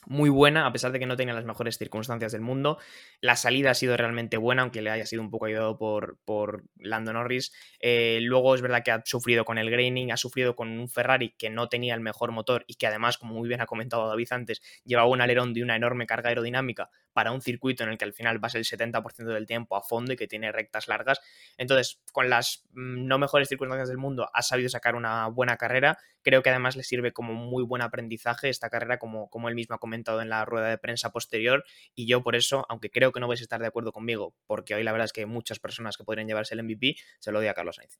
muy 0.06 0.30
buena, 0.30 0.66
a 0.66 0.72
pesar 0.72 0.92
de 0.92 1.00
que 1.00 1.06
no 1.06 1.16
tenía 1.16 1.34
las 1.34 1.46
mejores 1.46 1.78
circunstancias 1.78 2.32
del 2.32 2.42
mundo. 2.42 2.78
La 3.22 3.36
salida 3.36 3.72
ha 3.72 3.74
sido 3.74 3.98
realmente 3.98 4.38
buena, 4.38 4.62
aunque 4.62 4.82
le 4.82 4.90
haya 4.90 5.06
sido 5.06 5.22
un 5.22 5.30
poco 5.30 5.46
ayudado 5.46 5.78
por, 5.78 6.18
por 6.26 6.64
Lando 6.78 7.14
Norris. 7.14 7.54
Eh, 7.80 8.20
luego 8.22 8.56
es 8.56 8.62
verdad 8.62 8.84
que 8.84 8.92
ha 8.92 9.02
sufrido 9.06 9.46
con 9.46 9.58
el 9.58 9.70
graining, 9.70 10.12
ha 10.12 10.18
sufrido 10.18 10.56
con 10.56 10.70
un 10.70 10.90
Ferrari 10.90 11.36
que 11.38 11.50
no 11.50 11.70
tenía 11.70 11.96
el 11.96 12.02
mejor 12.02 12.32
motor 12.32 12.64
y 12.68 12.76
que 12.76 12.88
además, 12.88 13.18
como 13.18 13.36
muy 13.36 13.48
bien 13.48 13.62
ha 13.62 13.66
comentado 13.66 14.08
David 14.08 14.28
antes, 14.32 14.62
llevaba 14.86 15.08
un 15.08 15.22
alerón 15.22 15.54
de 15.54 15.64
una 15.64 15.76
enorme 15.76 16.06
carga 16.06 16.30
aerodinámica 16.30 16.90
para 17.14 17.32
un 17.32 17.42
circuito 17.42 17.84
en 17.84 17.90
el 17.90 17.98
que 17.98 18.06
al 18.06 18.14
final 18.14 18.40
vas 18.40 18.56
el 18.56 18.66
70% 18.66 19.26
del 19.26 19.46
tiempo 19.46 19.76
a 19.76 19.82
fondo 19.82 20.14
y 20.14 20.16
que 20.16 20.28
tiene 20.28 20.52
rectas 20.52 20.88
largas. 20.88 21.22
Entonces, 21.58 22.02
con 22.12 22.30
las 22.30 22.64
mm, 22.72 23.06
no 23.06 23.18
mejores 23.18 23.48
circunstancias 23.48 23.90
del 23.90 23.98
mundo, 23.98 24.30
ha 24.34 24.42
sabido 24.42 24.70
sacar 24.70 24.96
una 24.96 25.28
buena 25.28 25.58
carrera. 25.58 25.98
Creo 26.22 26.44
que 26.44 26.50
además 26.50 26.76
le 26.76 26.84
sirve 26.84 27.14
como 27.14 27.34
muy 27.34 27.64
buen 27.64 27.82
aprendizaje 27.82 28.50
esta 28.50 28.70
carrera, 28.70 28.98
como, 28.98 29.30
como 29.30 29.50
él 29.50 29.56
mismo 29.56 29.76
ha 29.76 29.80
comentado 29.80 30.22
en 30.22 30.30
la 30.30 30.46
rueda 30.46 30.70
de 30.70 30.78
prensa 30.78 31.12
posterior. 31.12 31.64
Y 31.96 32.08
yo 32.08 32.24
por 32.24 32.36
eso, 32.36 32.66
aunque 32.70 32.90
creo 32.90 33.12
que 33.12 33.20
no 33.20 33.28
vais 33.28 33.42
a 33.42 33.44
estar 33.44 33.62
de 33.62 33.68
acuerdo 33.68 33.92
conmigo, 33.92 34.36
porque 34.48 34.76
hoy 34.76 34.84
la 34.84 34.92
verdad 34.92 35.06
es 35.06 35.14
que 35.14 35.22
hay 35.22 35.28
muchas 35.28 35.60
personas 35.60 35.98
que 35.98 36.04
podrían 36.04 36.28
llevarse 36.28 36.56
el 36.56 36.64
MVP, 36.64 36.96
se 37.20 37.32
lo 37.32 37.40
doy 37.40 37.48
a 37.48 37.54
Carlos 37.54 37.76
Sainz. 37.76 38.00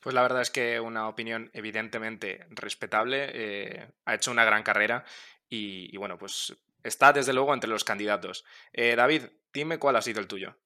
Pues 0.00 0.14
la 0.14 0.22
verdad 0.22 0.42
es 0.42 0.50
que 0.50 0.80
una 0.80 1.08
opinión 1.08 1.50
evidentemente 1.52 2.46
respetable. 2.50 3.30
Eh, 3.32 3.88
ha 4.04 4.14
hecho 4.14 4.30
una 4.30 4.44
gran 4.44 4.62
carrera 4.62 5.04
y, 5.48 5.94
y, 5.94 5.96
bueno, 5.98 6.16
pues 6.16 6.56
está 6.84 7.12
desde 7.12 7.32
luego 7.32 7.54
entre 7.54 7.70
los 7.70 7.84
candidatos. 7.84 8.44
Eh, 8.72 8.96
David, 8.96 9.24
dime 9.52 9.78
cuál 9.78 9.96
ha 9.96 10.02
sido 10.02 10.20
el 10.20 10.28
tuyo. 10.28 10.56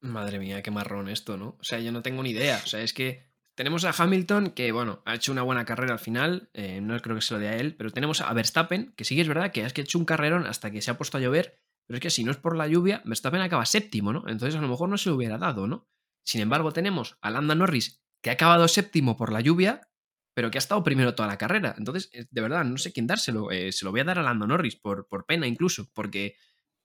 Madre 0.00 0.38
mía, 0.38 0.62
qué 0.62 0.70
marrón 0.70 1.08
esto, 1.08 1.36
¿no? 1.36 1.56
O 1.60 1.64
sea, 1.64 1.78
yo 1.78 1.90
no 1.92 2.02
tengo 2.02 2.22
ni 2.22 2.30
idea. 2.30 2.60
O 2.62 2.66
sea, 2.66 2.80
es 2.80 2.92
que 2.92 3.26
tenemos 3.54 3.84
a 3.84 3.94
Hamilton, 3.96 4.50
que 4.50 4.72
bueno, 4.72 5.02
ha 5.06 5.14
hecho 5.14 5.32
una 5.32 5.42
buena 5.42 5.64
carrera 5.64 5.92
al 5.92 5.98
final, 5.98 6.50
eh, 6.52 6.80
no 6.80 6.98
creo 7.00 7.16
que 7.16 7.22
se 7.22 7.34
lo 7.34 7.40
dé 7.40 7.48
a 7.48 7.56
él, 7.56 7.76
pero 7.76 7.90
tenemos 7.90 8.20
a 8.20 8.32
Verstappen, 8.32 8.92
que 8.96 9.04
sí 9.04 9.14
que 9.14 9.22
es 9.22 9.28
verdad 9.28 9.52
que 9.52 9.64
ha 9.64 9.68
hecho 9.68 9.98
un 9.98 10.04
carrerón 10.04 10.46
hasta 10.46 10.70
que 10.70 10.82
se 10.82 10.90
ha 10.90 10.98
puesto 10.98 11.18
a 11.18 11.20
llover, 11.20 11.60
pero 11.86 11.96
es 11.98 12.00
que 12.00 12.10
si 12.10 12.24
no 12.24 12.32
es 12.32 12.36
por 12.36 12.56
la 12.56 12.66
lluvia, 12.66 13.02
Verstappen 13.04 13.40
acaba 13.40 13.64
séptimo, 13.64 14.12
¿no? 14.12 14.24
Entonces 14.26 14.56
a 14.56 14.60
lo 14.60 14.68
mejor 14.68 14.88
no 14.88 14.98
se 14.98 15.08
lo 15.08 15.16
hubiera 15.16 15.38
dado, 15.38 15.66
¿no? 15.66 15.88
Sin 16.24 16.40
embargo, 16.40 16.72
tenemos 16.72 17.16
a 17.20 17.30
Landa 17.30 17.54
Norris, 17.54 18.02
que 18.22 18.30
ha 18.30 18.34
acabado 18.34 18.66
séptimo 18.66 19.16
por 19.16 19.32
la 19.32 19.40
lluvia, 19.40 19.88
pero 20.34 20.50
que 20.50 20.58
ha 20.58 20.60
estado 20.60 20.82
primero 20.82 21.14
toda 21.14 21.28
la 21.28 21.38
carrera. 21.38 21.74
Entonces, 21.78 22.10
eh, 22.12 22.26
de 22.30 22.40
verdad, 22.40 22.64
no 22.64 22.76
sé 22.78 22.92
quién 22.92 23.06
dárselo. 23.06 23.50
Eh, 23.50 23.72
se 23.72 23.84
lo 23.84 23.90
voy 23.92 24.00
a 24.00 24.04
dar 24.04 24.18
a 24.18 24.22
Lando 24.22 24.46
Norris, 24.46 24.76
por, 24.76 25.08
por 25.08 25.26
pena 25.26 25.46
incluso, 25.46 25.90
porque 25.94 26.36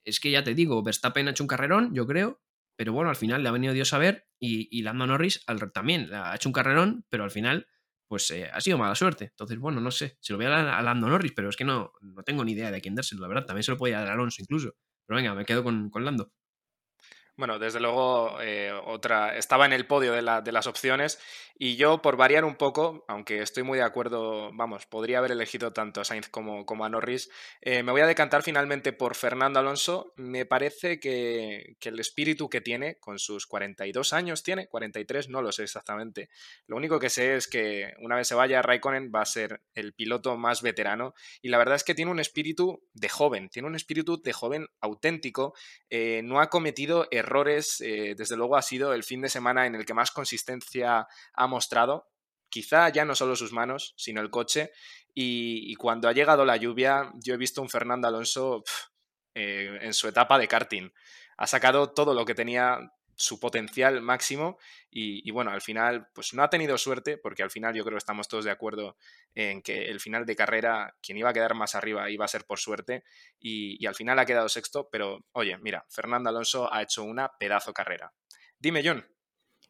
es 0.05 0.19
que 0.19 0.31
ya 0.31 0.43
te 0.43 0.53
digo, 0.55 0.81
Verstappen 0.83 1.27
ha 1.27 1.31
hecho 1.31 1.43
un 1.43 1.47
carrerón, 1.47 1.93
yo 1.93 2.07
creo, 2.07 2.41
pero 2.77 2.93
bueno, 2.93 3.09
al 3.09 3.15
final 3.15 3.43
le 3.43 3.49
ha 3.49 3.51
venido 3.51 3.73
Dios 3.73 3.93
a 3.93 3.97
ver 3.97 4.27
y, 4.39 4.69
y 4.77 4.83
Lando 4.83 5.05
Norris 5.07 5.43
al, 5.47 5.71
también 5.71 6.13
ha 6.13 6.35
hecho 6.35 6.49
un 6.49 6.53
carrerón, 6.53 7.05
pero 7.09 7.23
al 7.23 7.31
final 7.31 7.67
pues 8.07 8.31
eh, 8.31 8.49
ha 8.51 8.59
sido 8.61 8.77
mala 8.77 8.95
suerte. 8.95 9.25
Entonces, 9.25 9.59
bueno, 9.59 9.79
no 9.81 9.91
sé, 9.91 10.17
se 10.19 10.33
lo 10.33 10.37
voy 10.37 10.47
a 10.47 10.49
dar 10.49 10.67
a 10.67 10.81
Lando 10.81 11.07
Norris, 11.07 11.31
pero 11.35 11.49
es 11.49 11.55
que 11.55 11.63
no, 11.63 11.91
no 12.01 12.23
tengo 12.23 12.43
ni 12.43 12.53
idea 12.53 12.71
de 12.71 12.81
quién 12.81 12.95
dárselo, 12.95 13.21
la 13.21 13.27
verdad. 13.27 13.45
También 13.45 13.63
se 13.63 13.71
lo 13.71 13.77
podía 13.77 13.99
dar 13.99 14.09
a 14.09 14.13
Alonso 14.13 14.41
incluso. 14.41 14.73
Pero 15.05 15.17
venga, 15.17 15.35
me 15.35 15.45
quedo 15.45 15.63
con, 15.63 15.89
con 15.91 16.03
Lando. 16.05 16.31
Bueno, 17.39 17.57
desde 17.57 17.79
luego, 17.79 18.41
eh, 18.41 18.69
otra 18.85 19.37
estaba 19.37 19.65
en 19.65 19.71
el 19.71 19.87
podio 19.87 20.11
de, 20.11 20.21
la, 20.21 20.41
de, 20.41 20.51
las 20.51 20.67
opciones 20.67 21.21
y 21.57 21.77
yo, 21.77 22.01
por 22.01 22.17
variar 22.17 22.43
un 22.43 22.57
poco, 22.57 23.05
aunque 23.07 23.41
estoy 23.41 23.63
muy 23.63 23.77
de 23.77 23.85
acuerdo, 23.85 24.51
vamos, 24.53 24.85
podría 24.85 25.19
haber 25.19 25.31
elegido 25.31 25.71
tanto 25.71 26.01
a 26.01 26.03
Sainz 26.03 26.27
como, 26.27 26.65
como 26.65 26.83
a 26.83 26.89
Norris, 26.89 27.29
eh, 27.61 27.81
me 27.81 27.93
voy 27.93 28.01
a 28.01 28.07
decantar 28.07 28.43
finalmente 28.43 28.91
por 28.91 29.15
Fernando 29.15 29.57
Alonso. 29.57 30.13
Me 30.17 30.45
parece 30.45 30.99
que, 30.99 31.77
que, 31.79 31.89
el 31.89 31.99
espíritu 31.99 32.49
que 32.49 32.59
tiene, 32.59 32.97
con 32.99 33.19
sus 33.19 33.47
42 33.47 34.11
años, 34.11 34.43
tiene 34.43 34.67
43, 34.67 35.29
no 35.29 35.41
lo 35.41 35.53
sé 35.53 35.63
exactamente. 35.63 36.29
Lo 36.67 36.75
único 36.75 36.99
que 36.99 37.09
sé 37.09 37.35
es 37.35 37.47
que 37.47 37.93
una 37.99 38.17
vez 38.17 38.27
se 38.27 38.35
vaya, 38.35 38.61
Raikkonen 38.61 39.13
va 39.15 39.21
a 39.21 39.25
ser 39.25 39.61
el 39.75 39.93
piloto 39.93 40.35
más 40.37 40.61
veterano 40.61 41.13
y 41.41 41.47
la 41.47 41.57
verdad 41.57 41.75
es 41.75 41.85
que 41.85 41.95
tiene 41.95 42.11
un 42.11 42.19
espíritu 42.19 42.83
de 42.93 43.07
joven, 43.07 43.47
tiene 43.47 43.69
un 43.69 43.75
espíritu 43.75 44.21
de 44.21 44.33
joven 44.33 44.67
auténtico, 44.81 45.53
eh, 45.89 46.21
no 46.23 46.41
ha 46.41 46.49
cometido 46.49 47.07
errores 47.11 47.28
errores, 47.29 47.79
eh, 47.81 48.15
desde 48.17 48.35
luego 48.35 48.57
ha 48.57 48.61
sido 48.61 48.93
el 48.93 49.03
fin 49.03 49.21
de 49.21 49.29
semana 49.29 49.65
en 49.65 49.75
el 49.75 49.85
que 49.85 49.93
más 49.93 50.11
consistencia 50.11 51.07
ha 51.33 51.47
mostrado. 51.47 52.09
Quizá 52.49 52.89
ya 52.89 53.05
no 53.05 53.15
solo 53.15 53.35
sus 53.35 53.53
manos, 53.53 53.93
sino 53.95 54.21
el 54.21 54.29
coche. 54.29 54.71
Y, 55.13 55.75
cuando 55.75 56.07
ha 56.07 56.13
llegado 56.13 56.45
la 56.45 56.57
lluvia, 56.57 57.11
yo 57.15 57.33
he 57.33 57.37
visto 57.37 57.61
un 57.61 57.69
Fernando 57.69 58.07
Alonso 58.07 58.63
eh, 59.35 59.77
en 59.81 59.93
su 59.93 60.07
etapa 60.07 60.37
de 60.37 60.47
karting. 60.47 60.89
Ha 61.37 61.47
sacado 61.47 61.91
todo 61.91 62.13
lo 62.13 62.25
que 62.25 62.35
tenía 62.35 62.91
su 63.19 63.37
potencial 63.39 64.01
máximo 64.01 64.57
y, 64.89 65.29
bueno, 65.31 65.51
al 65.51 65.61
final 65.61 66.07
pues 66.15 66.33
no 66.33 66.41
ha 66.41 66.49
tenido 66.49 66.77
suerte 66.77 67.17
porque 67.17 67.43
al 67.43 67.51
final 67.51 67.75
yo 67.75 67.83
creo 67.83 67.95
que 67.95 67.99
estamos 67.99 68.29
todos 68.29 68.45
de 68.45 68.51
acuerdo 68.51 68.95
en 69.35 69.61
que 69.61 69.85
el 69.85 69.99
final 69.99 70.25
de 70.25 70.37
carrera 70.37 70.95
quien 71.01 71.17
iba 71.17 71.29
a 71.29 71.33
quedar 71.33 71.53
más 71.53 71.75
arriba 71.75 72.09
iba 72.09 72.23
a 72.23 72.29
ser 72.29 72.45
por 72.45 72.59
suerte 72.59 73.03
y, 73.37 73.75
y 73.83 73.85
al 73.87 73.95
final 73.95 74.17
ha 74.19 74.25
quedado 74.25 74.47
sexto, 74.47 74.87
pero 74.89 75.25
oye, 75.33 75.57
mira, 75.57 75.85
Fernando 75.89 76.29
Alonso 76.29 76.73
ha 76.73 76.81
hecho 76.81 77.03
una 77.03 77.29
pedazo 77.37 77.73
carrera. 77.73 78.13
Dime, 78.57 78.81
John. 78.83 79.05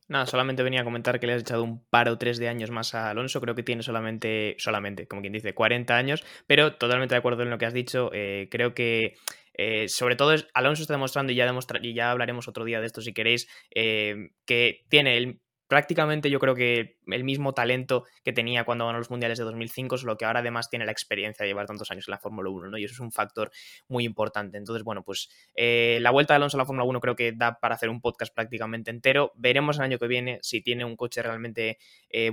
Nada, 0.10 0.26
solamente 0.26 0.64
venía 0.64 0.82
a 0.82 0.84
comentar 0.84 1.20
que 1.20 1.28
le 1.28 1.34
has 1.34 1.42
echado 1.42 1.64
un 1.64 1.86
par 1.86 2.10
o 2.10 2.18
tres 2.18 2.40
de 2.40 2.50
años 2.50 2.72
más 2.72 2.96
a 2.96 3.12
Alonso. 3.12 3.40
Creo 3.42 3.54
que 3.54 3.62
tiene 3.62 3.84
solamente, 3.84 4.56
solamente, 4.58 5.08
como 5.08 5.22
quien 5.22 5.34
dice, 5.34 5.54
40 5.54 5.96
años, 5.96 6.24
pero 6.48 6.76
totalmente 6.78 7.14
de 7.14 7.20
acuerdo 7.20 7.44
en 7.44 7.52
lo 7.52 7.60
que 7.60 7.68
has 7.68 7.76
dicho. 7.76 8.10
Eh, 8.12 8.48
creo 8.50 8.74
que 8.74 9.18
eh, 9.62 9.90
sobre 9.90 10.16
todo 10.16 10.34
Alonso 10.54 10.84
está 10.84 10.94
demostrando, 10.94 11.34
y 11.34 11.36
ya, 11.36 11.54
y 11.82 11.94
ya 11.94 12.12
hablaremos 12.12 12.48
otro 12.48 12.64
día 12.64 12.80
de 12.80 12.86
esto 12.86 13.02
si 13.02 13.12
queréis, 13.12 13.50
eh, 13.76 14.30
que 14.46 14.86
tiene 14.88 15.18
el 15.18 15.42
prácticamente 15.68 16.30
yo 16.30 16.40
creo 16.40 16.56
que 16.56 16.98
el 17.08 17.26
mismo 17.26 17.54
talento 17.54 18.06
que 18.24 18.32
tenía 18.32 18.64
cuando 18.64 18.88
ganó 18.88 19.00
los 19.00 19.12
mundiales 19.12 19.38
de 19.38 19.44
2005, 19.44 19.98
solo 19.98 20.16
que 20.16 20.24
ahora 20.24 20.40
además 20.40 20.70
tiene 20.70 20.86
la 20.86 20.94
experiencia 20.94 21.44
de 21.44 21.50
llevar 21.50 21.66
tantos 21.68 21.92
años 21.92 22.08
en 22.08 22.12
la 22.12 22.20
Fórmula 22.20 22.50
1, 22.50 22.70
¿no? 22.70 22.78
Y 22.78 22.86
eso 22.86 22.94
es 22.94 23.02
un 23.02 23.12
factor 23.12 23.52
muy 23.90 24.06
importante. 24.06 24.58
Entonces, 24.58 24.84
bueno, 24.86 25.04
pues 25.04 25.30
eh, 25.56 26.00
la 26.02 26.12
vuelta 26.12 26.34
de 26.34 26.38
Alonso 26.38 26.56
a 26.56 26.60
la 26.60 26.66
Fórmula 26.66 26.86
1 26.86 27.02
creo 27.02 27.16
que 27.18 27.34
da 27.34 27.60
para 27.60 27.76
hacer 27.76 27.90
un 27.90 28.00
podcast 28.00 28.34
prácticamente 28.34 28.92
entero. 28.92 29.34
Veremos 29.36 29.78
el 29.78 29.84
año 29.84 30.00
que 30.00 30.08
viene 30.08 30.40
si 30.42 30.62
tiene 30.62 30.86
un 30.86 30.96
coche 30.96 31.22
realmente 31.22 31.78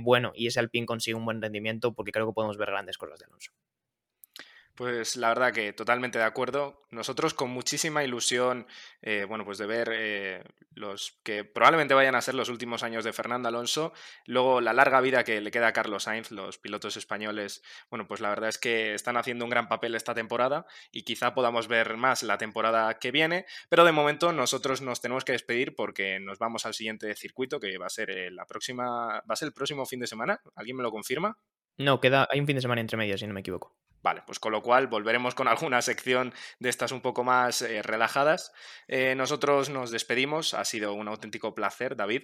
bueno 0.01 0.31
y 0.33 0.47
ese 0.47 0.61
Alpine 0.61 0.85
consigue 0.85 1.15
un 1.15 1.25
buen 1.25 1.41
rendimiento, 1.41 1.93
porque 1.93 2.11
creo 2.11 2.25
que 2.25 2.33
podemos 2.33 2.57
ver 2.57 2.69
grandes 2.69 2.97
cosas 2.97 3.19
de 3.19 3.25
Alonso. 3.25 3.51
Pues 4.77 5.15
la 5.15 5.29
verdad 5.29 5.53
que 5.53 5.73
totalmente 5.73 6.19
de 6.19 6.23
acuerdo. 6.23 6.83
Nosotros 6.91 7.33
con 7.33 7.49
muchísima 7.49 8.03
ilusión, 8.03 8.67
eh, 9.01 9.25
bueno, 9.27 9.43
pues 9.43 9.57
de 9.57 9.65
ver 9.65 9.89
eh, 9.91 10.43
los 10.75 11.17
que 11.23 11.43
probablemente 11.43 11.95
vayan 11.95 12.13
a 12.13 12.21
ser 12.21 12.35
los 12.35 12.47
últimos 12.47 12.83
años 12.83 13.03
de 13.03 13.11
Fernando 13.11 13.49
Alonso, 13.49 13.91
luego 14.27 14.61
la 14.61 14.73
larga 14.73 15.01
vida 15.01 15.23
que 15.23 15.41
le 15.41 15.49
queda 15.49 15.69
a 15.69 15.73
Carlos 15.73 16.03
Sainz, 16.03 16.29
los 16.29 16.59
pilotos 16.59 16.95
españoles, 16.95 17.63
bueno, 17.89 18.07
pues 18.07 18.21
la 18.21 18.29
verdad 18.29 18.49
es 18.49 18.59
que 18.59 18.93
están 18.93 19.17
haciendo 19.17 19.45
un 19.45 19.49
gran 19.49 19.67
papel 19.67 19.95
esta 19.95 20.13
temporada 20.13 20.67
y 20.91 21.01
quizá 21.01 21.33
podamos 21.33 21.67
ver 21.67 21.97
más 21.97 22.21
la 22.21 22.37
temporada 22.37 22.99
que 22.99 23.09
viene, 23.09 23.47
pero 23.69 23.83
de 23.83 23.91
momento 23.91 24.31
nosotros 24.31 24.81
nos 24.81 25.01
tenemos 25.01 25.25
que 25.25 25.31
despedir 25.31 25.73
porque 25.75 26.19
nos 26.19 26.37
vamos 26.37 26.67
al 26.67 26.75
siguiente 26.75 27.15
circuito 27.15 27.59
que 27.59 27.79
va 27.79 27.87
a 27.87 27.89
ser 27.89 28.11
eh, 28.11 28.29
la 28.29 28.45
próxima, 28.45 29.23
va 29.27 29.33
a 29.33 29.35
ser 29.35 29.47
el 29.47 29.53
próximo 29.53 29.87
fin 29.87 30.01
de 30.01 30.07
semana. 30.07 30.39
¿Alguien 30.55 30.77
me 30.77 30.83
lo 30.83 30.91
confirma? 30.91 31.35
No, 31.79 31.99
queda, 31.99 32.27
hay 32.29 32.39
un 32.39 32.45
fin 32.45 32.57
de 32.57 32.61
semana 32.61 32.81
entre 32.81 32.97
medias, 32.97 33.19
si 33.19 33.25
no 33.25 33.33
me 33.33 33.39
equivoco. 33.39 33.75
Vale, 34.03 34.23
pues 34.25 34.39
con 34.39 34.51
lo 34.51 34.61
cual 34.61 34.87
volveremos 34.87 35.35
con 35.35 35.47
alguna 35.47 35.81
sección 35.81 36.33
de 36.59 36.69
estas 36.69 36.91
un 36.91 37.01
poco 37.01 37.23
más 37.23 37.61
eh, 37.61 37.81
relajadas. 37.81 38.51
Eh, 38.87 39.15
nosotros 39.15 39.69
nos 39.69 39.91
despedimos, 39.91 40.53
ha 40.53 40.65
sido 40.65 40.93
un 40.93 41.07
auténtico 41.07 41.53
placer, 41.53 41.95
David. 41.95 42.23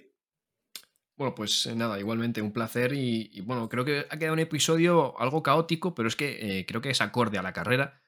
Bueno, 1.16 1.34
pues 1.34 1.66
eh, 1.66 1.74
nada, 1.76 1.98
igualmente 2.00 2.42
un 2.42 2.52
placer 2.52 2.92
y, 2.92 3.40
bueno, 3.42 3.68
creo 3.68 3.84
que 3.84 4.06
ha 4.10 4.18
quedado 4.18 4.34
un 4.34 4.40
episodio 4.40 5.18
algo 5.20 5.42
caótico, 5.42 5.94
pero 5.94 6.08
es 6.08 6.16
que 6.16 6.64
creo 6.66 6.80
que 6.80 6.90
es 6.90 7.00
acorde 7.00 7.38
a 7.38 7.42
la 7.42 7.52
carrera, 7.52 8.00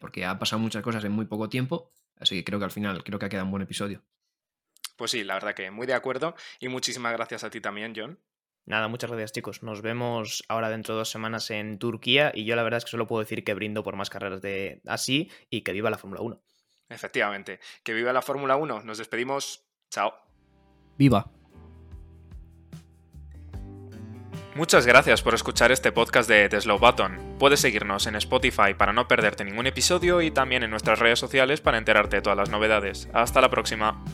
porque 0.00 0.26
ha 0.26 0.38
pasado 0.38 0.60
muchas 0.60 0.82
cosas 0.82 1.02
en 1.04 1.12
muy 1.12 1.24
poco 1.24 1.48
tiempo, 1.48 1.90
así 2.16 2.36
que 2.36 2.44
creo 2.44 2.58
que 2.58 2.66
al 2.66 2.70
final 2.70 3.02
creo 3.04 3.18
que 3.18 3.24
ha 3.24 3.28
quedado 3.30 3.46
un 3.46 3.52
buen 3.52 3.62
episodio. 3.62 4.02
Pues 4.96 5.12
sí, 5.12 5.24
la 5.24 5.34
verdad 5.34 5.54
que 5.54 5.70
muy 5.70 5.86
de 5.86 5.94
acuerdo 5.94 6.34
y 6.60 6.68
muchísimas 6.68 7.14
gracias 7.14 7.42
a 7.42 7.48
ti 7.48 7.62
también, 7.62 7.94
John. 7.96 8.18
Nada, 8.64 8.88
muchas 8.88 9.10
gracias 9.10 9.32
chicos. 9.32 9.62
Nos 9.62 9.82
vemos 9.82 10.44
ahora 10.48 10.70
dentro 10.70 10.94
de 10.94 11.00
dos 11.00 11.10
semanas 11.10 11.50
en 11.50 11.78
Turquía 11.78 12.30
y 12.34 12.44
yo 12.44 12.54
la 12.54 12.62
verdad 12.62 12.78
es 12.78 12.84
que 12.84 12.92
solo 12.92 13.06
puedo 13.06 13.20
decir 13.20 13.44
que 13.44 13.54
brindo 13.54 13.82
por 13.82 13.96
más 13.96 14.10
carreras 14.10 14.40
de 14.40 14.80
así 14.86 15.30
y 15.50 15.62
que 15.62 15.72
viva 15.72 15.90
la 15.90 15.98
Fórmula 15.98 16.22
1. 16.22 16.40
Efectivamente, 16.88 17.58
que 17.82 17.94
viva 17.94 18.12
la 18.12 18.22
Fórmula 18.22 18.56
1. 18.56 18.82
Nos 18.82 18.98
despedimos. 18.98 19.64
Chao. 19.90 20.14
Viva. 20.96 21.30
Muchas 24.54 24.86
gracias 24.86 25.22
por 25.22 25.34
escuchar 25.34 25.72
este 25.72 25.92
podcast 25.92 26.28
de 26.28 26.48
The 26.50 26.60
Slow 26.60 26.78
Button. 26.78 27.36
Puedes 27.38 27.60
seguirnos 27.60 28.06
en 28.06 28.16
Spotify 28.16 28.74
para 28.76 28.92
no 28.92 29.08
perderte 29.08 29.44
ningún 29.44 29.66
episodio 29.66 30.20
y 30.20 30.30
también 30.30 30.62
en 30.62 30.70
nuestras 30.70 30.98
redes 30.98 31.18
sociales 31.18 31.62
para 31.62 31.78
enterarte 31.78 32.16
de 32.16 32.22
todas 32.22 32.36
las 32.36 32.50
novedades. 32.50 33.08
Hasta 33.14 33.40
la 33.40 33.48
próxima. 33.48 34.04